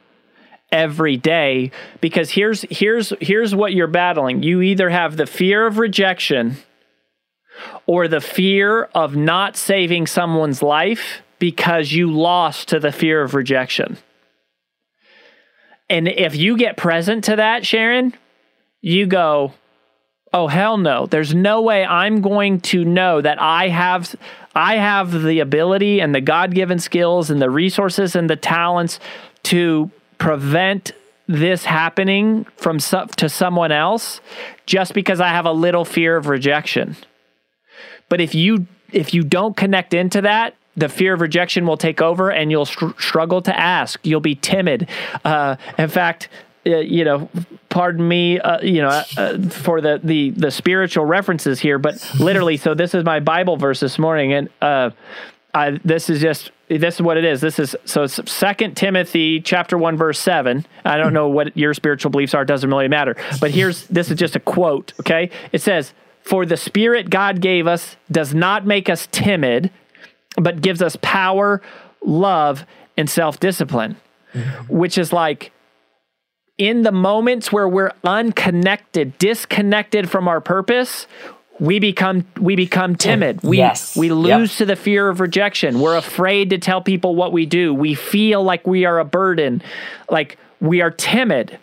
every 0.71 1.17
day 1.17 1.71
because 2.01 2.31
here's 2.31 2.63
here's 2.69 3.13
here's 3.21 3.55
what 3.55 3.73
you're 3.73 3.87
battling. 3.87 4.43
You 4.43 4.61
either 4.61 4.89
have 4.89 5.17
the 5.17 5.25
fear 5.25 5.65
of 5.65 5.77
rejection 5.77 6.57
or 7.85 8.07
the 8.07 8.21
fear 8.21 8.83
of 8.93 9.15
not 9.15 9.55
saving 9.55 10.07
someone's 10.07 10.61
life 10.61 11.21
because 11.39 11.91
you 11.91 12.11
lost 12.11 12.67
to 12.69 12.79
the 12.79 12.91
fear 12.91 13.21
of 13.21 13.33
rejection. 13.33 13.97
And 15.89 16.07
if 16.07 16.35
you 16.35 16.57
get 16.57 16.75
present 16.75 17.23
to 17.25 17.37
that, 17.37 17.65
Sharon, 17.65 18.13
you 18.81 19.05
go, 19.05 19.53
"Oh 20.33 20.47
hell 20.47 20.77
no. 20.77 21.05
There's 21.05 21.33
no 21.33 21.61
way 21.61 21.85
I'm 21.85 22.21
going 22.21 22.59
to 22.61 22.83
know 22.83 23.21
that 23.21 23.41
I 23.41 23.69
have 23.69 24.13
I 24.53 24.75
have 24.75 25.23
the 25.23 25.39
ability 25.39 26.01
and 26.01 26.13
the 26.13 26.21
God-given 26.21 26.79
skills 26.79 27.29
and 27.29 27.41
the 27.41 27.49
resources 27.49 28.15
and 28.15 28.29
the 28.29 28.35
talents 28.35 28.99
to 29.43 29.91
prevent 30.17 30.91
this 31.27 31.65
happening 31.65 32.45
from 32.55 32.79
to 32.79 33.29
someone 33.29 33.71
else 33.71 34.21
just 34.65 34.93
because 34.93 35.19
I 35.19 35.29
have 35.29 35.45
a 35.45 35.51
little 35.51 35.85
fear 35.85 36.15
of 36.15 36.27
rejection. 36.27 36.95
But 38.09 38.21
if 38.21 38.33
you 38.33 38.67
if 38.91 39.13
you 39.13 39.23
don't 39.23 39.57
connect 39.57 39.93
into 39.93 40.21
that, 40.21 40.55
the 40.77 40.87
fear 40.87 41.13
of 41.13 41.21
rejection 41.21 41.65
will 41.65 41.75
take 41.75 42.01
over, 42.01 42.29
and 42.29 42.51
you'll 42.51 42.65
str- 42.65 42.97
struggle 42.99 43.41
to 43.41 43.57
ask. 43.57 43.99
You'll 44.03 44.21
be 44.21 44.35
timid. 44.35 44.87
Uh, 45.25 45.57
in 45.77 45.89
fact, 45.89 46.29
uh, 46.65 46.77
you 46.77 47.03
know, 47.03 47.29
pardon 47.69 48.07
me, 48.07 48.39
uh, 48.39 48.61
you 48.61 48.81
know, 48.81 49.03
uh, 49.17 49.41
for 49.49 49.81
the, 49.81 49.99
the 50.03 50.29
the 50.31 50.51
spiritual 50.51 51.05
references 51.05 51.59
here, 51.59 51.79
but 51.79 51.95
literally, 52.19 52.57
so 52.57 52.73
this 52.73 52.93
is 52.93 53.03
my 53.03 53.19
Bible 53.19 53.57
verse 53.57 53.79
this 53.79 53.97
morning, 53.99 54.33
and 54.33 54.49
uh, 54.61 54.91
I, 55.53 55.71
this 55.83 56.09
is 56.09 56.21
just 56.21 56.51
this 56.69 56.95
is 56.95 57.01
what 57.01 57.17
it 57.17 57.23
is. 57.23 57.39
This 57.39 57.59
is 57.59 57.75
so 57.85 58.03
it's 58.03 58.19
Second 58.29 58.75
Timothy 58.75 59.39
chapter 59.39 59.77
one 59.77 59.95
verse 59.95 60.19
seven. 60.19 60.65
I 60.83 60.97
don't 60.97 61.13
know 61.13 61.29
what 61.29 61.55
your 61.55 61.73
spiritual 61.73 62.11
beliefs 62.11 62.33
are; 62.33 62.41
it 62.41 62.47
doesn't 62.47 62.69
really 62.69 62.87
matter. 62.87 63.15
But 63.39 63.51
here's 63.51 63.87
this 63.87 64.11
is 64.11 64.17
just 64.17 64.35
a 64.35 64.39
quote. 64.39 64.93
Okay, 64.99 65.29
it 65.51 65.61
says, 65.61 65.93
"For 66.21 66.45
the 66.45 66.57
Spirit 66.57 67.09
God 67.09 67.39
gave 67.39 67.67
us 67.67 67.95
does 68.11 68.33
not 68.33 68.65
make 68.65 68.89
us 68.89 69.07
timid, 69.11 69.71
but 70.35 70.61
gives 70.61 70.81
us 70.81 70.97
power, 71.01 71.61
love, 72.01 72.65
and 72.97 73.09
self 73.09 73.39
discipline." 73.39 73.95
Which 74.67 74.97
is 74.97 75.13
like 75.13 75.51
in 76.57 76.81
the 76.81 76.91
moments 76.91 77.51
where 77.51 77.67
we're 77.67 77.93
unconnected, 78.03 79.17
disconnected 79.19 80.09
from 80.09 80.27
our 80.27 80.41
purpose, 80.41 81.07
we 81.59 81.79
become 81.79 82.25
we 82.39 82.55
become 82.55 82.91
oh, 82.91 82.95
timid. 82.95 83.41
We 83.43 83.57
yes. 83.57 83.95
we 83.95 84.11
lose 84.11 84.51
yep. 84.51 84.57
to 84.57 84.65
the 84.65 84.75
fear 84.75 85.09
of 85.09 85.19
rejection. 85.19 85.79
We're 85.79 85.97
afraid 85.97 86.49
to 86.51 86.57
tell 86.57 86.81
people 86.81 87.15
what 87.15 87.31
we 87.31 87.45
do. 87.45 87.73
We 87.73 87.95
feel 87.95 88.43
like 88.43 88.67
we 88.67 88.85
are 88.85 88.99
a 88.99 89.05
burden. 89.05 89.61
Like 90.09 90.37
we 90.59 90.81
are 90.81 90.91
timid. 90.91 91.59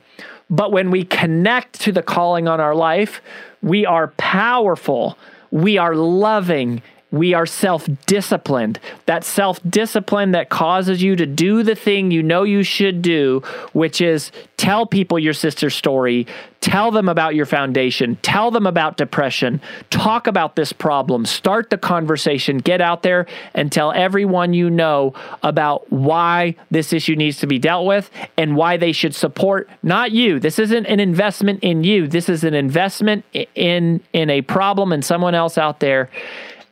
But 0.50 0.72
when 0.72 0.90
we 0.90 1.04
connect 1.04 1.80
to 1.82 1.92
the 1.92 2.02
calling 2.02 2.48
on 2.48 2.60
our 2.60 2.74
life, 2.74 3.22
we 3.62 3.86
are 3.86 4.08
powerful. 4.18 5.16
We 5.50 5.78
are 5.78 5.94
loving. 5.94 6.82
We 7.14 7.32
are 7.32 7.46
self 7.46 7.88
disciplined. 8.06 8.80
That 9.06 9.24
self 9.24 9.60
discipline 9.68 10.32
that 10.32 10.48
causes 10.48 11.02
you 11.02 11.14
to 11.16 11.26
do 11.26 11.62
the 11.62 11.76
thing 11.76 12.10
you 12.10 12.22
know 12.22 12.42
you 12.42 12.62
should 12.64 13.02
do, 13.02 13.42
which 13.72 14.00
is 14.00 14.32
tell 14.56 14.84
people 14.84 15.18
your 15.18 15.32
sister's 15.32 15.74
story, 15.74 16.26
tell 16.60 16.90
them 16.90 17.08
about 17.08 17.34
your 17.34 17.46
foundation, 17.46 18.16
tell 18.22 18.50
them 18.50 18.66
about 18.66 18.96
depression, 18.96 19.60
talk 19.90 20.26
about 20.26 20.56
this 20.56 20.72
problem, 20.72 21.24
start 21.24 21.70
the 21.70 21.78
conversation, 21.78 22.58
get 22.58 22.80
out 22.80 23.02
there 23.02 23.26
and 23.54 23.70
tell 23.70 23.92
everyone 23.92 24.52
you 24.52 24.68
know 24.68 25.14
about 25.42 25.90
why 25.92 26.56
this 26.70 26.92
issue 26.92 27.14
needs 27.14 27.38
to 27.38 27.46
be 27.46 27.58
dealt 27.58 27.86
with 27.86 28.10
and 28.36 28.56
why 28.56 28.76
they 28.76 28.92
should 28.92 29.14
support 29.14 29.68
not 29.82 30.10
you. 30.10 30.40
This 30.40 30.58
isn't 30.58 30.86
an 30.86 30.98
investment 30.98 31.60
in 31.62 31.84
you. 31.84 32.08
This 32.08 32.28
is 32.28 32.42
an 32.42 32.54
investment 32.54 33.24
in 33.54 34.00
in 34.12 34.30
a 34.30 34.42
problem 34.42 34.92
and 34.92 35.04
someone 35.04 35.34
else 35.34 35.58
out 35.58 35.78
there 35.80 36.10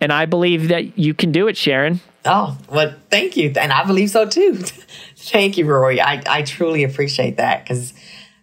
and 0.03 0.13
I 0.13 0.27
believe 0.27 0.69
that 0.69 0.99
you 0.99 1.15
can 1.15 1.31
do 1.31 1.47
it, 1.47 1.57
Sharon. 1.57 2.01
Oh, 2.25 2.59
well, 2.69 2.93
thank 3.09 3.37
you. 3.37 3.53
And 3.57 3.73
I 3.73 3.85
believe 3.85 4.11
so 4.11 4.27
too. 4.27 4.57
thank 5.17 5.57
you, 5.57 5.65
Rory. 5.65 6.01
I, 6.01 6.21
I 6.27 6.43
truly 6.43 6.83
appreciate 6.83 7.37
that 7.37 7.63
because 7.63 7.95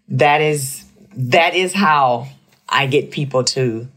that 0.07 0.39
is 0.41 0.85
that 1.15 1.55
is 1.55 1.73
how 1.73 2.29
I 2.69 2.87
get 2.87 3.11
people 3.11 3.43
to 3.43 3.89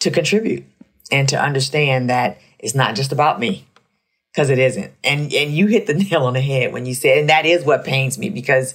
to 0.00 0.10
contribute 0.10 0.64
and 1.12 1.28
to 1.28 1.40
understand 1.40 2.10
that 2.10 2.38
it's 2.58 2.74
not 2.74 2.96
just 2.96 3.12
about 3.12 3.38
me 3.38 3.66
because 4.32 4.50
it 4.50 4.58
isn't. 4.58 4.92
And 5.04 5.32
and 5.32 5.52
you 5.52 5.68
hit 5.68 5.86
the 5.86 5.94
nail 6.10 6.24
on 6.24 6.34
the 6.34 6.40
head 6.40 6.72
when 6.72 6.86
you 6.86 6.94
said, 6.94 7.18
and 7.18 7.28
that 7.28 7.46
is 7.46 7.64
what 7.64 7.84
pains 7.84 8.18
me 8.18 8.30
because 8.30 8.74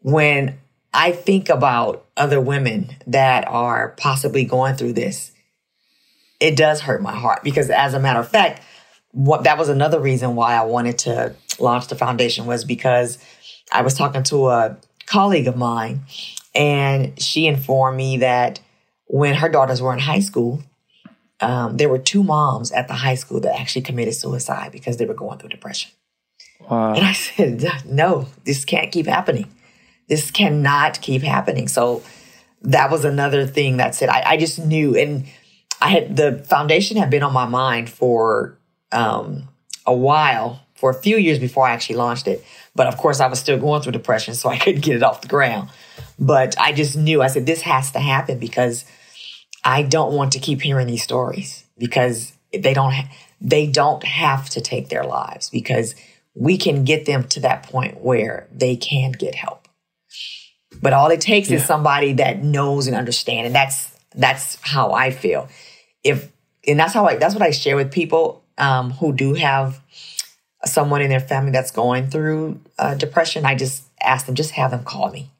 when 0.00 0.58
I 0.94 1.12
think 1.12 1.50
about 1.50 2.06
other 2.16 2.40
women 2.40 2.96
that 3.06 3.46
are 3.48 3.90
possibly 3.98 4.46
going 4.46 4.76
through 4.76 4.94
this, 4.94 5.32
it 6.44 6.56
does 6.56 6.82
hurt 6.82 7.00
my 7.00 7.14
heart 7.14 7.42
because 7.42 7.70
as 7.70 7.94
a 7.94 8.00
matter 8.00 8.20
of 8.20 8.28
fact, 8.28 8.62
what 9.12 9.44
that 9.44 9.56
was 9.56 9.70
another 9.70 9.98
reason 9.98 10.36
why 10.36 10.54
I 10.54 10.64
wanted 10.64 10.98
to 10.98 11.34
launch 11.58 11.86
the 11.88 11.96
foundation 11.96 12.44
was 12.44 12.64
because 12.64 13.16
I 13.72 13.80
was 13.80 13.94
talking 13.94 14.22
to 14.24 14.48
a 14.48 14.76
colleague 15.06 15.48
of 15.48 15.56
mine 15.56 16.02
and 16.54 17.18
she 17.18 17.46
informed 17.46 17.96
me 17.96 18.18
that 18.18 18.60
when 19.06 19.34
her 19.36 19.48
daughters 19.48 19.80
were 19.80 19.94
in 19.94 20.00
high 20.00 20.20
school, 20.20 20.62
um, 21.40 21.78
there 21.78 21.88
were 21.88 21.98
two 21.98 22.22
moms 22.22 22.72
at 22.72 22.88
the 22.88 22.94
high 22.94 23.14
school 23.14 23.40
that 23.40 23.58
actually 23.58 23.82
committed 23.82 24.14
suicide 24.14 24.70
because 24.70 24.98
they 24.98 25.06
were 25.06 25.14
going 25.14 25.38
through 25.38 25.48
depression. 25.48 25.92
Wow. 26.68 26.92
And 26.92 27.06
I 27.06 27.12
said, 27.12 27.64
no, 27.86 28.28
this 28.44 28.66
can't 28.66 28.92
keep 28.92 29.06
happening. 29.06 29.50
This 30.08 30.30
cannot 30.30 31.00
keep 31.00 31.22
happening. 31.22 31.68
So 31.68 32.02
that 32.60 32.90
was 32.90 33.06
another 33.06 33.46
thing 33.46 33.78
that 33.78 33.94
said, 33.94 34.10
I, 34.10 34.22
I 34.32 34.36
just 34.36 34.58
knew. 34.58 34.94
And 34.94 35.26
I 35.84 35.88
had 35.88 36.16
the 36.16 36.42
foundation 36.48 36.96
had 36.96 37.10
been 37.10 37.22
on 37.22 37.34
my 37.34 37.44
mind 37.44 37.90
for 37.90 38.56
um, 38.90 39.50
a 39.84 39.94
while, 39.94 40.62
for 40.74 40.88
a 40.88 40.94
few 40.94 41.18
years 41.18 41.38
before 41.38 41.66
I 41.66 41.72
actually 41.72 41.96
launched 41.96 42.26
it. 42.26 42.42
But 42.74 42.86
of 42.86 42.96
course, 42.96 43.20
I 43.20 43.26
was 43.26 43.38
still 43.38 43.58
going 43.58 43.82
through 43.82 43.92
depression, 43.92 44.32
so 44.34 44.48
I 44.48 44.56
couldn't 44.62 44.80
get 44.80 44.96
it 44.96 45.02
off 45.02 45.20
the 45.20 45.28
ground. 45.28 45.68
But 46.18 46.58
I 46.58 46.72
just 46.72 46.96
knew 46.96 47.20
I 47.20 47.26
said 47.26 47.44
this 47.44 47.60
has 47.60 47.90
to 47.92 47.98
happen 47.98 48.38
because 48.38 48.86
I 49.62 49.82
don't 49.82 50.14
want 50.14 50.32
to 50.32 50.38
keep 50.38 50.62
hearing 50.62 50.86
these 50.86 51.02
stories 51.02 51.66
because 51.76 52.32
they 52.50 52.72
don't 52.72 52.92
ha- 52.92 53.10
they 53.42 53.66
don't 53.66 54.04
have 54.04 54.48
to 54.50 54.62
take 54.62 54.88
their 54.88 55.04
lives 55.04 55.50
because 55.50 55.94
we 56.34 56.56
can 56.56 56.84
get 56.84 57.04
them 57.04 57.24
to 57.24 57.40
that 57.40 57.64
point 57.64 58.00
where 58.00 58.48
they 58.50 58.74
can 58.74 59.12
get 59.12 59.34
help. 59.34 59.68
But 60.80 60.94
all 60.94 61.10
it 61.10 61.20
takes 61.20 61.50
yeah. 61.50 61.58
is 61.58 61.66
somebody 61.66 62.14
that 62.14 62.42
knows 62.42 62.86
and 62.86 62.96
understands, 62.96 63.48
and 63.48 63.54
that's 63.54 63.94
that's 64.14 64.56
how 64.62 64.92
I 64.92 65.10
feel 65.10 65.50
if 66.04 66.30
and 66.66 66.78
that's 66.78 66.94
how 66.94 67.06
I 67.06 67.16
that's 67.16 67.34
what 67.34 67.42
I 67.42 67.50
share 67.50 67.76
with 67.76 67.90
people 67.90 68.42
um, 68.58 68.92
who 68.92 69.12
do 69.12 69.34
have 69.34 69.80
someone 70.64 71.02
in 71.02 71.10
their 71.10 71.20
family 71.20 71.50
that's 71.50 71.70
going 71.70 72.08
through 72.08 72.60
uh, 72.78 72.94
depression. 72.94 73.44
I 73.44 73.54
just 73.54 73.84
ask 74.00 74.26
them 74.26 74.34
just 74.34 74.52
have 74.52 74.70
them 74.70 74.84
call 74.84 75.10
me, 75.10 75.30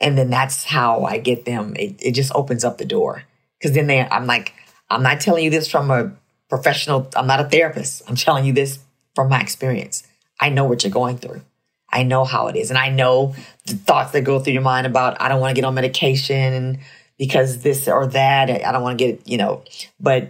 and 0.00 0.16
then 0.16 0.30
that's 0.30 0.64
how 0.64 1.04
I 1.04 1.18
get 1.18 1.44
them. 1.44 1.74
It, 1.76 1.96
it 2.00 2.12
just 2.12 2.32
opens 2.34 2.64
up 2.64 2.78
the 2.78 2.84
door 2.84 3.24
because 3.58 3.74
then 3.74 3.86
they 3.86 4.00
I'm 4.00 4.26
like 4.26 4.52
I'm 4.90 5.02
not 5.02 5.20
telling 5.20 5.44
you 5.44 5.50
this 5.50 5.68
from 5.68 5.90
a 5.90 6.12
professional. 6.48 7.08
I'm 7.16 7.26
not 7.26 7.40
a 7.40 7.44
therapist. 7.44 8.02
I'm 8.08 8.16
telling 8.16 8.44
you 8.44 8.52
this 8.52 8.78
from 9.14 9.28
my 9.28 9.40
experience. 9.40 10.04
I 10.40 10.50
know 10.50 10.64
what 10.64 10.84
you're 10.84 10.92
going 10.92 11.18
through. 11.18 11.42
I 11.90 12.02
know 12.02 12.24
how 12.24 12.48
it 12.48 12.56
is, 12.56 12.70
and 12.70 12.78
I 12.78 12.90
know 12.90 13.34
the 13.66 13.74
thoughts 13.74 14.12
that 14.12 14.20
go 14.20 14.38
through 14.38 14.52
your 14.52 14.62
mind 14.62 14.86
about 14.86 15.20
I 15.20 15.28
don't 15.28 15.40
want 15.40 15.50
to 15.50 15.60
get 15.60 15.66
on 15.66 15.74
medication 15.74 16.52
and 16.52 16.78
because 17.18 17.62
this 17.62 17.88
or 17.88 18.06
that. 18.06 18.50
I 18.50 18.72
don't 18.72 18.82
want 18.82 18.98
to 18.98 19.06
get, 19.06 19.28
you 19.28 19.36
know, 19.36 19.64
but 20.00 20.28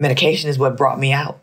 medication 0.00 0.50
is 0.50 0.58
what 0.58 0.76
brought 0.76 0.98
me 0.98 1.12
out. 1.12 1.40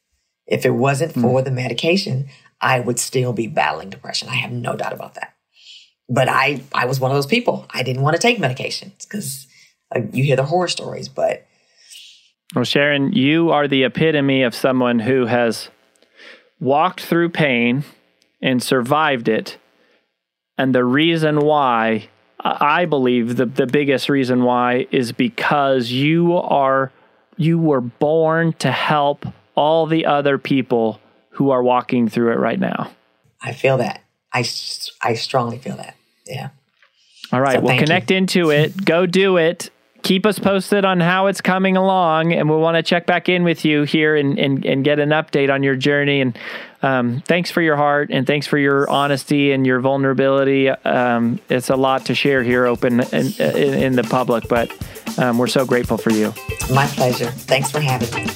if 0.46 0.64
it 0.64 0.70
wasn't 0.70 1.12
hmm. 1.12 1.22
for 1.22 1.40
mm. 1.40 1.44
the 1.44 1.50
medication, 1.50 2.28
I 2.60 2.80
would 2.80 2.98
still 2.98 3.32
be 3.32 3.46
battling 3.46 3.90
depression. 3.90 4.28
I 4.28 4.36
have 4.36 4.52
no 4.52 4.76
doubt 4.76 4.92
about 4.92 5.14
that. 5.14 5.34
But 6.08 6.28
I, 6.28 6.62
I 6.72 6.86
was 6.86 6.98
one 6.98 7.10
of 7.10 7.16
those 7.16 7.26
people. 7.26 7.66
I 7.70 7.82
didn't 7.82 8.02
want 8.02 8.16
to 8.16 8.22
take 8.22 8.38
medications 8.38 9.06
because 9.06 9.46
uh, 9.94 10.00
you 10.12 10.24
hear 10.24 10.36
the 10.36 10.44
horror 10.44 10.68
stories. 10.68 11.08
But 11.08 11.46
well, 12.54 12.64
Sharon, 12.64 13.12
you 13.12 13.50
are 13.50 13.68
the 13.68 13.84
epitome 13.84 14.42
of 14.42 14.54
someone 14.54 15.00
who 15.00 15.26
has 15.26 15.68
walked 16.58 17.02
through 17.02 17.28
pain 17.28 17.84
and 18.40 18.62
survived 18.62 19.28
it. 19.28 19.58
And 20.56 20.74
the 20.74 20.84
reason 20.84 21.40
why 21.40 22.08
I 22.40 22.84
believe 22.84 23.36
the 23.36 23.46
the 23.46 23.66
biggest 23.66 24.08
reason 24.08 24.44
why 24.44 24.86
is 24.90 25.12
because 25.12 25.90
you 25.90 26.36
are 26.36 26.92
you 27.36 27.58
were 27.58 27.80
born 27.80 28.52
to 28.54 28.70
help 28.70 29.26
all 29.54 29.86
the 29.86 30.06
other 30.06 30.38
people 30.38 31.00
who 31.30 31.50
are 31.50 31.62
walking 31.62 32.08
through 32.08 32.32
it 32.32 32.38
right 32.38 32.58
now. 32.58 32.90
I 33.42 33.52
feel 33.52 33.78
that. 33.78 34.02
I 34.32 34.40
I 35.02 35.14
strongly 35.14 35.58
feel 35.58 35.76
that. 35.76 35.96
Yeah. 36.26 36.50
All 37.32 37.40
right, 37.40 37.56
so 37.56 37.60
well 37.60 37.78
connect 37.78 38.10
you. 38.10 38.16
into 38.16 38.50
it. 38.50 38.84
Go 38.84 39.04
do 39.04 39.36
it 39.36 39.70
keep 40.02 40.24
us 40.26 40.38
posted 40.38 40.84
on 40.84 41.00
how 41.00 41.26
it's 41.26 41.40
coming 41.40 41.76
along, 41.76 42.32
and 42.32 42.48
we'll 42.48 42.60
want 42.60 42.76
to 42.76 42.82
check 42.82 43.06
back 43.06 43.28
in 43.28 43.44
with 43.44 43.64
you 43.64 43.82
here 43.82 44.16
and, 44.16 44.38
and, 44.38 44.64
and 44.64 44.84
get 44.84 44.98
an 44.98 45.10
update 45.10 45.52
on 45.52 45.62
your 45.62 45.76
journey. 45.76 46.20
And 46.20 46.38
um, 46.82 47.20
thanks 47.26 47.50
for 47.50 47.60
your 47.60 47.76
heart, 47.76 48.10
and 48.10 48.26
thanks 48.26 48.46
for 48.46 48.58
your 48.58 48.88
honesty 48.88 49.52
and 49.52 49.66
your 49.66 49.80
vulnerability. 49.80 50.68
Um, 50.68 51.40
it's 51.48 51.70
a 51.70 51.76
lot 51.76 52.06
to 52.06 52.14
share 52.14 52.42
here, 52.42 52.66
open 52.66 53.00
in, 53.00 53.32
in, 53.38 53.74
in 53.74 53.96
the 53.96 54.04
public, 54.04 54.48
but 54.48 54.70
um, 55.18 55.38
we're 55.38 55.48
so 55.48 55.66
grateful 55.66 55.98
for 55.98 56.10
you. 56.10 56.32
My 56.72 56.86
pleasure. 56.86 57.30
Thanks 57.30 57.70
for 57.70 57.80
having 57.80 58.08
me. 58.14 58.30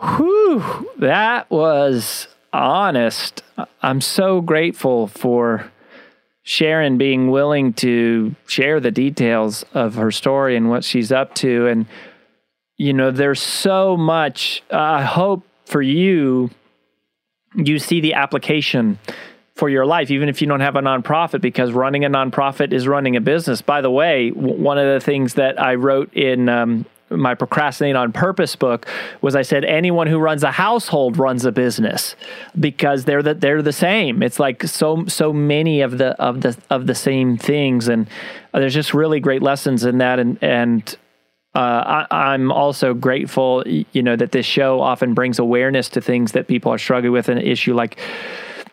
Whew, 0.00 0.90
that 0.98 1.50
was 1.50 2.28
honest. 2.52 3.42
I'm 3.82 4.00
so 4.00 4.40
grateful 4.40 5.06
for 5.06 5.70
Sharon 6.48 6.96
being 6.96 7.30
willing 7.30 7.74
to 7.74 8.34
share 8.46 8.80
the 8.80 8.90
details 8.90 9.66
of 9.74 9.96
her 9.96 10.10
story 10.10 10.56
and 10.56 10.70
what 10.70 10.82
she's 10.82 11.12
up 11.12 11.34
to. 11.34 11.66
And, 11.66 11.84
you 12.78 12.94
know, 12.94 13.10
there's 13.10 13.42
so 13.42 13.98
much. 13.98 14.62
I 14.70 15.02
hope 15.02 15.44
for 15.66 15.82
you, 15.82 16.48
you 17.54 17.78
see 17.78 18.00
the 18.00 18.14
application 18.14 18.98
for 19.56 19.68
your 19.68 19.84
life, 19.84 20.10
even 20.10 20.30
if 20.30 20.40
you 20.40 20.48
don't 20.48 20.60
have 20.60 20.76
a 20.76 20.80
nonprofit, 20.80 21.42
because 21.42 21.72
running 21.72 22.06
a 22.06 22.08
nonprofit 22.08 22.72
is 22.72 22.88
running 22.88 23.14
a 23.14 23.20
business. 23.20 23.60
By 23.60 23.82
the 23.82 23.90
way, 23.90 24.30
one 24.30 24.78
of 24.78 24.86
the 24.86 25.04
things 25.04 25.34
that 25.34 25.60
I 25.60 25.74
wrote 25.74 26.14
in 26.14 26.48
um, 26.48 26.86
my 27.10 27.34
procrastinate 27.34 27.96
on 27.96 28.12
purpose 28.12 28.56
book 28.56 28.86
was 29.20 29.34
I 29.34 29.42
said 29.42 29.64
anyone 29.64 30.06
who 30.06 30.18
runs 30.18 30.42
a 30.42 30.52
household 30.52 31.16
runs 31.18 31.44
a 31.44 31.52
business 31.52 32.14
because 32.58 33.04
they're 33.04 33.22
the, 33.22 33.34
they're 33.34 33.62
the 33.62 33.72
same. 33.72 34.22
It's 34.22 34.38
like 34.38 34.62
so 34.64 35.06
so 35.06 35.32
many 35.32 35.80
of 35.80 35.98
the 35.98 36.20
of 36.20 36.42
the 36.42 36.56
of 36.70 36.86
the 36.86 36.94
same 36.94 37.36
things, 37.36 37.88
and 37.88 38.08
there's 38.52 38.74
just 38.74 38.94
really 38.94 39.20
great 39.20 39.42
lessons 39.42 39.84
in 39.84 39.98
that. 39.98 40.18
And 40.18 40.38
and 40.42 40.96
uh, 41.54 42.06
I, 42.10 42.34
am 42.34 42.52
also 42.52 42.94
grateful, 42.94 43.64
you 43.66 44.02
know, 44.02 44.16
that 44.16 44.32
this 44.32 44.46
show 44.46 44.80
often 44.80 45.14
brings 45.14 45.38
awareness 45.38 45.88
to 45.90 46.00
things 46.00 46.32
that 46.32 46.46
people 46.46 46.72
are 46.72 46.78
struggling 46.78 47.12
with, 47.12 47.28
an 47.28 47.38
issue 47.38 47.74
like 47.74 47.98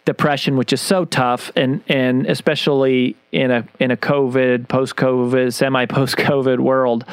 depression, 0.06 0.56
which 0.56 0.72
is 0.72 0.82
so 0.82 1.06
tough, 1.06 1.52
and 1.56 1.82
and 1.88 2.28
especially 2.28 3.16
in 3.32 3.50
a 3.50 3.68
in 3.80 3.92
a 3.92 3.98
COVID, 3.98 4.68
post 4.68 4.96
COVID, 4.98 5.54
semi 5.54 5.86
post 5.86 6.18
COVID 6.18 6.60
world 6.60 7.06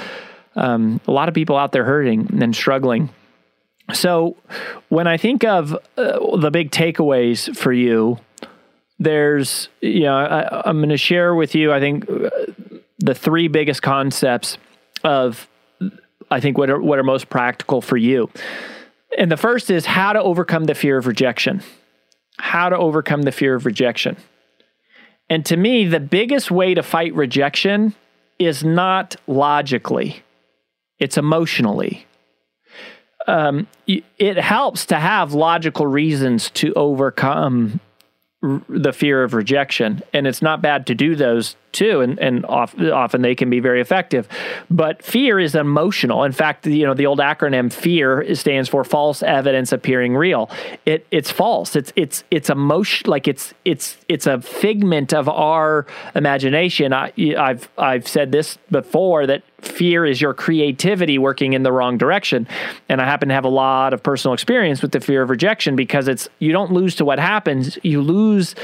um, 0.57 1.01
a 1.07 1.13
lot 1.13 1.29
of 1.29 1.35
people 1.35 1.57
out 1.57 1.73
there 1.73 1.85
hurting 1.85 2.29
and 2.41 2.55
struggling. 2.55 3.11
So, 3.93 4.37
when 4.89 5.07
I 5.07 5.17
think 5.17 5.45
of 5.45 5.75
uh, 5.97 6.37
the 6.37 6.51
big 6.51 6.71
takeaways 6.71 7.55
for 7.57 7.73
you, 7.73 8.19
there's, 8.99 9.69
you 9.81 10.03
know, 10.03 10.17
I, 10.17 10.69
am 10.69 10.79
going 10.79 10.91
to 10.91 10.97
share 10.97 11.35
with 11.35 11.55
you, 11.55 11.73
I 11.73 11.81
think, 11.81 12.09
uh, 12.09 12.31
the 12.99 13.15
three 13.15 13.49
biggest 13.49 13.83
concepts 13.83 14.57
of, 15.03 15.49
I 16.31 16.41
think, 16.41 16.57
what 16.57 16.71
are, 16.71 16.81
what 16.81 16.99
are 16.99 17.03
most 17.03 17.29
practical 17.29 17.83
for 17.83 17.97
you. 17.97 18.31
And 19.19 19.31
the 19.31 19.37
first 19.37 19.71
is 19.71 19.85
how 19.85 20.13
to 20.13 20.23
overcome 20.23 20.65
the 20.65 20.75
fear 20.75 20.97
of 20.97 21.07
rejection. 21.07 21.63
how 22.39 22.69
to 22.69 22.77
overcome 22.77 23.23
the 23.23 23.33
fear 23.33 23.55
of 23.55 23.67
rejection. 23.67 24.17
And 25.29 25.45
to 25.47 25.57
me, 25.57 25.85
the 25.85 26.01
biggest 26.01 26.51
way 26.51 26.75
to 26.75 26.83
fight 26.83 27.15
rejection 27.15 27.95
is 28.39 28.65
not 28.65 29.17
logically, 29.27 30.23
it's 30.99 31.17
emotionally. 31.17 32.07
Um, 33.27 33.69
it 33.87 34.37
helps 34.37 34.87
to 34.87 34.97
have 34.97 35.33
logical 35.33 35.87
reasons 35.87 36.51
to 36.51 36.73
overcome 36.75 37.81
the 38.69 38.93
fear 38.93 39.23
of 39.23 39.35
rejection 39.35 40.03
and 40.13 40.27
it's 40.27 40.43
not 40.43 40.61
bad 40.61 40.89
to 40.89 40.95
do 40.97 41.15
those 41.15 41.55
too 41.73 42.01
and 42.01 42.19
and 42.19 42.45
often 42.47 43.23
they 43.23 43.35
can 43.35 43.51
be 43.51 43.61
very 43.61 43.81
effective. 43.81 44.29
But 44.71 45.03
fear 45.03 45.39
is 45.39 45.55
emotional. 45.55 46.25
In 46.25 46.33
fact 46.33 46.67
you 46.67 46.87
know 46.87 46.95
the 46.95 47.07
old 47.07 47.19
acronym 47.19 47.73
fear 47.73 48.35
stands 48.35 48.69
for 48.69 48.85
false 48.85 49.23
evidence 49.23 49.73
appearing 49.73 50.17
real. 50.17 50.51
It 50.87 51.07
it's 51.11 51.31
false. 51.31 51.77
It's 51.77 51.93
it's 51.97 52.25
it's 52.31 52.51
emotion 52.51 53.11
like 53.11 53.29
it's 53.29 53.55
it's 53.65 53.97
it's 54.09 54.27
a 54.27 54.41
figment 54.41 55.13
of 55.13 55.29
our 55.29 55.87
imagination. 56.15 56.93
I, 56.93 57.13
i've 57.39 57.69
i've 57.79 58.07
said 58.09 58.33
this 58.33 58.59
before 58.71 59.27
that 59.27 59.43
fear 59.63 60.05
is 60.05 60.21
your 60.21 60.35
creativity 60.35 61.19
working 61.19 61.53
in 61.53 61.63
the 61.63 61.73
wrong 61.73 61.97
direction. 61.97 62.47
And 62.89 63.01
I 63.01 63.05
happen 63.05 63.29
to 63.29 63.35
have 63.35 63.45
a 63.45 63.49
lot 63.49 63.95
of 63.95 64.03
personal 64.03 64.35
experience 64.35 64.83
with 64.83 64.93
the 64.93 65.01
fear 65.01 65.23
of 65.23 65.31
rejection 65.31 65.77
because 65.77 66.09
it's 66.09 66.29
you 66.39 66.53
don't 66.53 66.73
lose 66.73 66.97
to 66.97 67.05
what 67.05 67.19
happens, 67.19 67.79
you 67.83 68.03
lose 68.03 68.55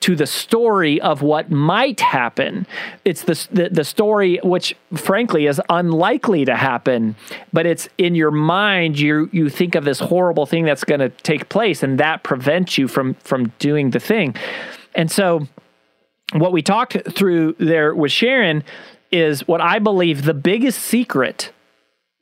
to 0.00 0.16
the 0.16 0.26
story 0.26 1.00
of 1.00 1.22
what 1.22 1.50
might 1.50 2.00
happen. 2.00 2.66
It's 3.04 3.22
the, 3.22 3.48
the, 3.50 3.68
the 3.70 3.84
story 3.84 4.38
which 4.42 4.76
frankly 4.94 5.46
is 5.46 5.60
unlikely 5.68 6.44
to 6.44 6.56
happen, 6.56 7.16
but 7.52 7.66
it's 7.66 7.88
in 7.98 8.14
your 8.14 8.30
mind 8.30 8.98
you 8.98 9.28
you 9.32 9.48
think 9.48 9.74
of 9.74 9.84
this 9.84 9.98
horrible 9.98 10.46
thing 10.46 10.64
that's 10.64 10.84
going 10.84 11.00
to 11.00 11.08
take 11.08 11.48
place 11.48 11.82
and 11.82 11.98
that 11.98 12.22
prevents 12.22 12.78
you 12.78 12.88
from 12.88 13.14
from 13.14 13.52
doing 13.58 13.90
the 13.90 14.00
thing. 14.00 14.34
And 14.94 15.10
so 15.10 15.46
what 16.32 16.52
we 16.52 16.62
talked 16.62 16.96
through 17.10 17.56
there 17.58 17.94
with 17.94 18.12
Sharon 18.12 18.64
is 19.10 19.46
what 19.48 19.60
I 19.60 19.78
believe 19.78 20.24
the 20.24 20.34
biggest 20.34 20.80
secret 20.80 21.52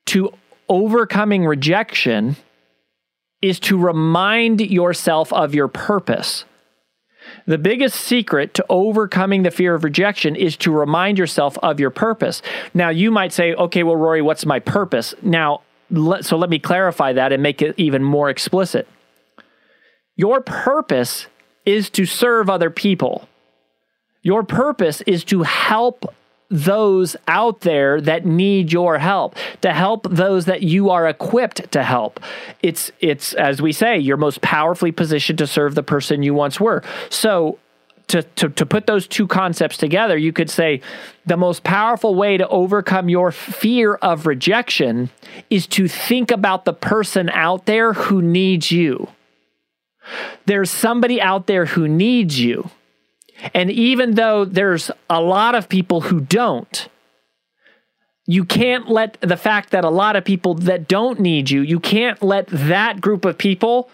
to 0.06 0.32
overcoming 0.68 1.44
rejection 1.44 2.36
is 3.42 3.60
to 3.60 3.78
remind 3.78 4.60
yourself 4.60 5.32
of 5.32 5.54
your 5.54 5.68
purpose. 5.68 6.44
The 7.46 7.58
biggest 7.58 8.00
secret 8.00 8.54
to 8.54 8.66
overcoming 8.68 9.42
the 9.42 9.52
fear 9.52 9.74
of 9.74 9.84
rejection 9.84 10.34
is 10.34 10.56
to 10.58 10.72
remind 10.72 11.16
yourself 11.16 11.56
of 11.58 11.78
your 11.78 11.90
purpose. 11.90 12.42
Now, 12.74 12.88
you 12.88 13.12
might 13.12 13.32
say, 13.32 13.54
okay, 13.54 13.84
well, 13.84 13.94
Rory, 13.96 14.20
what's 14.20 14.44
my 14.44 14.58
purpose? 14.58 15.14
Now, 15.22 15.60
let, 15.90 16.24
so 16.24 16.36
let 16.36 16.50
me 16.50 16.58
clarify 16.58 17.12
that 17.12 17.32
and 17.32 17.42
make 17.42 17.62
it 17.62 17.74
even 17.76 18.02
more 18.02 18.28
explicit. 18.28 18.88
Your 20.16 20.40
purpose 20.40 21.28
is 21.64 21.88
to 21.90 22.04
serve 22.04 22.50
other 22.50 22.70
people. 22.70 23.28
Your 24.22 24.42
purpose 24.42 25.02
is 25.02 25.22
to 25.24 25.44
help 25.44 26.12
those 26.48 27.16
out 27.26 27.60
there 27.60 28.00
that 28.00 28.24
need 28.24 28.72
your 28.72 28.98
help 28.98 29.34
to 29.62 29.72
help 29.72 30.06
those 30.08 30.44
that 30.44 30.62
you 30.62 30.90
are 30.90 31.08
equipped 31.08 31.70
to 31.72 31.82
help 31.82 32.20
it's 32.62 32.92
it's 33.00 33.32
as 33.34 33.60
we 33.60 33.72
say 33.72 33.98
you're 33.98 34.16
most 34.16 34.40
powerfully 34.42 34.92
positioned 34.92 35.38
to 35.38 35.46
serve 35.46 35.74
the 35.74 35.82
person 35.82 36.22
you 36.22 36.32
once 36.32 36.60
were 36.60 36.82
so 37.10 37.58
to, 38.08 38.22
to, 38.22 38.48
to 38.50 38.64
put 38.64 38.86
those 38.86 39.06
two 39.06 39.26
concepts 39.26 39.76
together, 39.76 40.16
you 40.16 40.32
could 40.32 40.50
say 40.50 40.80
the 41.24 41.36
most 41.36 41.64
powerful 41.64 42.14
way 42.14 42.36
to 42.36 42.46
overcome 42.48 43.08
your 43.08 43.32
fear 43.32 43.94
of 43.94 44.26
rejection 44.26 45.10
is 45.50 45.66
to 45.68 45.88
think 45.88 46.30
about 46.30 46.64
the 46.64 46.72
person 46.72 47.28
out 47.30 47.66
there 47.66 47.92
who 47.92 48.22
needs 48.22 48.70
you. 48.70 49.08
There's 50.46 50.70
somebody 50.70 51.20
out 51.20 51.48
there 51.48 51.66
who 51.66 51.88
needs 51.88 52.38
you. 52.38 52.70
And 53.54 53.70
even 53.70 54.14
though 54.14 54.44
there's 54.44 54.90
a 55.10 55.20
lot 55.20 55.54
of 55.54 55.68
people 55.68 56.02
who 56.02 56.20
don't, 56.20 56.88
you 58.26 58.44
can't 58.44 58.88
let 58.88 59.18
the 59.20 59.36
fact 59.36 59.70
that 59.70 59.84
a 59.84 59.90
lot 59.90 60.16
of 60.16 60.24
people 60.24 60.54
that 60.54 60.88
don't 60.88 61.20
need 61.20 61.50
you, 61.50 61.60
you 61.60 61.78
can't 61.78 62.22
let 62.22 62.48
that 62.48 63.00
group 63.00 63.24
of 63.24 63.38
people 63.38 63.88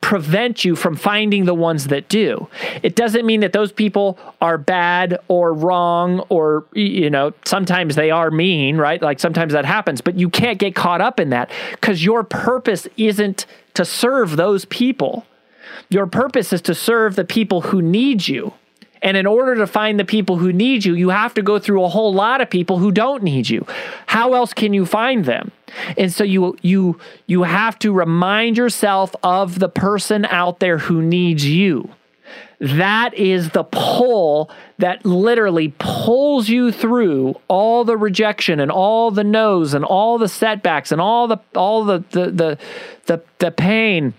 prevent 0.00 0.66
you 0.66 0.76
from 0.76 0.96
finding 0.96 1.46
the 1.46 1.54
ones 1.54 1.86
that 1.86 2.10
do. 2.10 2.46
It 2.82 2.94
doesn't 2.94 3.24
mean 3.24 3.40
that 3.40 3.54
those 3.54 3.72
people 3.72 4.18
are 4.38 4.58
bad 4.58 5.18
or 5.28 5.54
wrong 5.54 6.20
or, 6.28 6.66
you 6.74 7.08
know, 7.08 7.32
sometimes 7.46 7.94
they 7.94 8.10
are 8.10 8.30
mean, 8.30 8.76
right? 8.76 9.00
Like 9.00 9.18
sometimes 9.18 9.54
that 9.54 9.64
happens, 9.64 10.02
but 10.02 10.16
you 10.16 10.28
can't 10.28 10.58
get 10.58 10.74
caught 10.74 11.00
up 11.00 11.18
in 11.18 11.30
that 11.30 11.50
because 11.72 12.04
your 12.04 12.22
purpose 12.22 12.86
isn't 12.98 13.46
to 13.72 13.84
serve 13.86 14.36
those 14.36 14.66
people. 14.66 15.24
Your 15.88 16.06
purpose 16.06 16.52
is 16.52 16.60
to 16.62 16.74
serve 16.74 17.16
the 17.16 17.24
people 17.24 17.62
who 17.62 17.80
need 17.80 18.28
you. 18.28 18.52
And 19.04 19.18
in 19.18 19.26
order 19.26 19.54
to 19.56 19.66
find 19.66 20.00
the 20.00 20.04
people 20.04 20.38
who 20.38 20.50
need 20.50 20.86
you, 20.86 20.94
you 20.94 21.10
have 21.10 21.34
to 21.34 21.42
go 21.42 21.58
through 21.58 21.84
a 21.84 21.88
whole 21.88 22.14
lot 22.14 22.40
of 22.40 22.48
people 22.48 22.78
who 22.78 22.90
don't 22.90 23.22
need 23.22 23.50
you. 23.50 23.66
How 24.06 24.32
else 24.32 24.54
can 24.54 24.72
you 24.72 24.86
find 24.86 25.26
them? 25.26 25.52
And 25.98 26.10
so 26.10 26.24
you 26.24 26.56
you 26.62 26.98
you 27.26 27.42
have 27.42 27.78
to 27.80 27.92
remind 27.92 28.56
yourself 28.56 29.14
of 29.22 29.58
the 29.58 29.68
person 29.68 30.24
out 30.24 30.58
there 30.58 30.78
who 30.78 31.02
needs 31.02 31.44
you. 31.44 31.90
That 32.60 33.12
is 33.12 33.50
the 33.50 33.64
pull 33.64 34.50
that 34.78 35.04
literally 35.04 35.74
pulls 35.78 36.48
you 36.48 36.72
through 36.72 37.34
all 37.46 37.84
the 37.84 37.98
rejection 37.98 38.58
and 38.58 38.70
all 38.70 39.10
the 39.10 39.24
no's 39.24 39.74
and 39.74 39.84
all 39.84 40.16
the 40.16 40.28
setbacks 40.28 40.90
and 40.90 41.00
all 41.00 41.28
the 41.28 41.38
all 41.54 41.84
the 41.84 41.98
the 42.10 42.30
the 42.30 42.58
the, 43.04 43.22
the 43.38 43.50
pain 43.50 44.14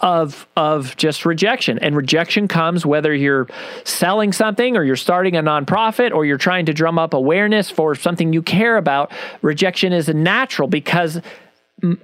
of 0.00 0.46
of 0.56 0.96
just 0.96 1.24
rejection. 1.24 1.78
And 1.78 1.96
rejection 1.96 2.48
comes 2.48 2.86
whether 2.86 3.14
you're 3.14 3.48
selling 3.84 4.32
something 4.32 4.76
or 4.76 4.84
you're 4.84 4.96
starting 4.96 5.36
a 5.36 5.42
nonprofit 5.42 6.12
or 6.12 6.24
you're 6.24 6.38
trying 6.38 6.66
to 6.66 6.72
drum 6.72 6.98
up 6.98 7.14
awareness 7.14 7.70
for 7.70 7.94
something 7.94 8.32
you 8.32 8.42
care 8.42 8.76
about. 8.76 9.12
Rejection 9.42 9.92
is 9.92 10.08
natural 10.08 10.68
because 10.68 11.20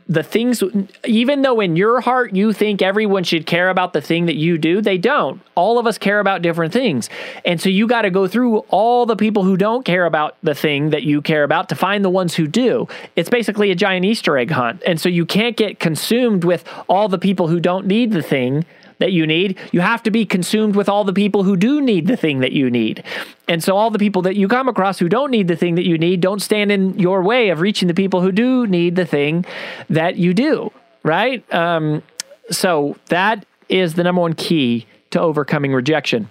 the 0.08 0.22
things 0.22 0.62
even 1.04 1.42
though 1.42 1.60
in 1.60 1.76
your 1.76 2.00
heart 2.00 2.34
you 2.34 2.52
think 2.52 2.80
everyone 2.80 3.24
should 3.24 3.46
care 3.46 3.68
about 3.68 3.92
the 3.92 4.00
thing 4.00 4.26
that 4.26 4.36
you 4.36 4.58
do 4.58 4.80
they 4.80 4.98
don't. 4.98 5.40
All 5.54 5.78
of 5.78 5.86
us 5.86 5.98
care 5.98 6.20
about 6.20 6.42
different 6.42 6.72
things. 6.72 7.08
And 7.44 7.60
so 7.60 7.68
you 7.68 7.86
got 7.86 8.02
to 8.02 8.10
go 8.10 8.26
through 8.26 8.58
all 8.70 9.06
the 9.06 9.16
people 9.16 9.44
who 9.44 9.56
don't 9.56 9.84
care 9.84 10.06
about 10.06 10.36
the 10.42 10.54
thing 10.54 10.90
that 10.90 11.02
you 11.02 11.22
care 11.22 11.44
about 11.44 11.68
to 11.70 11.74
find 11.74 12.04
the 12.04 12.10
ones 12.10 12.34
who 12.34 12.46
do. 12.46 12.88
It's 13.16 13.30
basically 13.30 13.70
a 13.70 13.74
giant 13.74 14.04
easter 14.04 14.38
egg 14.38 14.50
hunt. 14.50 14.82
And 14.86 15.00
so 15.00 15.08
you 15.08 15.26
can't 15.26 15.56
get 15.56 15.78
consumed 15.78 16.44
with 16.44 16.64
all 16.88 17.08
the 17.08 17.18
people 17.18 17.48
who 17.48 17.60
don't 17.60 17.86
need 17.86 18.12
the 18.12 18.22
thing 18.22 18.64
that 18.98 19.12
you 19.12 19.26
need. 19.26 19.58
You 19.72 19.80
have 19.80 20.02
to 20.04 20.10
be 20.10 20.24
consumed 20.24 20.76
with 20.76 20.88
all 20.88 21.04
the 21.04 21.12
people 21.12 21.44
who 21.44 21.56
do 21.56 21.80
need 21.80 22.06
the 22.06 22.16
thing 22.16 22.40
that 22.40 22.52
you 22.52 22.70
need. 22.70 23.02
And 23.48 23.62
so, 23.62 23.76
all 23.76 23.90
the 23.90 23.98
people 23.98 24.22
that 24.22 24.36
you 24.36 24.48
come 24.48 24.68
across 24.68 24.98
who 24.98 25.08
don't 25.08 25.30
need 25.30 25.48
the 25.48 25.56
thing 25.56 25.74
that 25.74 25.86
you 25.86 25.98
need 25.98 26.20
don't 26.20 26.40
stand 26.40 26.72
in 26.72 26.98
your 26.98 27.22
way 27.22 27.50
of 27.50 27.60
reaching 27.60 27.88
the 27.88 27.94
people 27.94 28.20
who 28.20 28.32
do 28.32 28.66
need 28.66 28.96
the 28.96 29.06
thing 29.06 29.44
that 29.90 30.16
you 30.16 30.34
do, 30.34 30.72
right? 31.02 31.44
Um, 31.52 32.02
so, 32.50 32.96
that 33.06 33.44
is 33.68 33.94
the 33.94 34.04
number 34.04 34.20
one 34.20 34.34
key 34.34 34.86
to 35.10 35.20
overcoming 35.20 35.72
rejection. 35.72 36.28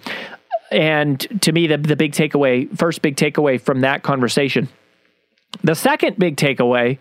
And 0.70 1.20
to 1.42 1.52
me, 1.52 1.66
the, 1.66 1.78
the 1.78 1.96
big 1.96 2.12
takeaway, 2.12 2.76
first 2.76 3.02
big 3.02 3.16
takeaway 3.16 3.60
from 3.60 3.80
that 3.80 4.02
conversation. 4.02 4.68
The 5.62 5.74
second 5.74 6.18
big 6.18 6.36
takeaway 6.36 6.98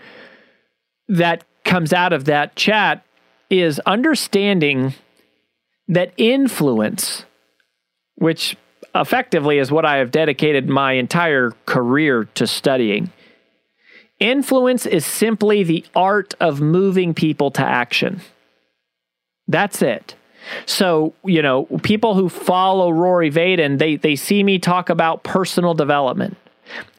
that 1.07 1.43
comes 1.63 1.93
out 1.93 2.13
of 2.13 2.25
that 2.25 2.55
chat 2.55 3.03
is 3.49 3.79
understanding 3.79 4.93
that 5.87 6.13
influence, 6.17 7.25
which 8.15 8.57
effectively 8.93 9.59
is 9.59 9.71
what 9.71 9.85
I 9.85 9.97
have 9.97 10.11
dedicated 10.11 10.69
my 10.69 10.93
entire 10.93 11.51
career 11.65 12.25
to 12.35 12.47
studying, 12.47 13.11
influence 14.19 14.85
is 14.85 15.05
simply 15.05 15.63
the 15.63 15.85
art 15.95 16.33
of 16.39 16.61
moving 16.61 17.13
people 17.13 17.51
to 17.51 17.61
action. 17.61 18.21
That's 19.47 19.81
it. 19.81 20.15
So, 20.65 21.13
you 21.23 21.41
know, 21.41 21.65
people 21.83 22.15
who 22.15 22.29
follow 22.29 22.91
Rory 22.91 23.31
Vaden, 23.31 23.79
they, 23.79 23.95
they 23.95 24.15
see 24.15 24.43
me 24.43 24.59
talk 24.59 24.89
about 24.89 25.23
personal 25.23 25.73
development 25.73 26.37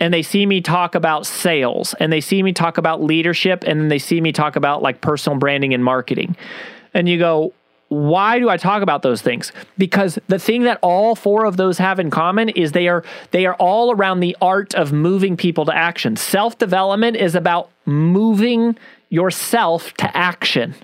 and 0.01 0.13
they 0.13 0.23
see 0.23 0.47
me 0.47 0.61
talk 0.61 0.95
about 0.95 1.27
sales 1.27 1.95
and 2.01 2.13
they 2.13 2.21
see 2.21 2.43
me 2.43 2.53
talk 2.53 2.79
about 2.79 3.03
leadership 3.03 3.65
and 3.67 3.81
then 3.81 3.89
they 3.89 3.99
see 3.99 4.21
me 4.21 4.33
talk 4.33 4.57
about 4.57 4.83
like 4.83 5.01
personal 5.01 5.39
branding 5.39 5.75
and 5.75 5.85
marketing. 5.85 6.37
And 6.93 7.09
you 7.09 7.19
go, 7.19 7.53
why 7.89 8.39
do 8.39 8.49
I 8.49 8.57
talk 8.57 8.83
about 8.83 9.03
those 9.03 9.23
things? 9.23 9.53
Because 9.79 10.19
the 10.27 10.39
thing 10.39 10.65
that 10.65 10.79
all 10.83 11.15
four 11.15 11.45
of 11.45 11.57
those 11.57 11.79
have 11.79 12.01
in 12.01 12.11
common 12.11 12.49
is 12.49 12.73
they 12.73 12.89
are 12.89 13.05
they 13.31 13.47
are 13.47 13.55
all 13.55 13.93
around 13.93 14.21
the 14.21 14.37
art 14.41 14.75
of 14.75 14.93
moving 14.93 15.37
people 15.37 15.65
to 15.67 15.77
action. 15.77 16.17
Self-development 16.17 17.17
is 17.17 17.35
about 17.35 17.71
moving 17.85 18.77
yourself 19.09 19.95
to 19.95 20.17
action. 20.17 20.75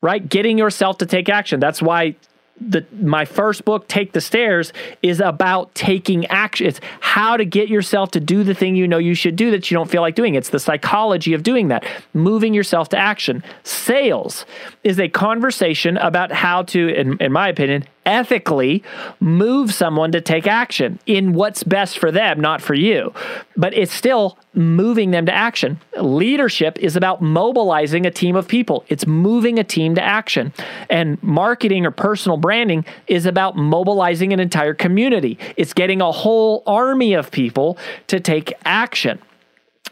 Right? 0.00 0.26
Getting 0.26 0.56
yourself 0.56 0.96
to 0.98 1.06
take 1.06 1.28
action. 1.28 1.60
That's 1.60 1.82
why 1.82 2.16
the 2.60 2.84
my 3.00 3.24
first 3.24 3.64
book 3.64 3.88
take 3.88 4.12
the 4.12 4.20
stairs 4.20 4.72
is 5.02 5.20
about 5.20 5.74
taking 5.74 6.26
action. 6.26 6.66
It's 6.66 6.80
how 7.00 7.36
to 7.36 7.44
get 7.44 7.68
yourself 7.68 8.10
to 8.12 8.20
do 8.20 8.44
the 8.44 8.54
thing 8.54 8.76
you 8.76 8.86
know 8.86 8.98
you 8.98 9.14
should 9.14 9.36
do 9.36 9.50
that 9.52 9.70
you 9.70 9.76
don't 9.76 9.90
feel 9.90 10.02
like 10.02 10.14
doing. 10.14 10.34
It's 10.34 10.50
the 10.50 10.60
psychology 10.60 11.34
of 11.34 11.42
doing 11.42 11.68
that 11.68 11.84
moving 12.12 12.54
yourself 12.54 12.90
to 12.90 12.98
action. 12.98 13.42
Sales 13.62 14.44
is 14.84 14.98
a 15.00 15.08
conversation 15.08 15.96
about 15.96 16.32
how 16.32 16.62
to 16.64 16.88
in, 16.88 17.16
in 17.18 17.32
my 17.32 17.48
opinion 17.48 17.84
ethically 18.10 18.82
move 19.20 19.72
someone 19.72 20.10
to 20.12 20.20
take 20.20 20.46
action 20.46 20.98
in 21.06 21.32
what's 21.32 21.62
best 21.62 21.98
for 21.98 22.10
them, 22.10 22.40
not 22.40 22.60
for 22.60 22.74
you. 22.74 23.14
But 23.56 23.72
it's 23.74 23.92
still 23.92 24.36
moving 24.52 25.12
them 25.12 25.26
to 25.26 25.32
action. 25.32 25.80
Leadership 25.96 26.78
is 26.80 26.96
about 26.96 27.22
mobilizing 27.22 28.04
a 28.04 28.10
team 28.10 28.34
of 28.34 28.48
people, 28.48 28.84
it's 28.88 29.06
moving 29.06 29.58
a 29.58 29.64
team 29.64 29.94
to 29.94 30.02
action. 30.02 30.52
And 30.88 31.22
marketing 31.22 31.86
or 31.86 31.92
personal 31.92 32.36
branding 32.36 32.84
is 33.06 33.26
about 33.26 33.56
mobilizing 33.56 34.32
an 34.32 34.40
entire 34.40 34.74
community, 34.74 35.38
it's 35.56 35.72
getting 35.72 36.00
a 36.00 36.10
whole 36.10 36.62
army 36.66 37.14
of 37.14 37.30
people 37.30 37.78
to 38.08 38.18
take 38.18 38.52
action. 38.64 39.20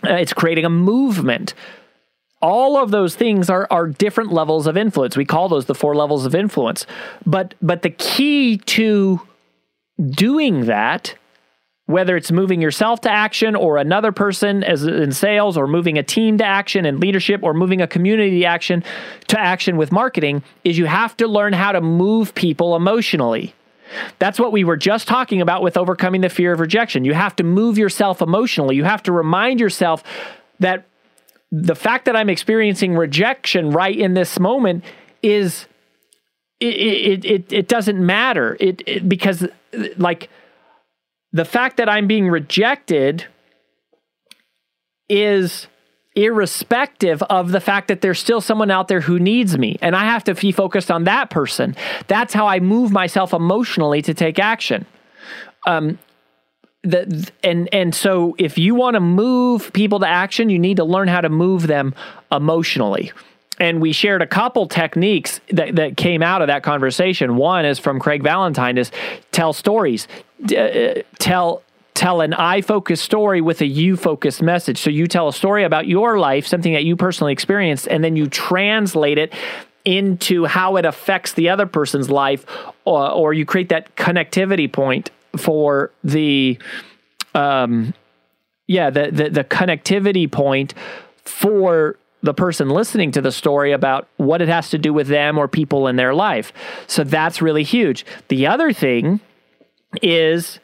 Uh, 0.04 0.14
it's 0.14 0.32
creating 0.32 0.64
a 0.64 0.70
movement 0.70 1.54
all 2.40 2.76
of 2.76 2.90
those 2.90 3.14
things 3.14 3.50
are 3.50 3.66
are 3.70 3.86
different 3.86 4.32
levels 4.32 4.66
of 4.66 4.76
influence. 4.76 5.16
We 5.16 5.24
call 5.24 5.48
those 5.48 5.66
the 5.66 5.74
four 5.74 5.94
levels 5.94 6.26
of 6.26 6.34
influence. 6.34 6.86
But 7.26 7.54
but 7.60 7.82
the 7.82 7.90
key 7.90 8.58
to 8.58 9.20
doing 9.98 10.66
that 10.66 11.14
whether 11.88 12.18
it's 12.18 12.30
moving 12.30 12.60
yourself 12.60 13.00
to 13.00 13.10
action 13.10 13.56
or 13.56 13.78
another 13.78 14.12
person 14.12 14.62
as 14.62 14.84
in 14.84 15.10
sales 15.10 15.56
or 15.56 15.66
moving 15.66 15.96
a 15.96 16.02
team 16.02 16.36
to 16.36 16.44
action 16.44 16.84
in 16.84 17.00
leadership 17.00 17.42
or 17.42 17.54
moving 17.54 17.80
a 17.80 17.86
community 17.86 18.44
action 18.44 18.84
to 19.26 19.40
action 19.40 19.78
with 19.78 19.90
marketing 19.90 20.42
is 20.64 20.76
you 20.76 20.84
have 20.84 21.16
to 21.16 21.26
learn 21.26 21.54
how 21.54 21.72
to 21.72 21.80
move 21.80 22.34
people 22.34 22.76
emotionally. 22.76 23.54
That's 24.18 24.38
what 24.38 24.52
we 24.52 24.64
were 24.64 24.76
just 24.76 25.08
talking 25.08 25.40
about 25.40 25.62
with 25.62 25.78
overcoming 25.78 26.20
the 26.20 26.28
fear 26.28 26.52
of 26.52 26.60
rejection. 26.60 27.06
You 27.06 27.14
have 27.14 27.34
to 27.36 27.42
move 27.42 27.78
yourself 27.78 28.20
emotionally. 28.20 28.76
You 28.76 28.84
have 28.84 29.02
to 29.04 29.12
remind 29.12 29.58
yourself 29.58 30.04
that 30.60 30.84
the 31.50 31.74
fact 31.74 32.04
that 32.04 32.16
I'm 32.16 32.28
experiencing 32.28 32.94
rejection 32.94 33.70
right 33.70 33.96
in 33.96 34.14
this 34.14 34.38
moment 34.38 34.84
is 35.22 35.66
it 36.60 36.74
it 36.74 37.24
it, 37.24 37.52
it 37.52 37.68
doesn't 37.68 38.04
matter. 38.04 38.56
It, 38.60 38.82
it 38.86 39.08
because 39.08 39.46
like 39.96 40.28
the 41.32 41.44
fact 41.44 41.76
that 41.78 41.88
I'm 41.88 42.06
being 42.06 42.28
rejected 42.28 43.26
is 45.08 45.66
irrespective 46.14 47.22
of 47.24 47.52
the 47.52 47.60
fact 47.60 47.88
that 47.88 48.00
there's 48.00 48.18
still 48.18 48.40
someone 48.40 48.70
out 48.70 48.88
there 48.88 49.00
who 49.00 49.18
needs 49.18 49.56
me 49.56 49.78
and 49.80 49.94
I 49.94 50.04
have 50.04 50.24
to 50.24 50.34
be 50.34 50.50
focused 50.50 50.90
on 50.90 51.04
that 51.04 51.30
person. 51.30 51.76
That's 52.08 52.34
how 52.34 52.46
I 52.46 52.60
move 52.60 52.90
myself 52.90 53.32
emotionally 53.32 54.02
to 54.02 54.14
take 54.14 54.38
action. 54.38 54.84
Um, 55.66 55.98
the 56.82 57.30
and 57.42 57.68
and 57.72 57.94
so 57.94 58.36
if 58.38 58.56
you 58.56 58.74
want 58.74 58.94
to 58.94 59.00
move 59.00 59.72
people 59.72 60.00
to 60.00 60.06
action, 60.06 60.48
you 60.48 60.58
need 60.58 60.76
to 60.76 60.84
learn 60.84 61.08
how 61.08 61.20
to 61.20 61.28
move 61.28 61.66
them 61.66 61.94
emotionally. 62.30 63.12
And 63.60 63.80
we 63.80 63.92
shared 63.92 64.22
a 64.22 64.26
couple 64.26 64.68
techniques 64.68 65.40
that, 65.50 65.74
that 65.74 65.96
came 65.96 66.22
out 66.22 66.42
of 66.42 66.46
that 66.46 66.62
conversation. 66.62 67.36
One 67.36 67.64
is 67.64 67.80
from 67.80 67.98
Craig 67.98 68.22
Valentine 68.22 68.78
is 68.78 68.92
tell 69.32 69.52
stories. 69.52 70.06
Uh, 70.44 71.02
tell 71.18 71.62
tell 71.94 72.20
an 72.20 72.32
I 72.32 72.60
focused 72.60 73.04
story 73.04 73.40
with 73.40 73.60
a 73.60 73.66
you 73.66 73.96
focused 73.96 74.40
message. 74.40 74.78
So 74.78 74.90
you 74.90 75.08
tell 75.08 75.26
a 75.26 75.32
story 75.32 75.64
about 75.64 75.88
your 75.88 76.20
life, 76.20 76.46
something 76.46 76.72
that 76.74 76.84
you 76.84 76.94
personally 76.94 77.32
experienced, 77.32 77.88
and 77.88 78.04
then 78.04 78.14
you 78.14 78.28
translate 78.28 79.18
it 79.18 79.32
into 79.84 80.44
how 80.44 80.76
it 80.76 80.84
affects 80.84 81.32
the 81.32 81.48
other 81.48 81.66
person's 81.66 82.08
life, 82.08 82.46
or, 82.84 83.10
or 83.10 83.32
you 83.32 83.44
create 83.44 83.70
that 83.70 83.96
connectivity 83.96 84.70
point 84.70 85.10
for 85.38 85.92
the 86.04 86.58
um 87.34 87.94
yeah 88.66 88.90
the, 88.90 89.10
the 89.10 89.30
the 89.30 89.44
connectivity 89.44 90.30
point 90.30 90.74
for 91.24 91.98
the 92.22 92.34
person 92.34 92.68
listening 92.68 93.12
to 93.12 93.20
the 93.20 93.30
story 93.30 93.72
about 93.72 94.08
what 94.16 94.42
it 94.42 94.48
has 94.48 94.70
to 94.70 94.78
do 94.78 94.92
with 94.92 95.06
them 95.06 95.38
or 95.38 95.46
people 95.46 95.86
in 95.86 95.96
their 95.96 96.14
life. 96.14 96.52
So 96.86 97.04
that's 97.04 97.40
really 97.40 97.62
huge. 97.62 98.04
The 98.28 98.46
other 98.46 98.72
thing 98.72 99.20
is 100.02 100.58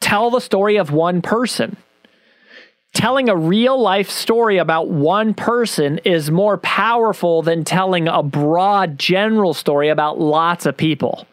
tell 0.00 0.30
the 0.30 0.40
story 0.40 0.76
of 0.76 0.90
one 0.92 1.20
person. 1.20 1.76
Telling 2.94 3.30
a 3.30 3.36
real 3.36 3.80
life 3.80 4.10
story 4.10 4.58
about 4.58 4.88
one 4.90 5.32
person 5.32 5.98
is 6.04 6.30
more 6.30 6.58
powerful 6.58 7.40
than 7.40 7.64
telling 7.64 8.06
a 8.06 8.22
broad 8.22 8.98
general 8.98 9.54
story 9.54 9.88
about 9.88 10.20
lots 10.20 10.66
of 10.66 10.76
people 10.76 11.26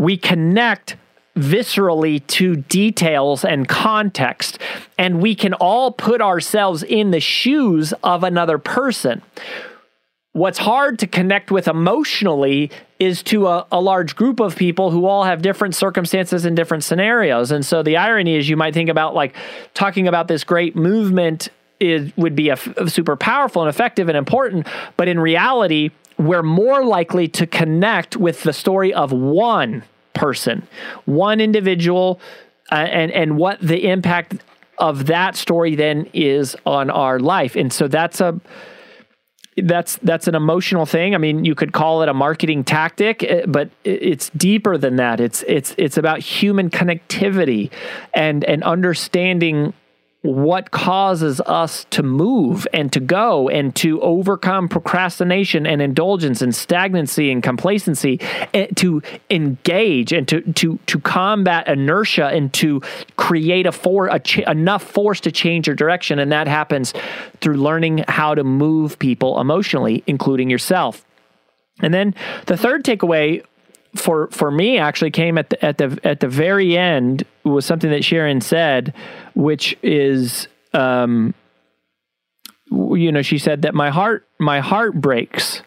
we 0.00 0.16
connect 0.16 0.96
viscerally 1.36 2.26
to 2.26 2.56
details 2.56 3.44
and 3.44 3.68
context, 3.68 4.58
and 4.98 5.20
we 5.20 5.34
can 5.34 5.52
all 5.54 5.92
put 5.92 6.22
ourselves 6.22 6.82
in 6.82 7.10
the 7.10 7.20
shoes 7.20 7.92
of 8.02 8.24
another 8.24 8.56
person. 8.58 9.20
What's 10.32 10.58
hard 10.58 10.98
to 11.00 11.06
connect 11.06 11.50
with 11.50 11.68
emotionally 11.68 12.70
is 12.98 13.22
to 13.24 13.46
a, 13.46 13.66
a, 13.70 13.80
large 13.80 14.16
group 14.16 14.40
of 14.40 14.56
people 14.56 14.90
who 14.90 15.06
all 15.06 15.24
have 15.24 15.42
different 15.42 15.74
circumstances 15.74 16.44
and 16.44 16.56
different 16.56 16.84
scenarios. 16.84 17.50
And 17.50 17.66
so 17.66 17.82
the 17.82 17.96
irony 17.96 18.36
is, 18.36 18.48
you 18.48 18.56
might 18.56 18.72
think 18.72 18.88
about 18.88 19.14
like 19.14 19.34
talking 19.74 20.06
about 20.06 20.28
this 20.28 20.44
great 20.44 20.76
movement 20.76 21.48
is 21.80 22.12
would 22.16 22.36
be 22.36 22.50
a, 22.50 22.58
a 22.76 22.88
super 22.88 23.16
powerful 23.16 23.62
and 23.62 23.68
effective 23.68 24.08
and 24.08 24.16
important, 24.16 24.66
but 24.96 25.08
in 25.08 25.18
reality, 25.18 25.90
we're 26.20 26.42
more 26.42 26.84
likely 26.84 27.28
to 27.28 27.46
connect 27.46 28.16
with 28.16 28.42
the 28.42 28.52
story 28.52 28.92
of 28.92 29.10
one 29.12 29.82
person, 30.12 30.66
one 31.06 31.40
individual, 31.40 32.20
uh, 32.70 32.74
and 32.74 33.10
and 33.12 33.38
what 33.38 33.58
the 33.60 33.88
impact 33.88 34.36
of 34.78 35.06
that 35.06 35.36
story 35.36 35.74
then 35.74 36.08
is 36.12 36.56
on 36.66 36.90
our 36.90 37.18
life. 37.18 37.56
And 37.56 37.72
so 37.72 37.88
that's 37.88 38.20
a 38.20 38.40
that's 39.56 39.96
that's 40.02 40.28
an 40.28 40.34
emotional 40.34 40.86
thing. 40.86 41.14
I 41.14 41.18
mean, 41.18 41.44
you 41.44 41.54
could 41.54 41.72
call 41.72 42.02
it 42.02 42.08
a 42.08 42.14
marketing 42.14 42.64
tactic, 42.64 43.22
eh, 43.22 43.44
but 43.46 43.70
it's 43.84 44.30
deeper 44.30 44.78
than 44.78 44.96
that. 44.96 45.20
It's 45.20 45.42
it's 45.48 45.74
it's 45.78 45.96
about 45.96 46.20
human 46.20 46.70
connectivity 46.70 47.70
and 48.14 48.44
and 48.44 48.62
understanding 48.62 49.72
what 50.22 50.70
causes 50.70 51.40
us 51.42 51.86
to 51.90 52.02
move 52.02 52.66
and 52.74 52.92
to 52.92 53.00
go 53.00 53.48
and 53.48 53.74
to 53.74 54.00
overcome 54.02 54.68
procrastination 54.68 55.66
and 55.66 55.80
indulgence 55.80 56.42
and 56.42 56.54
stagnancy 56.54 57.30
and 57.32 57.42
complacency 57.42 58.20
and 58.52 58.66
eh, 58.66 58.66
to 58.76 59.00
engage 59.30 60.12
and 60.12 60.28
to 60.28 60.42
to 60.52 60.78
to 60.86 61.00
combat 61.00 61.66
inertia 61.68 62.26
and 62.26 62.52
to 62.52 62.82
create 63.16 63.64
a 63.64 63.72
for 63.72 64.08
a 64.08 64.20
ch- 64.20 64.38
enough 64.40 64.82
force 64.82 65.20
to 65.20 65.32
change 65.32 65.66
your 65.66 65.76
direction. 65.76 66.18
And 66.18 66.30
that 66.32 66.48
happens 66.48 66.92
through 67.40 67.56
learning 67.56 68.04
how 68.06 68.34
to 68.34 68.44
move 68.44 68.98
people 68.98 69.40
emotionally 69.40 70.04
including 70.06 70.50
yourself. 70.50 71.04
And 71.82 71.94
then 71.94 72.14
the 72.44 72.58
third 72.58 72.84
takeaway 72.84 73.42
for 73.94 74.28
for 74.28 74.50
me 74.50 74.78
actually 74.78 75.10
came 75.10 75.36
at 75.38 75.50
the 75.50 75.64
at 75.64 75.78
the 75.78 75.98
at 76.04 76.20
the 76.20 76.28
very 76.28 76.76
end 76.76 77.24
was 77.44 77.66
something 77.66 77.90
that 77.90 78.04
Sharon 78.04 78.40
said, 78.40 78.94
which 79.34 79.76
is 79.82 80.48
um, 80.72 81.34
you 82.70 83.10
know 83.10 83.22
she 83.22 83.38
said 83.38 83.62
that 83.62 83.74
my 83.74 83.90
heart 83.90 84.26
my 84.38 84.60
heart 84.60 84.94
breaks. 84.94 85.62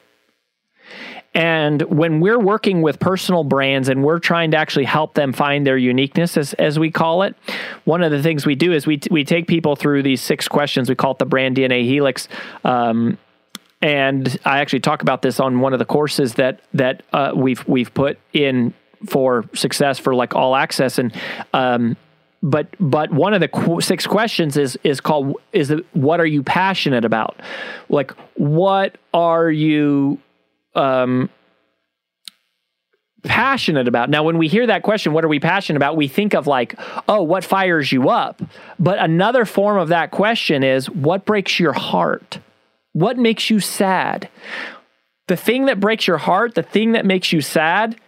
And 1.35 1.81
when 1.83 2.19
we're 2.19 2.39
working 2.39 2.83
with 2.83 2.99
personal 2.99 3.43
brands 3.43 3.89
and 3.89 4.03
we're 4.03 4.19
trying 4.19 4.51
to 4.51 4.57
actually 4.57 4.85
help 4.85 5.15
them 5.15 5.33
find 5.33 5.65
their 5.65 5.77
uniqueness, 5.77 6.37
as, 6.37 6.53
as 6.53 6.77
we 6.77 6.91
call 6.91 7.23
it, 7.23 7.35
one 7.85 8.03
of 8.03 8.11
the 8.11 8.21
things 8.21 8.45
we 8.45 8.53
do 8.53 8.71
is 8.71 8.85
we, 8.85 8.97
t- 8.97 9.09
we 9.11 9.23
take 9.23 9.47
people 9.47 9.75
through 9.75 10.03
these 10.03 10.21
six 10.21 10.47
questions. 10.47 10.89
We 10.89 10.95
call 10.95 11.13
it 11.13 11.17
the 11.17 11.25
brand 11.25 11.57
DNA 11.57 11.85
helix. 11.85 12.27
Um, 12.63 13.17
and 13.83 14.39
I 14.45 14.59
actually 14.59 14.79
talk 14.79 15.01
about 15.01 15.21
this 15.21 15.41
on 15.41 15.59
one 15.59 15.73
of 15.73 15.79
the 15.79 15.85
courses 15.85 16.35
that 16.35 16.61
that 16.73 17.03
uh, 17.11 17.33
we've 17.35 17.67
we've 17.67 17.93
put 17.93 18.17
in 18.31 18.73
for 19.05 19.43
success 19.53 19.99
for 19.99 20.15
like 20.15 20.33
all 20.35 20.55
access. 20.55 20.97
And 20.97 21.13
um, 21.53 21.97
but 22.41 22.67
but 22.79 23.11
one 23.11 23.33
of 23.33 23.41
the 23.41 23.49
qu- 23.49 23.81
six 23.81 24.07
questions 24.07 24.55
is 24.55 24.79
is 24.85 25.01
called 25.01 25.35
is 25.51 25.67
the, 25.67 25.83
what 25.91 26.21
are 26.21 26.25
you 26.25 26.43
passionate 26.43 27.03
about? 27.03 27.41
Like 27.89 28.11
what 28.35 28.97
are 29.13 29.51
you 29.51 30.17
um, 30.75 31.29
passionate 33.23 33.89
about? 33.89 34.09
Now 34.09 34.23
when 34.23 34.37
we 34.37 34.47
hear 34.47 34.65
that 34.67 34.83
question 34.83 35.11
what 35.11 35.25
are 35.25 35.29
we 35.29 35.41
passionate 35.41 35.75
about? 35.75 35.97
We 35.97 36.07
think 36.07 36.33
of 36.33 36.47
like 36.47 36.79
oh 37.09 37.21
what 37.21 37.43
fires 37.43 37.91
you 37.91 38.07
up? 38.07 38.41
But 38.79 38.99
another 38.99 39.43
form 39.43 39.77
of 39.77 39.89
that 39.89 40.11
question 40.11 40.63
is 40.63 40.89
what 40.89 41.25
breaks 41.25 41.59
your 41.59 41.73
heart 41.73 42.39
what 42.93 43.17
makes 43.17 43.49
you 43.49 43.59
sad? 43.59 44.29
The 45.27 45.35
thing 45.35 45.65
that 45.65 45.79
breaks 45.79 46.07
your 46.07 46.17
heart, 46.17 46.55
the 46.55 46.63
thing 46.63 46.93
that 46.93 47.05
makes 47.05 47.33
you 47.33 47.41
sad, 47.41 47.99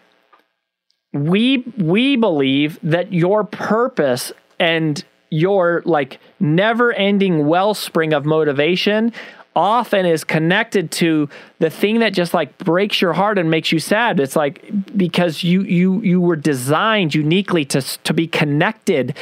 we 1.13 1.59
we 1.77 2.15
believe 2.15 2.79
that 2.83 3.13
your 3.13 3.43
purpose 3.43 4.31
and 4.59 5.03
your 5.29 5.81
like 5.85 6.19
never-ending 6.39 7.47
wellspring 7.47 8.13
of 8.13 8.25
motivation 8.25 9.11
often 9.55 10.05
is 10.05 10.23
connected 10.23 10.91
to 10.91 11.29
the 11.59 11.69
thing 11.69 11.99
that 11.99 12.13
just 12.13 12.33
like 12.33 12.57
breaks 12.57 13.01
your 13.01 13.13
heart 13.13 13.37
and 13.37 13.49
makes 13.49 13.71
you 13.71 13.79
sad. 13.79 14.19
It's 14.19 14.35
like 14.35 14.61
because 14.95 15.43
you 15.43 15.61
you 15.61 16.01
you 16.01 16.19
were 16.19 16.35
designed 16.35 17.15
uniquely 17.15 17.63
to 17.65 17.81
to 17.81 18.13
be 18.13 18.27
connected 18.27 19.15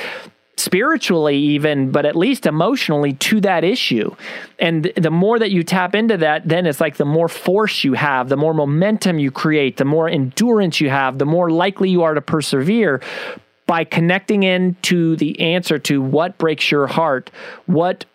spiritually 0.63 1.37
even 1.37 1.91
but 1.91 2.05
at 2.05 2.15
least 2.15 2.45
emotionally 2.45 3.13
to 3.13 3.41
that 3.41 3.63
issue. 3.63 4.15
And 4.59 4.91
the 4.95 5.11
more 5.11 5.39
that 5.39 5.51
you 5.51 5.63
tap 5.63 5.95
into 5.95 6.17
that 6.17 6.47
then 6.47 6.65
it's 6.65 6.81
like 6.81 6.97
the 6.97 7.05
more 7.05 7.27
force 7.27 7.83
you 7.83 7.93
have 7.93 8.29
the 8.29 8.37
more 8.37 8.53
momentum 8.53 9.19
you 9.19 9.31
create 9.31 9.77
the 9.77 9.85
more 9.85 10.07
endurance 10.07 10.79
you 10.81 10.89
have 10.89 11.17
the 11.17 11.25
more 11.25 11.49
likely 11.51 11.89
you 11.89 12.03
are 12.03 12.13
to 12.13 12.21
persevere 12.21 13.01
by 13.65 13.83
connecting 13.83 14.43
into 14.43 15.15
the 15.15 15.39
answer 15.39 15.79
to 15.79 16.01
what 16.01 16.37
breaks 16.37 16.69
your 16.71 16.87
heart 16.87 17.31
what 17.65 18.05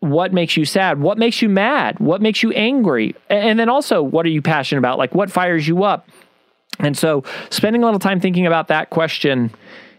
what 0.00 0.34
makes 0.34 0.56
you 0.56 0.64
sad 0.66 1.00
what 1.00 1.16
makes 1.16 1.40
you 1.40 1.48
mad 1.48 1.98
what 1.98 2.20
makes 2.20 2.42
you 2.42 2.52
angry. 2.52 3.14
And 3.30 3.58
then 3.58 3.68
also 3.68 4.02
what 4.02 4.26
are 4.26 4.30
you 4.30 4.42
passionate 4.42 4.80
about? 4.80 4.98
Like 4.98 5.14
what 5.14 5.30
fires 5.30 5.66
you 5.66 5.84
up? 5.84 6.08
And 6.78 6.96
so 6.96 7.24
spending 7.50 7.82
a 7.82 7.86
little 7.86 8.00
time 8.00 8.20
thinking 8.20 8.46
about 8.46 8.68
that 8.68 8.90
question 8.90 9.50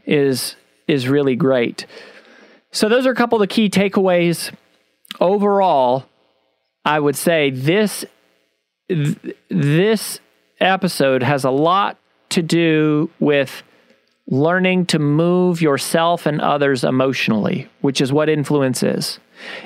is 0.06 0.56
is 0.88 1.08
really 1.08 1.36
great. 1.36 1.86
So 2.72 2.90
those 2.90 3.06
are 3.08 3.12
a 3.12 3.16
couple 3.16 3.38
of 3.38 3.48
the 3.48 3.54
key 3.54 3.70
takeaways. 3.70 4.54
Overall, 5.20 6.06
I 6.84 7.00
would 7.00 7.16
say 7.16 7.50
this 7.50 8.06
th- 8.90 9.18
this 9.50 10.20
episode 10.60 11.24
has 11.24 11.44
a 11.44 11.52
lot 11.52 11.98
to 12.30 12.42
do 12.42 13.10
with 13.20 13.64
learning 14.28 14.88
to 14.88 15.00
move 15.00 15.62
yourself 15.62 16.26
and 16.26 16.42
others 16.42 16.84
emotionally, 16.84 17.70
which 17.82 18.02
is 18.02 18.12
what 18.12 18.28
influence 18.28 18.84
is. 18.84 19.20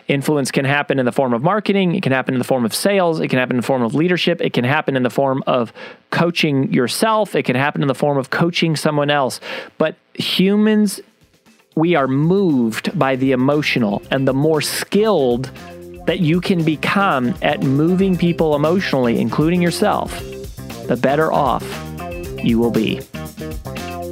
Influence 0.07 0.51
can 0.51 0.65
happen 0.65 0.99
in 0.99 1.05
the 1.05 1.11
form 1.11 1.34
of 1.34 1.43
marketing, 1.43 1.95
it 1.95 2.03
can 2.03 2.11
happen 2.11 2.34
in 2.34 2.39
the 2.39 2.45
form 2.45 2.65
of 2.65 2.73
sales, 2.73 3.19
it 3.19 3.27
can 3.30 3.39
happen 3.39 3.55
in 3.55 3.61
the 3.61 3.67
form 3.67 3.82
of 3.82 3.95
leadership, 3.95 4.41
it 4.41 4.53
can 4.53 4.63
happen 4.63 4.95
in 4.95 5.03
the 5.03 5.09
form 5.09 5.43
of 5.47 5.73
coaching 6.11 6.71
yourself, 6.73 7.36
it 7.36 7.43
can 7.43 7.55
happen 7.55 7.82
in 7.82 7.88
the 7.88 7.95
form 7.95 8.17
of 8.17 8.30
coaching 8.30 8.75
someone 8.75 9.09
else. 9.09 9.39
But 9.77 9.95
humans 10.13 11.01
we 11.75 11.95
are 11.95 12.07
moved 12.07 12.97
by 12.99 13.15
the 13.15 13.32
emotional, 13.32 14.01
and 14.11 14.27
the 14.27 14.34
more 14.34 14.61
skilled 14.61 15.49
that 16.07 16.19
you 16.19 16.41
can 16.41 16.63
become 16.63 17.34
at 17.41 17.61
moving 17.61 18.17
people 18.17 18.55
emotionally, 18.55 19.19
including 19.19 19.61
yourself, 19.61 20.11
the 20.88 20.99
better 21.01 21.32
off 21.32 21.63
you 22.43 22.59
will 22.59 22.71
be. 22.71 22.99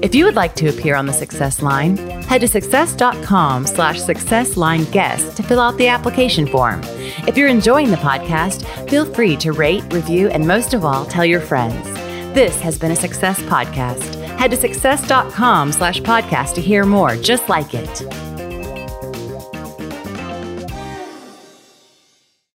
If 0.02 0.14
you 0.14 0.26
would 0.26 0.36
like 0.36 0.54
to 0.56 0.70
appear 0.70 0.96
on 0.96 1.08
the 1.08 1.14
Success 1.14 1.62
Line, 1.62 1.98
head 2.24 2.42
to 2.42 2.48
success.com 2.48 3.66
slash 3.66 4.00
success 4.00 4.56
line 4.56 4.84
guest 4.92 5.36
to 5.38 5.44
fill 5.44 5.60
out 5.60 5.78
the 5.78 5.88
application 5.88 6.46
form. 6.46 6.82
If 7.28 7.36
you're 7.36 7.48
enjoying 7.48 7.90
the 7.90 7.98
podcast, 7.98 8.64
feel 8.90 9.12
free 9.12 9.36
to 9.38 9.54
rate, 9.54 9.84
review, 9.92 10.30
and 10.30 10.48
most 10.48 10.76
of 10.76 10.86
all, 10.86 11.06
tell 11.06 11.26
your 11.26 11.42
friends. 11.42 11.84
This 12.36 12.60
has 12.62 12.78
been 12.78 12.92
a 12.92 12.96
Success 12.96 13.40
Podcast. 13.42 14.14
Head 14.38 14.52
to 14.52 14.58
success.com 14.58 15.72
slash 15.72 16.00
podcast 16.02 16.54
to 16.56 16.62
hear 16.62 16.86
more 16.86 17.16
just 17.16 17.50
like 17.50 17.74
it. 17.74 18.27